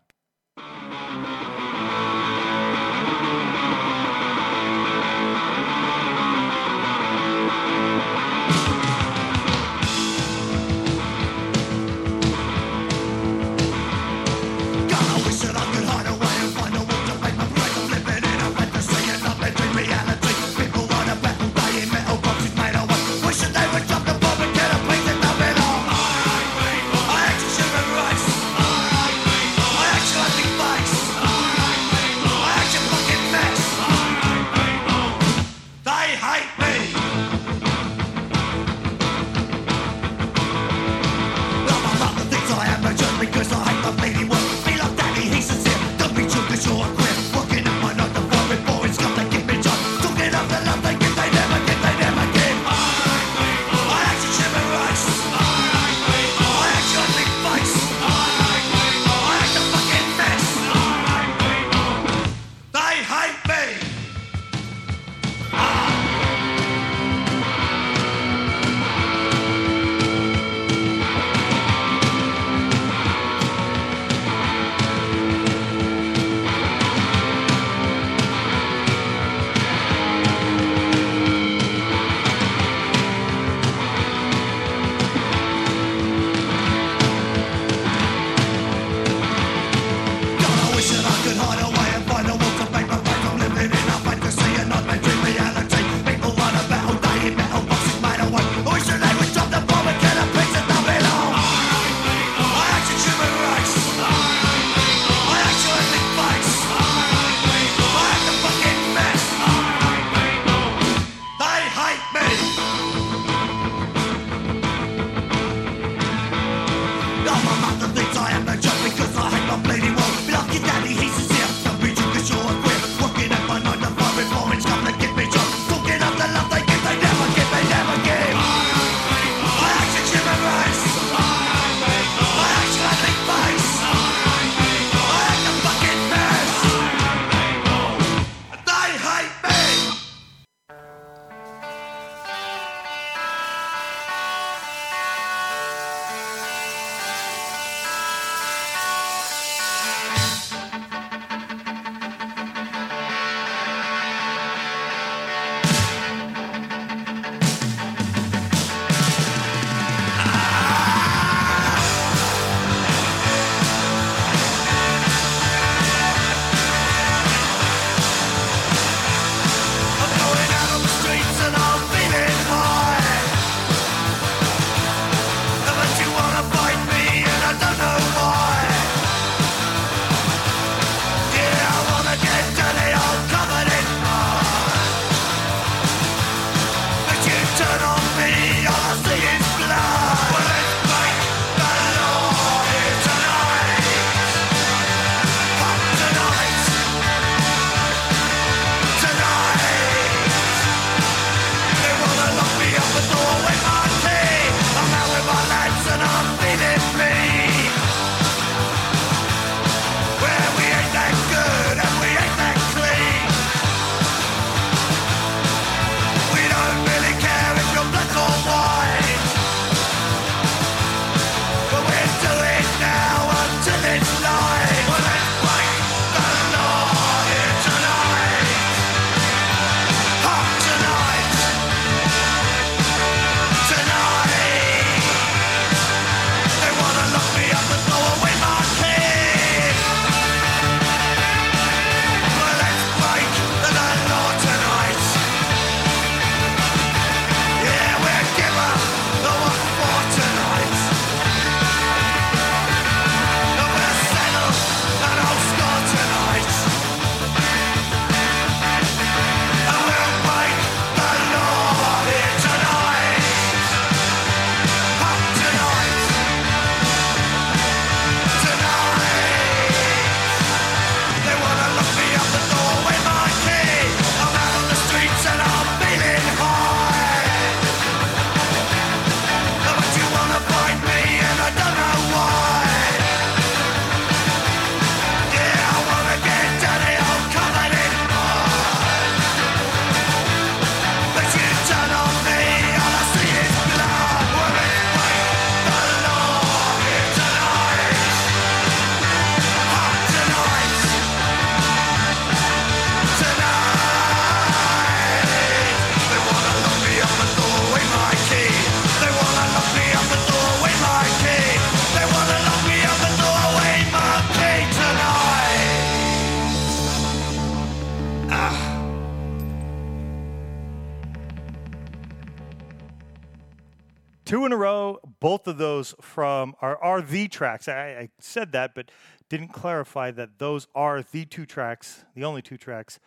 From 326.11 326.55
are, 326.61 326.77
are 326.83 327.01
the 327.01 327.27
tracks. 327.27 327.67
I, 327.67 327.73
I 327.73 328.09
said 328.19 328.51
that, 328.51 328.75
but 328.75 328.91
didn't 329.29 329.49
clarify 329.49 330.11
that 330.11 330.39
those 330.39 330.67
are 330.75 331.01
the 331.01 331.25
two 331.25 331.45
tracks, 331.45 332.03
the 332.15 332.25
only 332.25 332.41
two 332.41 332.57
tracks 332.57 332.99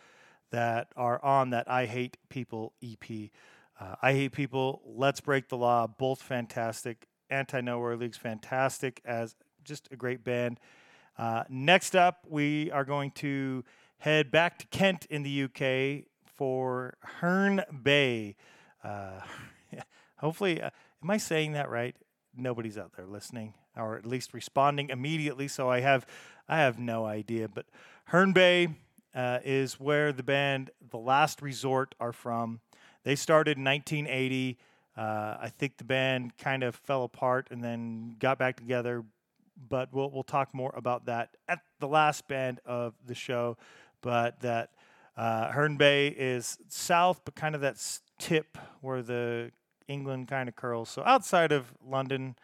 that 0.51 0.87
are 0.97 1.23
on 1.23 1.51
that 1.51 1.69
I 1.69 1.85
Hate 1.85 2.17
People 2.29 2.73
EP. 2.83 3.29
Uh, 3.79 3.95
I 4.01 4.13
Hate 4.13 4.31
People, 4.31 4.81
Let's 4.85 5.21
Break 5.21 5.49
the 5.49 5.57
Law, 5.57 5.87
both 5.87 6.21
fantastic. 6.21 7.07
Anti 7.29 7.61
Nowhere 7.61 7.95
League's 7.95 8.17
fantastic 8.17 9.01
as 9.05 9.35
just 9.63 9.87
a 9.91 9.95
great 9.95 10.23
band. 10.23 10.59
Uh, 11.17 11.43
next 11.49 11.95
up, 11.95 12.25
we 12.27 12.71
are 12.71 12.85
going 12.85 13.11
to 13.11 13.63
head 13.99 14.31
back 14.31 14.59
to 14.59 14.67
Kent 14.67 15.05
in 15.09 15.23
the 15.23 15.43
UK 15.43 16.05
for 16.37 16.97
Herne 17.01 17.63
Bay. 17.83 18.35
Uh, 18.83 19.21
hopefully, 20.17 20.61
uh, 20.61 20.69
am 21.03 21.09
I 21.09 21.17
saying 21.17 21.53
that 21.53 21.69
right? 21.69 21.95
Nobody's 22.37 22.77
out 22.77 22.93
there 22.95 23.05
listening, 23.05 23.53
or 23.75 23.97
at 23.97 24.05
least 24.05 24.33
responding 24.33 24.89
immediately. 24.89 25.47
So 25.47 25.69
I 25.69 25.79
have, 25.81 26.05
I 26.47 26.57
have 26.57 26.79
no 26.79 27.05
idea. 27.05 27.47
But 27.47 27.65
Herne 28.05 28.33
Bay 28.33 28.69
uh, 29.13 29.39
is 29.43 29.79
where 29.79 30.11
the 30.11 30.23
band 30.23 30.71
The 30.91 30.97
Last 30.97 31.41
Resort 31.41 31.95
are 31.99 32.11
from. 32.11 32.59
They 33.03 33.15
started 33.15 33.57
in 33.57 33.63
1980. 33.63 34.57
Uh, 34.97 35.37
I 35.39 35.51
think 35.57 35.77
the 35.77 35.83
band 35.83 36.37
kind 36.37 36.63
of 36.63 36.75
fell 36.75 37.03
apart 37.03 37.47
and 37.51 37.63
then 37.63 38.15
got 38.19 38.37
back 38.37 38.57
together, 38.57 39.03
but 39.69 39.89
we'll 39.93 40.09
we'll 40.09 40.23
talk 40.23 40.53
more 40.53 40.73
about 40.75 41.05
that 41.05 41.35
at 41.47 41.59
the 41.79 41.87
last 41.87 42.27
band 42.27 42.59
of 42.65 42.93
the 43.05 43.15
show. 43.15 43.57
But 44.01 44.39
that 44.41 44.71
uh, 45.17 45.51
Herne 45.51 45.77
Bay 45.77 46.07
is 46.07 46.57
south, 46.67 47.21
but 47.25 47.35
kind 47.35 47.55
of 47.55 47.61
that 47.61 47.77
tip 48.19 48.57
where 48.81 49.01
the 49.01 49.51
England 49.87 50.27
kind 50.27 50.49
of 50.49 50.55
curls. 50.55 50.89
So 50.89 51.03
outside 51.05 51.51
of 51.51 51.73
London 51.85 52.35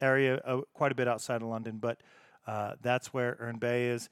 area, 0.00 0.40
uh, 0.44 0.60
quite 0.74 0.92
a 0.92 0.94
bit 0.94 1.08
outside 1.08 1.42
of 1.42 1.48
London, 1.48 1.78
but 1.78 2.00
uh, 2.46 2.74
that's 2.80 3.12
where 3.12 3.36
Herne 3.38 3.58
Bay 3.58 3.86
is. 3.86 4.08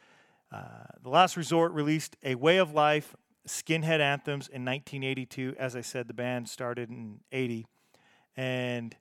Uh, 0.52 0.84
the 1.02 1.08
Last 1.08 1.36
Resort 1.36 1.72
released 1.72 2.16
A 2.22 2.34
Way 2.34 2.58
of 2.58 2.72
Life, 2.72 3.14
Skinhead 3.46 4.00
Anthems 4.00 4.48
in 4.48 4.64
1982. 4.64 5.54
As 5.58 5.76
I 5.76 5.80
said, 5.80 6.08
the 6.08 6.14
band 6.14 6.48
started 6.48 6.90
in 6.90 7.20
80 7.32 7.66
and 8.36 8.96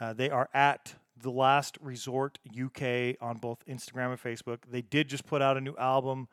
uh, 0.00 0.12
they 0.12 0.30
are 0.30 0.48
at 0.54 0.94
the 1.20 1.30
Last 1.30 1.76
Resort 1.80 2.38
UK 2.48 3.16
on 3.20 3.36
both 3.38 3.64
Instagram 3.66 4.10
and 4.10 4.22
Facebook. 4.22 4.58
They 4.68 4.82
did 4.82 5.08
just 5.08 5.26
put 5.26 5.42
out 5.42 5.56
a 5.56 5.60
new 5.60 5.76
album. 5.76 6.28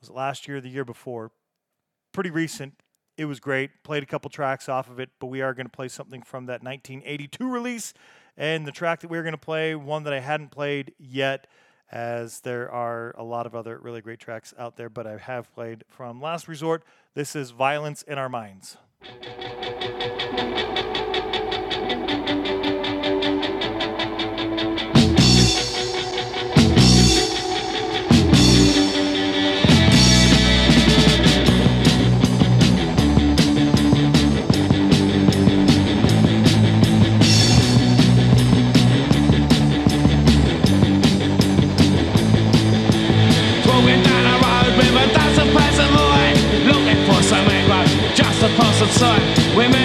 Was 0.00 0.10
it 0.10 0.14
last 0.14 0.48
year 0.48 0.56
or 0.56 0.60
the 0.60 0.68
year 0.68 0.84
before? 0.84 1.30
Pretty 2.12 2.30
recent. 2.30 2.81
It 3.16 3.26
was 3.26 3.40
great. 3.40 3.82
Played 3.82 4.02
a 4.02 4.06
couple 4.06 4.30
tracks 4.30 4.68
off 4.68 4.88
of 4.90 4.98
it, 4.98 5.10
but 5.18 5.26
we 5.26 5.42
are 5.42 5.54
going 5.54 5.66
to 5.66 5.72
play 5.72 5.88
something 5.88 6.22
from 6.22 6.46
that 6.46 6.62
1982 6.62 7.48
release. 7.48 7.94
And 8.36 8.66
the 8.66 8.72
track 8.72 9.00
that 9.00 9.10
we're 9.10 9.22
going 9.22 9.32
to 9.32 9.38
play, 9.38 9.74
one 9.74 10.04
that 10.04 10.12
I 10.12 10.20
hadn't 10.20 10.50
played 10.50 10.94
yet, 10.98 11.46
as 11.90 12.40
there 12.40 12.70
are 12.70 13.14
a 13.18 13.22
lot 13.22 13.44
of 13.44 13.54
other 13.54 13.78
really 13.78 14.00
great 14.00 14.18
tracks 14.18 14.54
out 14.58 14.76
there, 14.76 14.88
but 14.88 15.06
I 15.06 15.18
have 15.18 15.54
played 15.54 15.84
from 15.88 16.22
Last 16.22 16.48
Resort. 16.48 16.82
This 17.14 17.36
is 17.36 17.50
Violence 17.50 18.02
in 18.02 18.16
Our 18.16 18.30
Minds. 18.30 18.78
Some 48.82 48.90
sight 48.90 49.56
We 49.56 49.81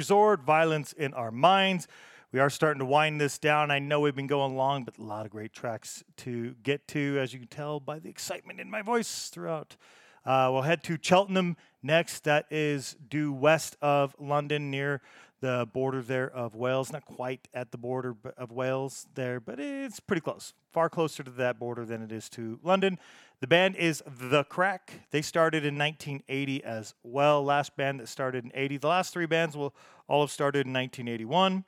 Resort, 0.00 0.40
Violence 0.40 0.94
in 0.94 1.12
Our 1.12 1.30
Minds. 1.30 1.86
we 2.32 2.40
are 2.40 2.48
starting 2.48 2.78
to 2.78 2.86
wind 2.86 3.20
this 3.20 3.38
down. 3.38 3.70
I 3.70 3.80
know 3.80 4.00
we've 4.00 4.16
been 4.16 4.26
going 4.26 4.56
long, 4.56 4.82
but 4.82 4.96
a 4.96 5.02
lot 5.02 5.26
of 5.26 5.30
great 5.30 5.52
tracks 5.52 6.02
to 6.16 6.54
get 6.62 6.88
to, 6.88 7.18
as 7.20 7.34
you 7.34 7.38
can 7.38 7.48
tell 7.48 7.80
by 7.80 7.98
the 7.98 8.08
excitement 8.08 8.60
in 8.60 8.70
my 8.70 8.80
voice 8.80 9.28
throughout. 9.28 9.76
Uh, 10.24 10.48
we'll 10.50 10.62
head 10.62 10.82
to 10.84 10.96
Cheltenham 11.02 11.58
next. 11.82 12.24
That 12.24 12.46
is 12.50 12.96
due 13.10 13.30
west 13.30 13.76
of 13.82 14.16
London, 14.18 14.70
near 14.70 15.02
the 15.42 15.68
border 15.70 16.00
there 16.00 16.30
of 16.30 16.54
Wales. 16.54 16.90
Not 16.90 17.04
quite 17.04 17.46
at 17.52 17.70
the 17.70 17.78
border 17.78 18.16
of 18.38 18.50
Wales 18.50 19.06
there, 19.14 19.38
but 19.38 19.60
it's 19.60 20.00
pretty 20.00 20.22
close. 20.22 20.54
Far 20.72 20.88
closer 20.88 21.22
to 21.22 21.30
that 21.32 21.58
border 21.58 21.84
than 21.84 22.00
it 22.00 22.10
is 22.10 22.30
to 22.30 22.58
London. 22.62 22.98
The 23.40 23.46
band 23.46 23.76
is 23.76 24.02
The 24.06 24.44
Crack. 24.44 25.06
They 25.12 25.22
started 25.22 25.64
in 25.64 25.78
1980 25.78 26.62
as 26.62 26.94
well. 27.02 27.42
Last 27.42 27.74
band 27.74 28.00
that 28.00 28.08
started 28.08 28.44
in 28.44 28.52
80. 28.54 28.76
The 28.76 28.88
last 28.88 29.14
three 29.14 29.26
bands 29.26 29.56
will 29.56 29.74
all 30.08 30.20
have 30.20 30.30
started 30.30 30.66
in 30.66 30.72
1981. 30.74 31.64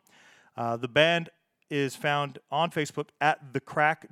Uh, 0.54 0.76
the 0.76 0.88
band 0.88 1.30
is 1.70 1.96
found 1.96 2.38
on 2.50 2.70
Facebook 2.70 3.08
at 3.22 3.54
the 3.54 3.60
crack 3.60 4.06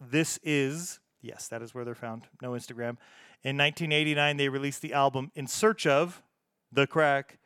this 0.00 0.40
is. 0.42 0.98
Yes, 1.22 1.46
that 1.48 1.62
is 1.62 1.74
where 1.74 1.84
they're 1.84 1.94
found. 1.94 2.26
No 2.42 2.52
Instagram. 2.52 2.96
In 3.44 3.56
1989, 3.56 4.36
they 4.36 4.48
released 4.48 4.82
the 4.82 4.92
album 4.92 5.30
In 5.34 5.46
Search 5.46 5.86
of 5.86 6.22
the 6.72 6.86
Crack. 6.86 7.38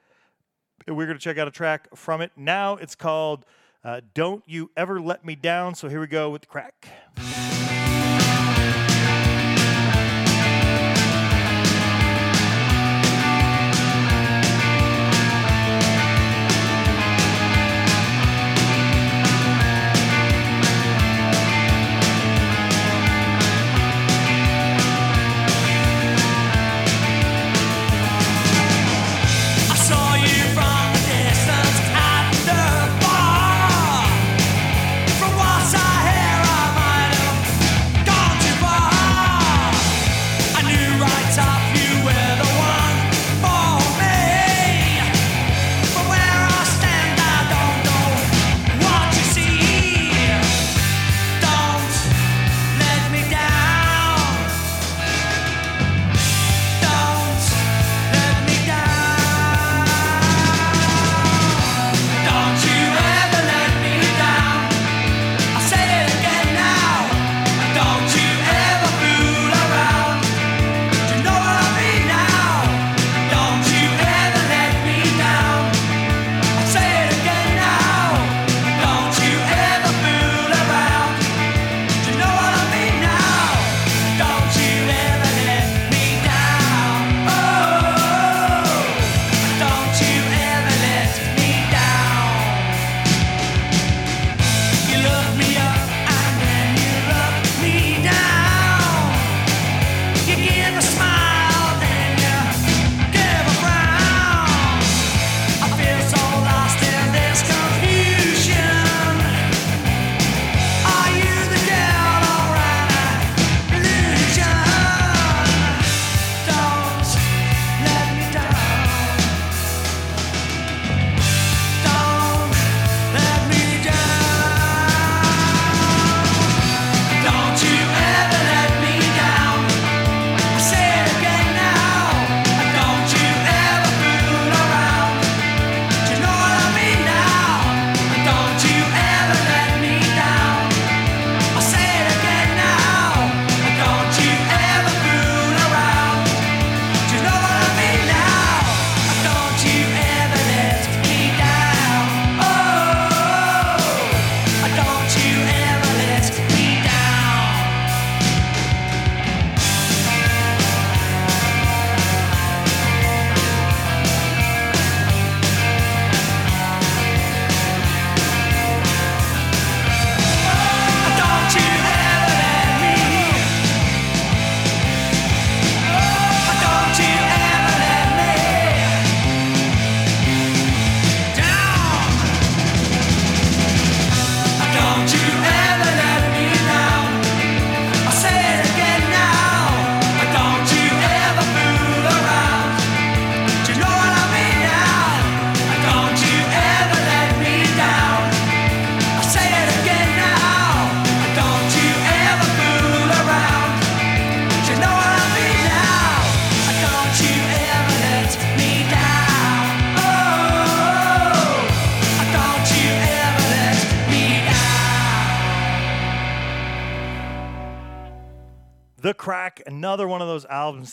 We're 0.86 1.06
going 1.06 1.18
to 1.18 1.22
check 1.22 1.38
out 1.38 1.48
a 1.48 1.52
track 1.52 1.88
from 1.94 2.20
it. 2.20 2.32
Now 2.36 2.76
it's 2.76 2.94
called 2.94 3.44
uh, 3.82 4.00
Don't 4.14 4.42
You 4.46 4.70
Ever 4.76 5.00
Let 5.00 5.24
Me 5.24 5.34
Down. 5.34 5.74
So 5.74 5.88
here 5.88 6.00
we 6.00 6.06
go 6.06 6.30
with 6.30 6.42
the 6.42 6.46
crack. 6.46 6.88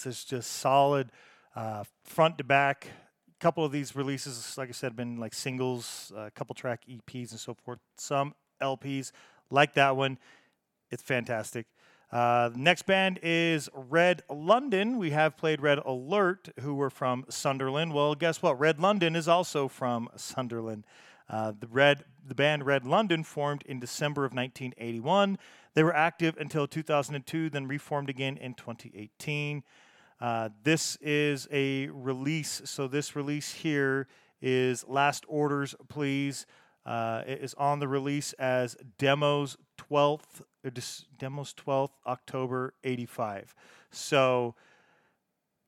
Albums 0.02 0.24
that's 0.24 0.24
just 0.24 0.52
solid, 0.52 1.12
uh, 1.56 1.84
front 2.04 2.38
to 2.38 2.44
back. 2.44 2.88
A 3.30 3.44
couple 3.44 3.64
of 3.66 3.72
these 3.72 3.96
releases, 3.96 4.58
like 4.58 4.70
I 4.70 4.72
said, 4.72 4.88
have 4.88 4.96
been 4.96 5.18
like 5.18 5.34
singles, 5.34 6.12
a 6.16 6.32
couple 6.32 6.56
track 6.56 6.84
EPs 6.90 7.32
and 7.32 7.40
so 7.40 7.54
forth. 7.54 7.80
Some 7.98 8.34
LPs, 8.62 9.12
like 9.50 9.74
that 9.74 9.96
one. 9.96 10.18
It's 10.90 11.04
fantastic. 11.04 11.68
Uh, 12.12 12.50
next 12.56 12.86
band 12.86 13.20
is 13.24 13.70
Red 13.74 14.24
London. 14.30 14.98
We 14.98 15.12
have 15.12 15.38
played 15.38 15.62
Red 15.62 15.80
Alert, 15.80 16.50
who 16.60 16.76
were 16.76 16.90
from 16.90 17.26
Sunderland. 17.30 17.94
Well, 17.94 18.16
guess 18.16 18.42
what? 18.42 18.60
Red 18.60 18.80
London 18.80 19.16
is 19.16 19.28
also 19.28 19.70
from 19.70 20.10
Sunderland. 20.18 20.86
Uh, 21.30 21.54
the 21.58 21.68
Red, 21.68 22.04
the 22.28 22.36
band 22.36 22.66
Red 22.66 22.86
London 22.86 23.24
formed 23.24 23.64
in 23.66 23.80
December 23.80 24.26
of 24.26 24.34
1981. 24.34 25.38
They 25.74 25.84
were 25.84 25.96
active 25.96 26.36
until 26.38 26.68
2002, 26.68 27.50
then 27.50 27.68
reformed 27.68 28.10
again 28.10 28.36
in 28.36 28.54
2018. 28.56 29.64
Uh, 30.22 30.50
this 30.64 30.98
is 31.02 31.48
a 31.52 31.88
release. 31.88 32.62
So 32.66 32.88
this 32.88 33.16
release 33.16 33.52
here 33.52 34.08
is 34.40 34.86
Last 34.88 35.26
Orders, 35.28 35.74
Please. 35.90 36.46
Uh, 36.86 37.24
it 37.26 37.42
is 37.42 37.54
on 37.56 37.80
the 37.80 37.88
release 37.88 38.34
as 38.34 38.76
Demos 38.98 39.58
12th, 39.78 40.42
Demos 41.18 41.54
12th, 41.54 41.92
October 42.06 42.74
85. 42.84 43.56
So, 43.92 44.56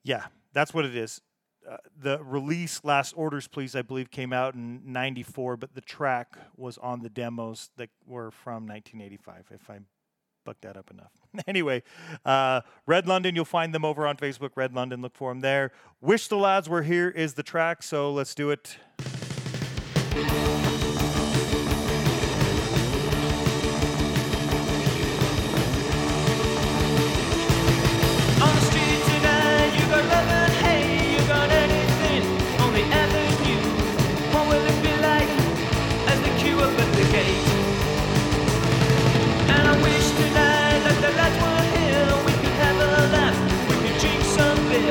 yeah, 0.03 0.25
that's 0.53 0.73
what 0.73 0.85
it 0.85 0.95
is. 0.95 1.21
Uh, 1.69 1.77
the 1.97 2.21
release 2.21 2.81
last 2.83 3.13
orders 3.15 3.47
please 3.47 3.73
i 3.73 3.81
believe 3.81 4.11
came 4.11 4.33
out 4.33 4.53
in 4.53 4.81
94 4.85 5.55
but 5.55 5.73
the 5.73 5.79
track 5.79 6.37
was 6.57 6.77
on 6.79 7.01
the 7.01 7.07
demos 7.07 7.69
that 7.77 7.89
were 8.05 8.31
from 8.31 8.67
1985 8.67 9.45
if 9.49 9.69
i 9.69 9.79
bucked 10.43 10.61
that 10.61 10.77
up 10.77 10.89
enough. 10.91 11.11
Anyway 11.47 11.81
uh, 12.25 12.61
red 12.85 13.07
london 13.07 13.33
you'll 13.35 13.43
find 13.43 13.73
them 13.73 13.83
over 13.83 14.05
on 14.05 14.17
facebook 14.17 14.51
red 14.55 14.73
london. 14.73 15.01
Look 15.01 15.15
for 15.15 15.31
them 15.31 15.41
there. 15.41 15.71
Wish 16.01 16.27
the 16.27 16.37
lads 16.37 16.69
were 16.69 16.83
here 16.83 17.09
is 17.09 17.33
the 17.33 17.43
track 17.43 17.81
so 17.83 18.11
let's 18.11 18.35
do 18.35 18.51
it? 18.51 18.77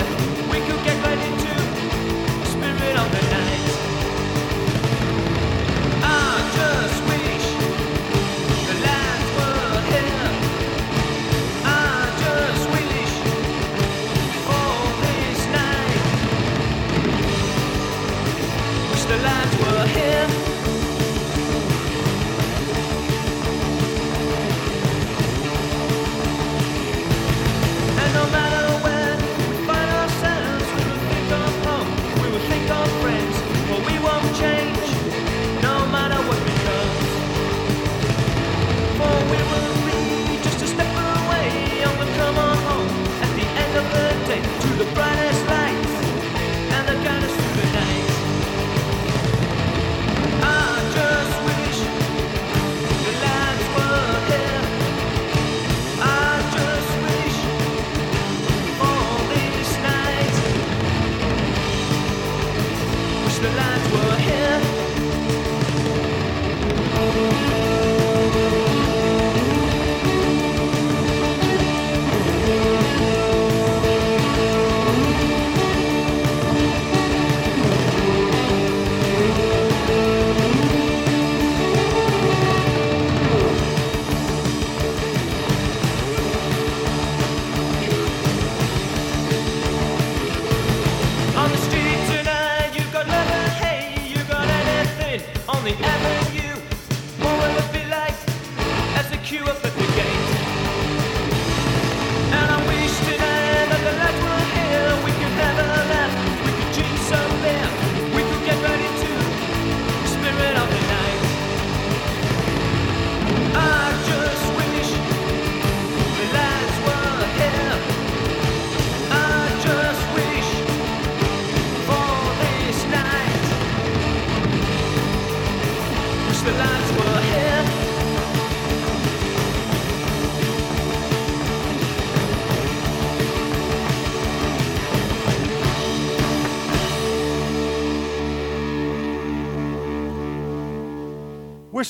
Some 0.03 0.32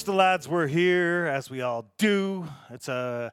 The 0.05 0.13
lads 0.13 0.49
were 0.49 0.67
here, 0.67 1.31
as 1.33 1.49
we 1.49 1.61
all 1.61 1.93
do. 1.97 2.49
It's 2.71 2.89
a 2.89 3.31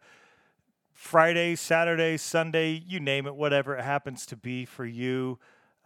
Friday, 0.94 1.56
Saturday, 1.56 2.16
Sunday, 2.18 2.84
you 2.86 3.00
name 3.00 3.26
it, 3.26 3.36
whatever 3.36 3.76
it 3.76 3.84
happens 3.84 4.28
to 4.28 4.38
be 4.38 4.66
for 4.66 4.86
you. 4.86 5.40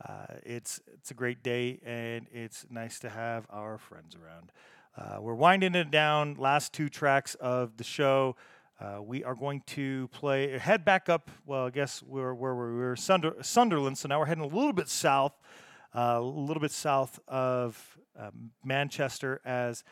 Uh, 0.05 0.25
it's 0.43 0.81
it's 0.93 1.09
a 1.09 1.13
great 1.13 1.41
day, 1.41 1.79
and 1.85 2.27
it's 2.33 2.65
nice 2.69 2.99
to 2.99 3.09
have 3.09 3.45
our 3.49 3.77
friends 3.77 4.17
around. 4.17 4.51
Uh, 4.97 5.21
we're 5.21 5.35
winding 5.35 5.73
it 5.73 5.89
down. 5.89 6.35
Last 6.37 6.73
two 6.73 6.89
tracks 6.89 7.35
of 7.35 7.77
the 7.77 7.85
show. 7.85 8.35
Uh, 8.77 9.01
we 9.01 9.23
are 9.23 9.35
going 9.35 9.61
to 9.67 10.09
play 10.09 10.57
head 10.57 10.83
back 10.83 11.07
up. 11.07 11.31
Well, 11.45 11.67
I 11.67 11.69
guess 11.69 12.03
we're 12.03 12.33
where 12.33 12.55
we 12.55 12.73
were 12.73 12.97
Sunder, 12.97 13.35
Sunderland, 13.41 13.97
so 13.97 14.09
now 14.09 14.19
we're 14.19 14.25
heading 14.25 14.43
a 14.43 14.47
little 14.47 14.73
bit 14.73 14.89
south, 14.89 15.33
uh, 15.95 16.17
a 16.17 16.21
little 16.21 16.61
bit 16.61 16.71
south 16.71 17.19
of 17.25 17.97
um, 18.19 18.51
Manchester, 18.65 19.39
as 19.45 19.85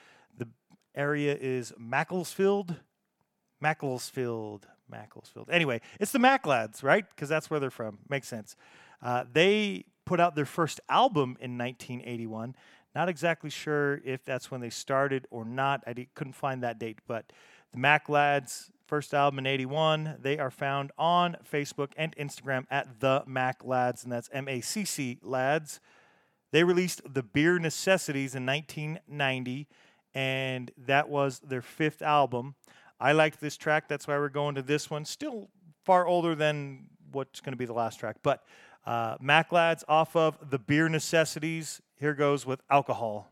area 0.95 1.38
is 1.39 1.73
Macclesfield. 1.77 2.76
Macclesfield, 3.59 4.68
Macclesfield. 4.89 5.49
Anyway, 5.51 5.81
it's 5.99 6.11
the 6.11 6.19
Macc 6.19 6.45
Lads, 6.45 6.84
right? 6.84 7.05
Because 7.09 7.30
that's 7.30 7.49
where 7.49 7.59
they're 7.59 7.69
from. 7.69 7.99
Makes 8.09 8.27
sense. 8.27 8.55
Uh, 9.01 9.26
they 9.31 9.85
put 10.05 10.19
out 10.19 10.35
their 10.35 10.45
first 10.45 10.80
album 10.89 11.38
in 11.39 11.57
1981. 11.57 12.55
Not 12.93 13.07
exactly 13.07 13.49
sure 13.49 14.01
if 14.03 14.26
that's 14.26 14.51
when 14.51 14.61
they 14.61 14.69
started 14.69 15.27
or 15.30 15.45
not. 15.45 15.84
I 15.88 16.07
couldn't 16.15 16.34
find 16.34 16.63
that 16.63 16.80
date, 16.80 16.99
but 17.07 17.31
the 17.72 17.77
Macc 17.77 18.09
Lads 18.09 18.72
first 18.91 19.13
album 19.13 19.39
in 19.39 19.47
81 19.47 20.18
they 20.22 20.38
are 20.38 20.51
found 20.51 20.91
on 20.97 21.38
facebook 21.49 21.93
and 21.95 22.13
instagram 22.18 22.65
at 22.69 22.99
the 22.99 23.23
Macc 23.26 23.63
Lads 23.63 24.03
and 24.03 24.11
that's 24.11 24.30
m-a-c-c 24.34 25.18
lads 25.22 25.80
they 26.51 26.65
released 26.65 27.01
the 27.05 27.23
beer 27.23 27.57
necessities 27.57 28.35
in 28.35 28.45
1990 28.45 29.69
and 30.14 30.72
that 30.78 31.10
was 31.10 31.40
their 31.40 31.62
fifth 31.62 32.02
album 32.02 32.56
i 33.00 33.12
liked 33.12 33.40
this 33.40 33.58
track 33.58 33.88
that's 33.88 34.08
why 34.08 34.18
we're 34.18 34.30
going 34.30 34.56
to 34.56 34.62
this 34.62 34.90
one 34.90 35.06
still 35.06 35.50
far 35.84 36.06
older 36.06 36.36
than 36.36 36.86
what's 37.12 37.42
going 37.42 37.54
to 37.54 37.58
be 37.58 37.66
the 37.66 37.74
last 37.74 38.00
track 38.00 38.18
but 38.24 38.44
uh, 38.86 39.16
Macc 39.20 39.52
Lads 39.52 39.84
off 39.88 40.16
of 40.16 40.38
the 40.50 40.58
beer 40.58 40.90
necessities 40.90 41.82
here 41.96 42.14
goes 42.14 42.46
with 42.46 42.62
alcohol 42.70 43.32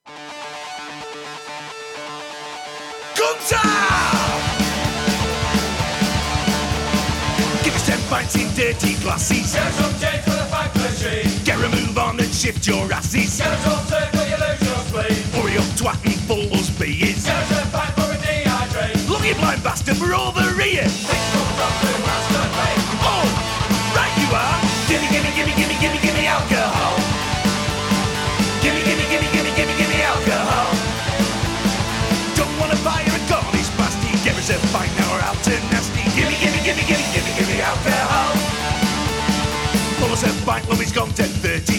Give 7.64 7.74
us 7.74 7.86
ten 7.86 8.00
pints 8.10 8.36
in 8.36 8.48
dirty 8.56 8.96
glasses. 9.02 9.54
Get 9.54 9.74
some 9.74 9.92
change 10.00 10.24
for 10.24 10.32
the 10.32 10.46
factory. 10.50 11.24
Get 11.44 11.58
a 11.60 11.70
move 11.70 11.98
on 11.98 12.20
and 12.20 12.34
shift 12.34 12.68
your 12.68 12.92
asses. 12.92 13.38
Get 13.38 13.48
us 13.48 13.68
all 13.68 13.84
circle, 13.86 14.19
you 14.90 14.98
lose 14.98 15.10
your 15.10 15.22
spleen. 15.22 15.44
Hurry 15.44 15.58
up, 15.58 15.66
twat 15.78 16.00
and 16.06 16.54
us 16.54 16.70
beers. 16.78 17.26
Get 17.26 17.36
us 17.36 17.52
a 17.52 17.66
for 17.94 18.10
a 18.12 18.18
dehydrate. 18.18 19.10
Look, 19.10 19.26
you 19.26 19.36
blind 19.36 19.64
bastard, 19.64 19.98
we're 20.00 20.16
over 20.16 20.42
here. 20.62 20.88
Six 20.88 21.22
comes 21.34 21.60
up 21.60 21.74
to 21.82 21.92
masturbate. 22.06 22.82
Oh, 23.06 23.26
right 23.96 24.14
you 24.18 24.30
are. 24.34 24.58
Gimme, 24.88 25.08
gimme, 25.10 25.32
gimme, 25.36 25.54
gimme, 25.56 25.76
gimme, 25.80 26.00
gimme 26.02 26.26
alcohol. 26.28 26.96
Gimme, 28.62 28.82
gimme, 28.84 29.06
gimme, 29.10 29.28
gimme, 29.32 29.52
gimme, 29.56 29.74
gimme 29.78 30.04
alcohol. 30.04 30.90
was 34.40 34.50
a 34.52 34.68
fight, 34.68 34.90
now 34.98 35.12
we're 35.14 35.22
out 35.22 35.36
to 35.44 35.52
nasty. 35.70 36.02
Gimme, 36.16 36.34
gimme, 36.40 36.60
gimme, 36.64 36.82
gimme, 36.88 37.06
gimme, 37.14 37.32
gimme 37.38 37.62
alcohol. 37.62 38.36
What 40.00 40.10
was 40.12 40.24
a 40.24 40.30
fight 40.46 40.66
when 40.68 40.80
we've 40.80 40.94
gone 40.94 41.10
10.30? 41.10 41.79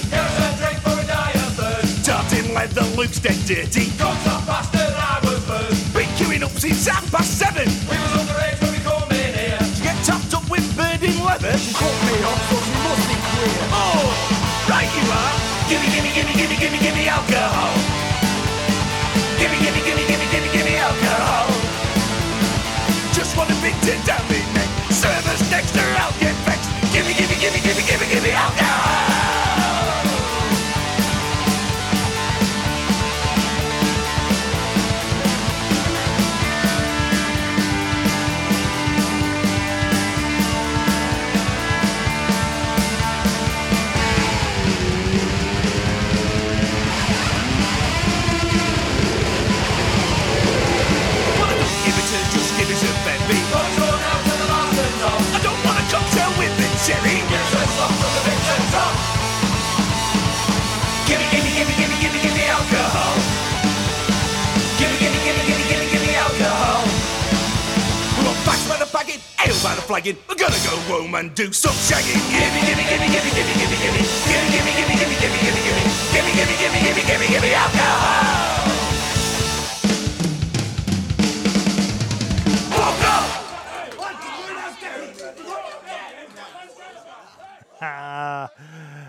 Luke's 3.01 3.19
dead 3.19 3.41
dirty. 3.49 3.89
Cops 3.97 4.27
up 4.29 4.45
bastard, 4.45 4.93
I 4.93 5.17
was 5.25 5.41
first. 5.49 5.89
Been 5.97 6.05
queuing 6.21 6.45
up 6.45 6.53
since 6.61 6.85
half 6.85 7.01
past 7.09 7.33
seven. 7.33 7.65
We 7.89 7.97
was 7.97 8.13
underage 8.13 8.61
when 8.61 8.77
we 8.77 8.81
come 8.85 9.09
in 9.17 9.33
here. 9.41 9.57
To 9.57 9.81
get 9.81 9.97
topped 10.05 10.29
up 10.37 10.45
with 10.53 10.61
bird 10.77 11.01
in 11.01 11.17
leather. 11.25 11.57
Cut 11.81 11.97
me 12.05 12.15
off, 12.29 12.37
so 12.53 12.61
she 12.61 12.77
must 12.85 13.05
be 13.09 13.17
queer. 13.17 13.65
Oh, 13.73 14.05
right 14.69 14.85
you 14.85 15.05
are. 15.17 15.37
Gimme, 15.73 15.89
gimme, 15.89 16.13
gimme, 16.13 16.33
gimme, 16.37 16.57
gimme, 16.61 16.77
gimme 16.77 17.05
alcohol. 17.09 17.73
Gimme, 19.41 19.57
gimme, 19.65 19.81
gimme, 19.81 20.05
gimme, 20.05 20.27
gimme, 20.29 20.49
gimme 20.53 20.75
alcohol. 20.77 21.49
Just 23.17 23.33
want 23.33 23.49
a 23.49 23.57
big 23.65 23.81
tin 23.81 23.97
down 24.05 24.21
me 24.29 24.45
neck. 24.53 24.69
Service 24.93 25.41
next 25.49 25.73
or 25.73 25.89
I'll 26.05 26.13
get 26.21 26.30
by 69.63 69.75
the 69.75 69.83
flagging. 69.83 70.17
We're 70.29 70.37
gonna 70.37 70.57
go 70.65 70.77
home 70.89 71.15
and 71.15 71.35
do 71.35 71.53
some 71.53 71.73
shagging. 71.73 72.17
Gimme, 72.33 72.61
gimme, 72.65 72.85
gimme, 72.89 73.09
gimme, 73.13 73.31
gimme, 73.31 73.53
gimme, 73.53 73.77
gimme, 73.77 74.01
gimme, 74.01 74.73
gimme, 74.73 74.95
gimme, 74.97 75.05
gimme, 75.05 75.21
gimme, 75.21 75.41
gimme, 75.41 75.61
gimme, 76.13 76.33
gimme, 76.33 76.55
gimme, 76.57 76.81
gimme, 76.81 77.03
gimme, 77.05 77.27
gimme, 77.29 77.55
alcohol. 77.55 78.41
Ah, 87.83 88.51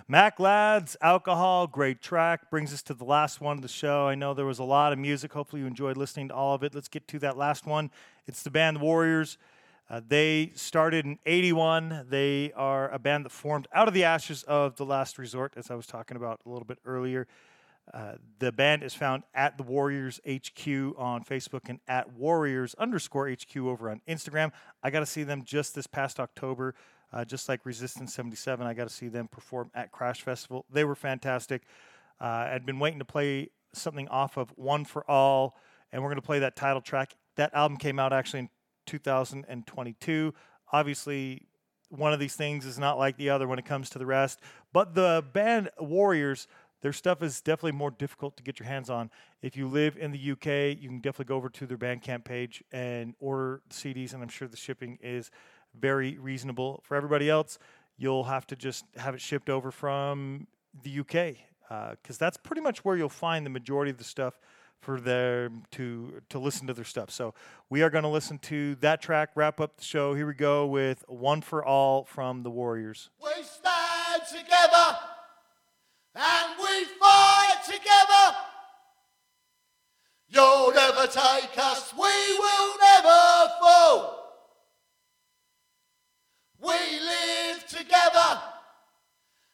Macc 0.10 0.40
Lads, 0.40 0.96
Alcohol, 1.02 1.68
great 1.68 2.02
track. 2.02 2.50
Brings 2.50 2.74
us 2.74 2.82
to 2.84 2.94
the 2.94 3.04
last 3.04 3.42
one 3.42 3.58
of 3.58 3.62
the 3.62 3.68
show. 3.68 4.08
I 4.08 4.16
know 4.16 4.34
there 4.34 4.46
was 4.46 4.60
a 4.60 4.64
lot 4.64 4.94
of 4.94 5.00
music. 5.00 5.34
Hopefully, 5.34 5.62
you 5.62 5.68
enjoyed 5.68 5.98
listening 5.98 6.30
to 6.30 6.34
all 6.34 6.56
of 6.56 6.64
it. 6.64 6.74
Let's 6.74 6.88
get 6.88 7.06
to 7.10 7.20
that 7.20 7.38
last 7.38 7.66
one. 7.66 7.92
It's 8.28 8.44
the 8.44 8.50
band 8.50 8.80
Warriors. 8.80 9.38
Uh, 9.92 10.00
they 10.08 10.54
started 10.56 11.06
in 11.06 11.20
81. 11.26 12.06
They 12.10 12.54
are 12.56 12.90
a 12.92 12.98
band 12.98 13.26
that 13.26 13.32
formed 13.32 13.68
out 13.74 13.90
of 13.90 13.94
the 13.94 14.06
ashes 14.06 14.42
of 14.44 14.78
The 14.78 14.86
Last 14.86 15.18
Resort, 15.18 15.56
as 15.58 15.70
I 15.70 15.76
was 15.76 15.86
talking 15.86 16.16
about 16.16 16.40
a 16.46 16.50
little 16.50 16.64
bit 16.64 16.78
earlier. 16.86 17.28
Uh, 17.94 18.14
the 18.40 18.54
band 18.54 18.84
is 18.84 18.94
found 18.94 19.24
at 19.34 19.58
the 19.58 19.64
Warriors 19.64 20.22
HQ 20.26 20.66
on 20.98 21.26
Facebook 21.26 21.68
and 21.68 21.82
at 21.90 22.14
Warriors 22.14 22.74
underscore 22.76 23.30
HQ 23.30 23.58
over 23.58 23.90
on 23.90 24.00
Instagram. 24.08 24.54
I 24.82 24.92
got 24.92 25.02
to 25.02 25.06
see 25.06 25.24
them 25.24 25.44
just 25.44 25.76
this 25.76 25.88
past 25.88 26.22
October, 26.22 26.74
uh, 27.12 27.26
just 27.26 27.50
like 27.50 27.66
Resistance 27.66 28.14
77. 28.14 28.66
I 28.66 28.74
got 28.74 28.88
to 28.88 28.94
see 28.94 29.10
them 29.10 29.28
perform 29.28 29.72
at 29.76 29.92
Crash 29.92 30.22
Festival. 30.22 30.64
They 30.72 30.86
were 30.86 30.96
fantastic. 30.96 31.64
Uh, 32.22 32.48
I'd 32.54 32.66
been 32.66 32.80
waiting 32.80 33.00
to 33.00 33.06
play 33.06 33.50
something 33.74 34.08
off 34.08 34.38
of 34.38 34.52
One 34.56 34.86
for 34.86 35.04
All, 35.12 35.58
and 35.92 36.02
we're 36.02 36.10
going 36.10 36.16
to 36.16 36.26
play 36.26 36.40
that 36.40 36.56
title 36.56 36.82
track. 36.82 37.14
That 37.36 37.54
album 37.54 37.76
came 37.76 38.00
out 38.00 38.14
actually 38.14 38.40
in 38.40 38.50
2022. 38.86 40.34
Obviously, 40.72 41.48
one 41.90 42.14
of 42.14 42.20
these 42.20 42.36
things 42.36 42.66
is 42.66 42.80
not 42.80 42.98
like 42.98 43.18
the 43.18 43.30
other 43.30 43.48
when 43.48 43.60
it 43.60 43.66
comes 43.66 43.90
to 43.92 44.00
the 44.00 44.06
rest. 44.06 44.40
But 44.74 44.96
the 44.96 45.24
band 45.34 45.70
Warriors, 45.80 46.48
their 46.82 46.94
stuff 46.94 47.22
is 47.22 47.42
definitely 47.42 47.74
more 47.74 47.92
difficult 47.92 48.38
to 48.38 48.44
get 48.44 48.60
your 48.60 48.68
hands 48.68 48.90
on. 48.90 49.12
If 49.42 49.58
you 49.58 49.68
live 49.68 49.98
in 49.98 50.12
the 50.12 50.32
UK, 50.32 50.82
you 50.82 50.90
can 50.90 51.00
definitely 51.00 51.26
go 51.26 51.36
over 51.36 51.50
to 51.50 51.68
their 51.68 51.78
Bandcamp 51.78 52.24
page 52.24 52.64
and 52.72 53.14
order 53.20 53.62
CDs, 53.70 54.14
and 54.14 54.24
I'm 54.24 54.30
sure 54.30 54.48
the 54.48 54.58
shipping 54.58 54.98
is 55.02 55.32
very 55.78 56.18
reasonable. 56.18 56.82
For 56.84 56.96
everybody 56.96 57.30
else, 57.30 57.60
you'll 57.98 58.24
have 58.24 58.48
to 58.48 58.56
just 58.56 58.86
have 58.98 59.14
it 59.14 59.22
shipped 59.22 59.50
over 59.50 59.70
from 59.70 60.48
the 60.84 61.00
UK 61.00 61.36
because 61.70 62.16
uh, 62.16 62.20
that's 62.20 62.38
pretty 62.38 62.62
much 62.62 62.84
where 62.84 62.98
you'll 62.98 63.10
find 63.10 63.46
the 63.46 63.50
majority 63.50 63.92
of 63.92 63.98
the 63.98 64.04
stuff 64.04 64.40
for 64.82 65.00
them 65.00 65.64
to 65.72 66.22
to 66.30 66.40
listen 66.40 66.68
to 66.68 66.74
their 66.74 66.86
stuff. 66.86 67.12
So 67.12 67.34
we 67.70 67.84
are 67.84 67.90
going 67.90 68.04
to 68.04 68.10
listen 68.10 68.40
to 68.40 68.76
that 68.76 69.02
track, 69.02 69.30
wrap 69.36 69.62
up 69.62 69.78
the 69.78 69.84
show. 69.84 70.14
Here 70.16 70.28
we 70.28 70.34
go 70.34 70.66
with 70.66 71.06
"One 71.08 71.42
for 71.42 71.64
All" 71.64 72.04
from 72.04 72.44
the 72.44 72.50
Warriors. 72.50 73.10
We 73.24 73.44
stand 73.44 74.24
together 74.30 74.98
and 76.16 76.60
we 76.60 76.86
fight 77.00 77.64
together. 77.66 78.38
You'll 80.28 80.74
never 80.74 81.08
take 81.08 81.58
us, 81.58 81.94
we 81.94 82.38
will 82.40 82.78
never 82.80 83.52
fall. 83.60 84.18
We 86.60 86.70
live 86.72 87.66
together 87.68 88.42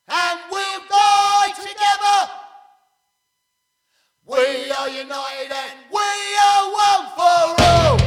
and 0.07 0.39
we'll 0.51 0.79
die 0.89 1.51
together. 1.55 2.46
We 4.29 4.35
are 4.71 4.89
united 4.89 5.51
and 5.51 5.79
we 5.89 5.99
are 6.43 6.65
one 6.73 7.05
for 7.15 7.63
all. 7.63 7.97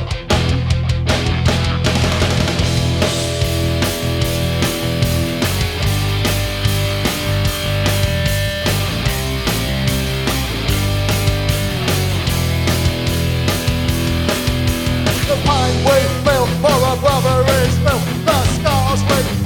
The 15.27 15.37
pain 15.47 15.75
we 15.87 15.99
feel 16.23 16.47
for 16.61 16.77
a 16.85 16.97
brother 17.01 17.45
is 17.63 17.79
felt. 17.79 18.05
The 18.27 18.45
scars 18.59 19.01
we 19.09 19.40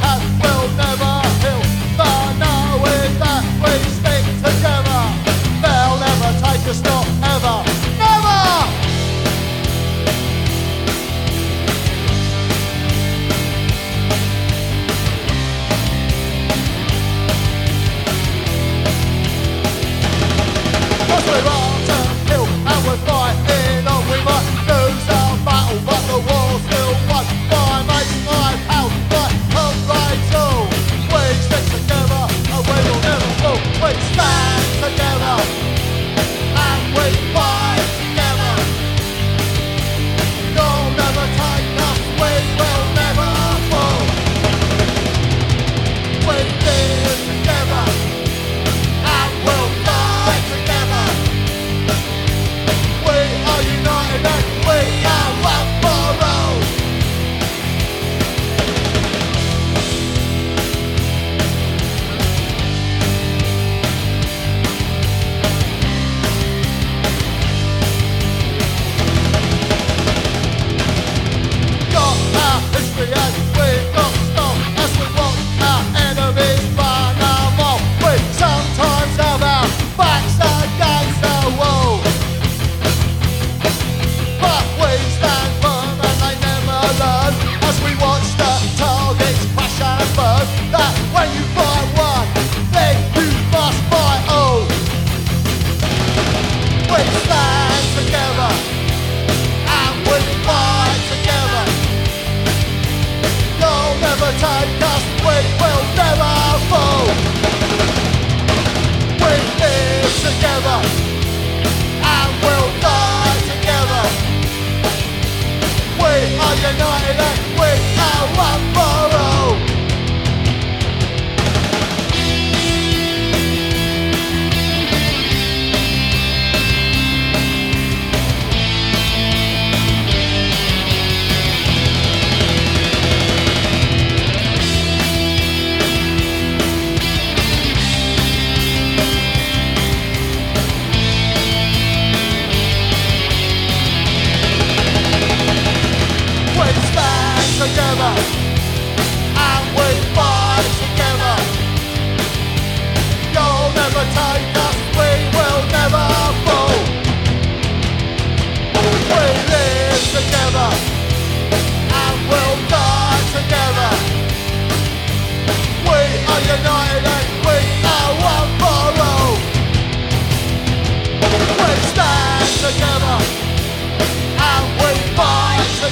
are 118.17 118.74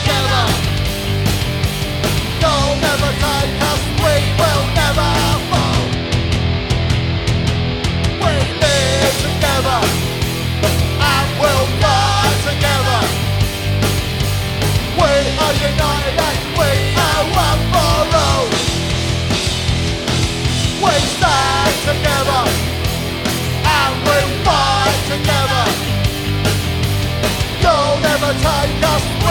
together. 0.02 0.44
Us, 3.70 3.82
we 4.04 4.14
will 4.40 4.64
never 4.74 5.10
fall. 5.50 5.84
We 8.22 8.34
live 8.62 9.16
together 9.26 9.80
and 11.10 11.28
we'll 11.40 11.68
together. 12.48 13.00
We 14.98 15.12
are 15.44 15.56
united 15.70 16.36
we 16.58 16.70
are 17.06 17.24
one 17.44 17.62
for 17.72 18.00
all. 18.26 18.46
We 20.84 20.94
stand 21.14 21.74
together 21.90 22.42
and 23.78 23.94
we 24.06 24.18
fight 24.44 24.98
together. 25.08 25.82
Take 28.32 28.82
us, 28.82 29.21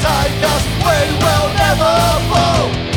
take 0.00 0.42
us, 0.44 0.64
we 0.84 0.98
will 1.20 1.48
never 1.54 1.92
fall. 2.30 2.89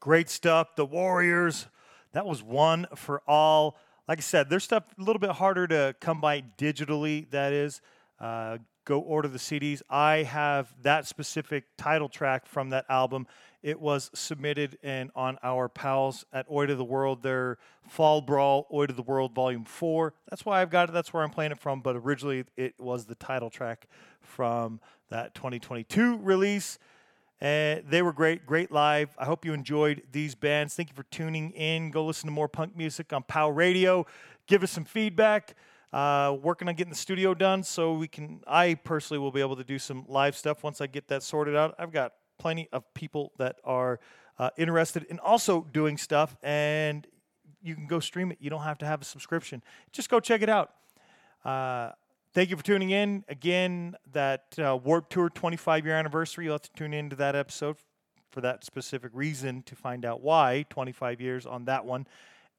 Great 0.00 0.30
stuff. 0.30 0.76
The 0.76 0.86
Warriors. 0.86 1.66
That 2.12 2.26
was 2.26 2.42
one 2.42 2.86
for 2.96 3.22
all. 3.26 3.76
Like 4.08 4.18
I 4.18 4.22
said, 4.22 4.48
their 4.48 4.58
stuff 4.58 4.84
a 4.98 5.02
little 5.02 5.20
bit 5.20 5.30
harder 5.30 5.66
to 5.68 5.94
come 6.00 6.20
by 6.20 6.42
digitally. 6.58 7.30
That 7.30 7.52
is, 7.52 7.82
uh, 8.18 8.58
go 8.86 8.98
order 8.98 9.28
the 9.28 9.38
CDs. 9.38 9.82
I 9.90 10.22
have 10.22 10.72
that 10.82 11.06
specific 11.06 11.64
title 11.76 12.08
track 12.08 12.46
from 12.46 12.70
that 12.70 12.86
album. 12.88 13.26
It 13.62 13.78
was 13.78 14.10
submitted 14.14 14.78
and 14.82 15.10
on 15.14 15.38
our 15.42 15.68
pals 15.68 16.24
at 16.32 16.46
Oi 16.50 16.64
to 16.66 16.74
the 16.74 16.84
World, 16.84 17.22
their 17.22 17.58
Fall 17.86 18.22
Brawl, 18.22 18.66
Oi 18.72 18.86
to 18.86 18.94
the 18.94 19.02
World 19.02 19.34
Volume 19.34 19.66
4. 19.66 20.14
That's 20.30 20.46
why 20.46 20.62
I've 20.62 20.70
got 20.70 20.88
it. 20.88 20.92
That's 20.92 21.12
where 21.12 21.22
I'm 21.22 21.30
playing 21.30 21.52
it 21.52 21.60
from. 21.60 21.82
But 21.82 21.94
originally, 21.94 22.44
it 22.56 22.74
was 22.80 23.04
the 23.04 23.14
title 23.14 23.50
track 23.50 23.86
from 24.22 24.80
that 25.10 25.34
2022 25.34 26.16
release. 26.16 26.78
And 27.40 27.84
they 27.88 28.02
were 28.02 28.12
great, 28.12 28.44
great 28.44 28.70
live. 28.70 29.10
I 29.18 29.24
hope 29.24 29.44
you 29.44 29.54
enjoyed 29.54 30.02
these 30.12 30.34
bands. 30.34 30.74
Thank 30.74 30.90
you 30.90 30.94
for 30.94 31.04
tuning 31.04 31.52
in. 31.52 31.90
Go 31.90 32.04
listen 32.04 32.26
to 32.26 32.32
more 32.32 32.48
punk 32.48 32.76
music 32.76 33.12
on 33.12 33.22
POWW 33.22 33.56
Radio. 33.56 34.06
Give 34.46 34.62
us 34.62 34.70
some 34.70 34.84
feedback. 34.84 35.54
Uh, 35.92 36.36
working 36.40 36.68
on 36.68 36.74
getting 36.74 36.92
the 36.92 36.96
studio 36.96 37.34
done 37.34 37.62
so 37.62 37.94
we 37.94 38.06
can. 38.06 38.40
I 38.46 38.74
personally 38.74 39.18
will 39.18 39.32
be 39.32 39.40
able 39.40 39.56
to 39.56 39.64
do 39.64 39.78
some 39.78 40.04
live 40.06 40.36
stuff 40.36 40.62
once 40.62 40.80
I 40.80 40.86
get 40.86 41.08
that 41.08 41.22
sorted 41.22 41.56
out. 41.56 41.74
I've 41.78 41.92
got 41.92 42.12
plenty 42.38 42.68
of 42.72 42.84
people 42.94 43.32
that 43.38 43.56
are 43.64 43.98
uh, 44.38 44.50
interested 44.56 45.04
in 45.04 45.18
also 45.18 45.66
doing 45.72 45.98
stuff, 45.98 46.36
and 46.42 47.06
you 47.60 47.74
can 47.74 47.88
go 47.88 47.98
stream 47.98 48.30
it. 48.30 48.38
You 48.40 48.50
don't 48.50 48.62
have 48.62 48.78
to 48.78 48.86
have 48.86 49.02
a 49.02 49.04
subscription. 49.04 49.62
Just 49.92 50.10
go 50.10 50.20
check 50.20 50.42
it 50.42 50.48
out. 50.48 50.70
Thank 52.32 52.50
you 52.50 52.56
for 52.56 52.62
tuning 52.62 52.90
in. 52.90 53.24
Again, 53.28 53.96
that 54.12 54.56
uh, 54.56 54.76
Warp 54.76 55.08
Tour 55.08 55.30
25 55.30 55.84
year 55.84 55.96
anniversary, 55.96 56.44
you'll 56.44 56.54
have 56.54 56.62
to 56.62 56.72
tune 56.76 56.94
into 56.94 57.16
that 57.16 57.34
episode 57.34 57.76
for 58.30 58.40
that 58.42 58.64
specific 58.64 59.10
reason 59.12 59.64
to 59.64 59.74
find 59.74 60.04
out 60.04 60.22
why 60.22 60.64
25 60.70 61.20
years 61.20 61.44
on 61.44 61.64
that 61.64 61.84
one. 61.84 62.06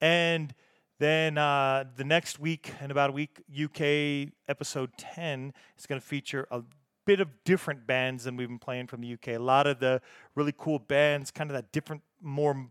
And 0.01 0.53
then 0.99 1.37
uh, 1.37 1.85
the 1.95 2.03
next 2.03 2.37
week, 2.37 2.73
in 2.81 2.91
about 2.91 3.11
a 3.11 3.13
week, 3.13 3.41
UK 3.49 4.33
episode 4.49 4.89
10 4.97 5.53
is 5.79 5.85
going 5.85 6.01
to 6.01 6.05
feature 6.05 6.45
a 6.51 6.63
bit 7.05 7.21
of 7.21 7.29
different 7.45 7.87
bands 7.87 8.25
than 8.25 8.35
we've 8.35 8.49
been 8.49 8.59
playing 8.59 8.87
from 8.87 8.99
the 8.99 9.13
UK. 9.13 9.29
A 9.29 9.37
lot 9.37 9.67
of 9.67 9.79
the 9.79 10.01
really 10.35 10.53
cool 10.57 10.79
bands, 10.79 11.31
kind 11.31 11.49
of 11.49 11.55
that 11.55 11.71
different, 11.71 12.01
more, 12.21 12.67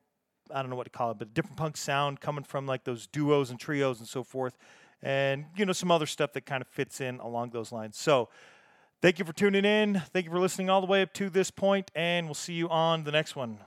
I 0.55 0.61
don't 0.61 0.69
know 0.69 0.77
what 0.77 0.85
to 0.85 0.91
call 0.91 1.13
it, 1.13 1.19
but 1.19 1.33
different 1.33 1.57
punk 1.57 1.79
sound 1.79 2.21
coming 2.21 2.45
from 2.45 2.67
like 2.67 2.85
those 2.85 3.07
duos 3.07 3.49
and 3.49 3.59
trios 3.59 4.01
and 4.01 4.07
so 4.07 4.23
forth. 4.23 4.59
And, 5.03 5.47
you 5.57 5.65
know, 5.65 5.73
some 5.73 5.91
other 5.91 6.07
stuff 6.07 6.33
that 6.35 6.47
kind 6.47 6.61
of 6.61 6.69
fits 6.69 7.01
in 7.01 7.21
along 7.21 7.51
those 7.51 7.73
lines. 7.73 7.97
So, 7.97 8.29
thank 9.01 9.19
you 9.19 9.25
for 9.25 9.33
tuning 9.33 9.65
in. 9.65 10.03
Thank 10.13 10.27
you 10.27 10.31
for 10.31 10.41
listening 10.41 10.69
all 10.69 10.81
the 10.81 10.87
way 10.87 11.03
up 11.03 11.13
to 11.15 11.31
this 11.31 11.51
point, 11.51 11.91
and 11.95 12.27
we'll 12.27 12.35
see 12.35 12.55
you 12.55 12.69
on 12.69 13.05
the 13.05 13.13
next 13.13 13.35
one. 13.37 13.59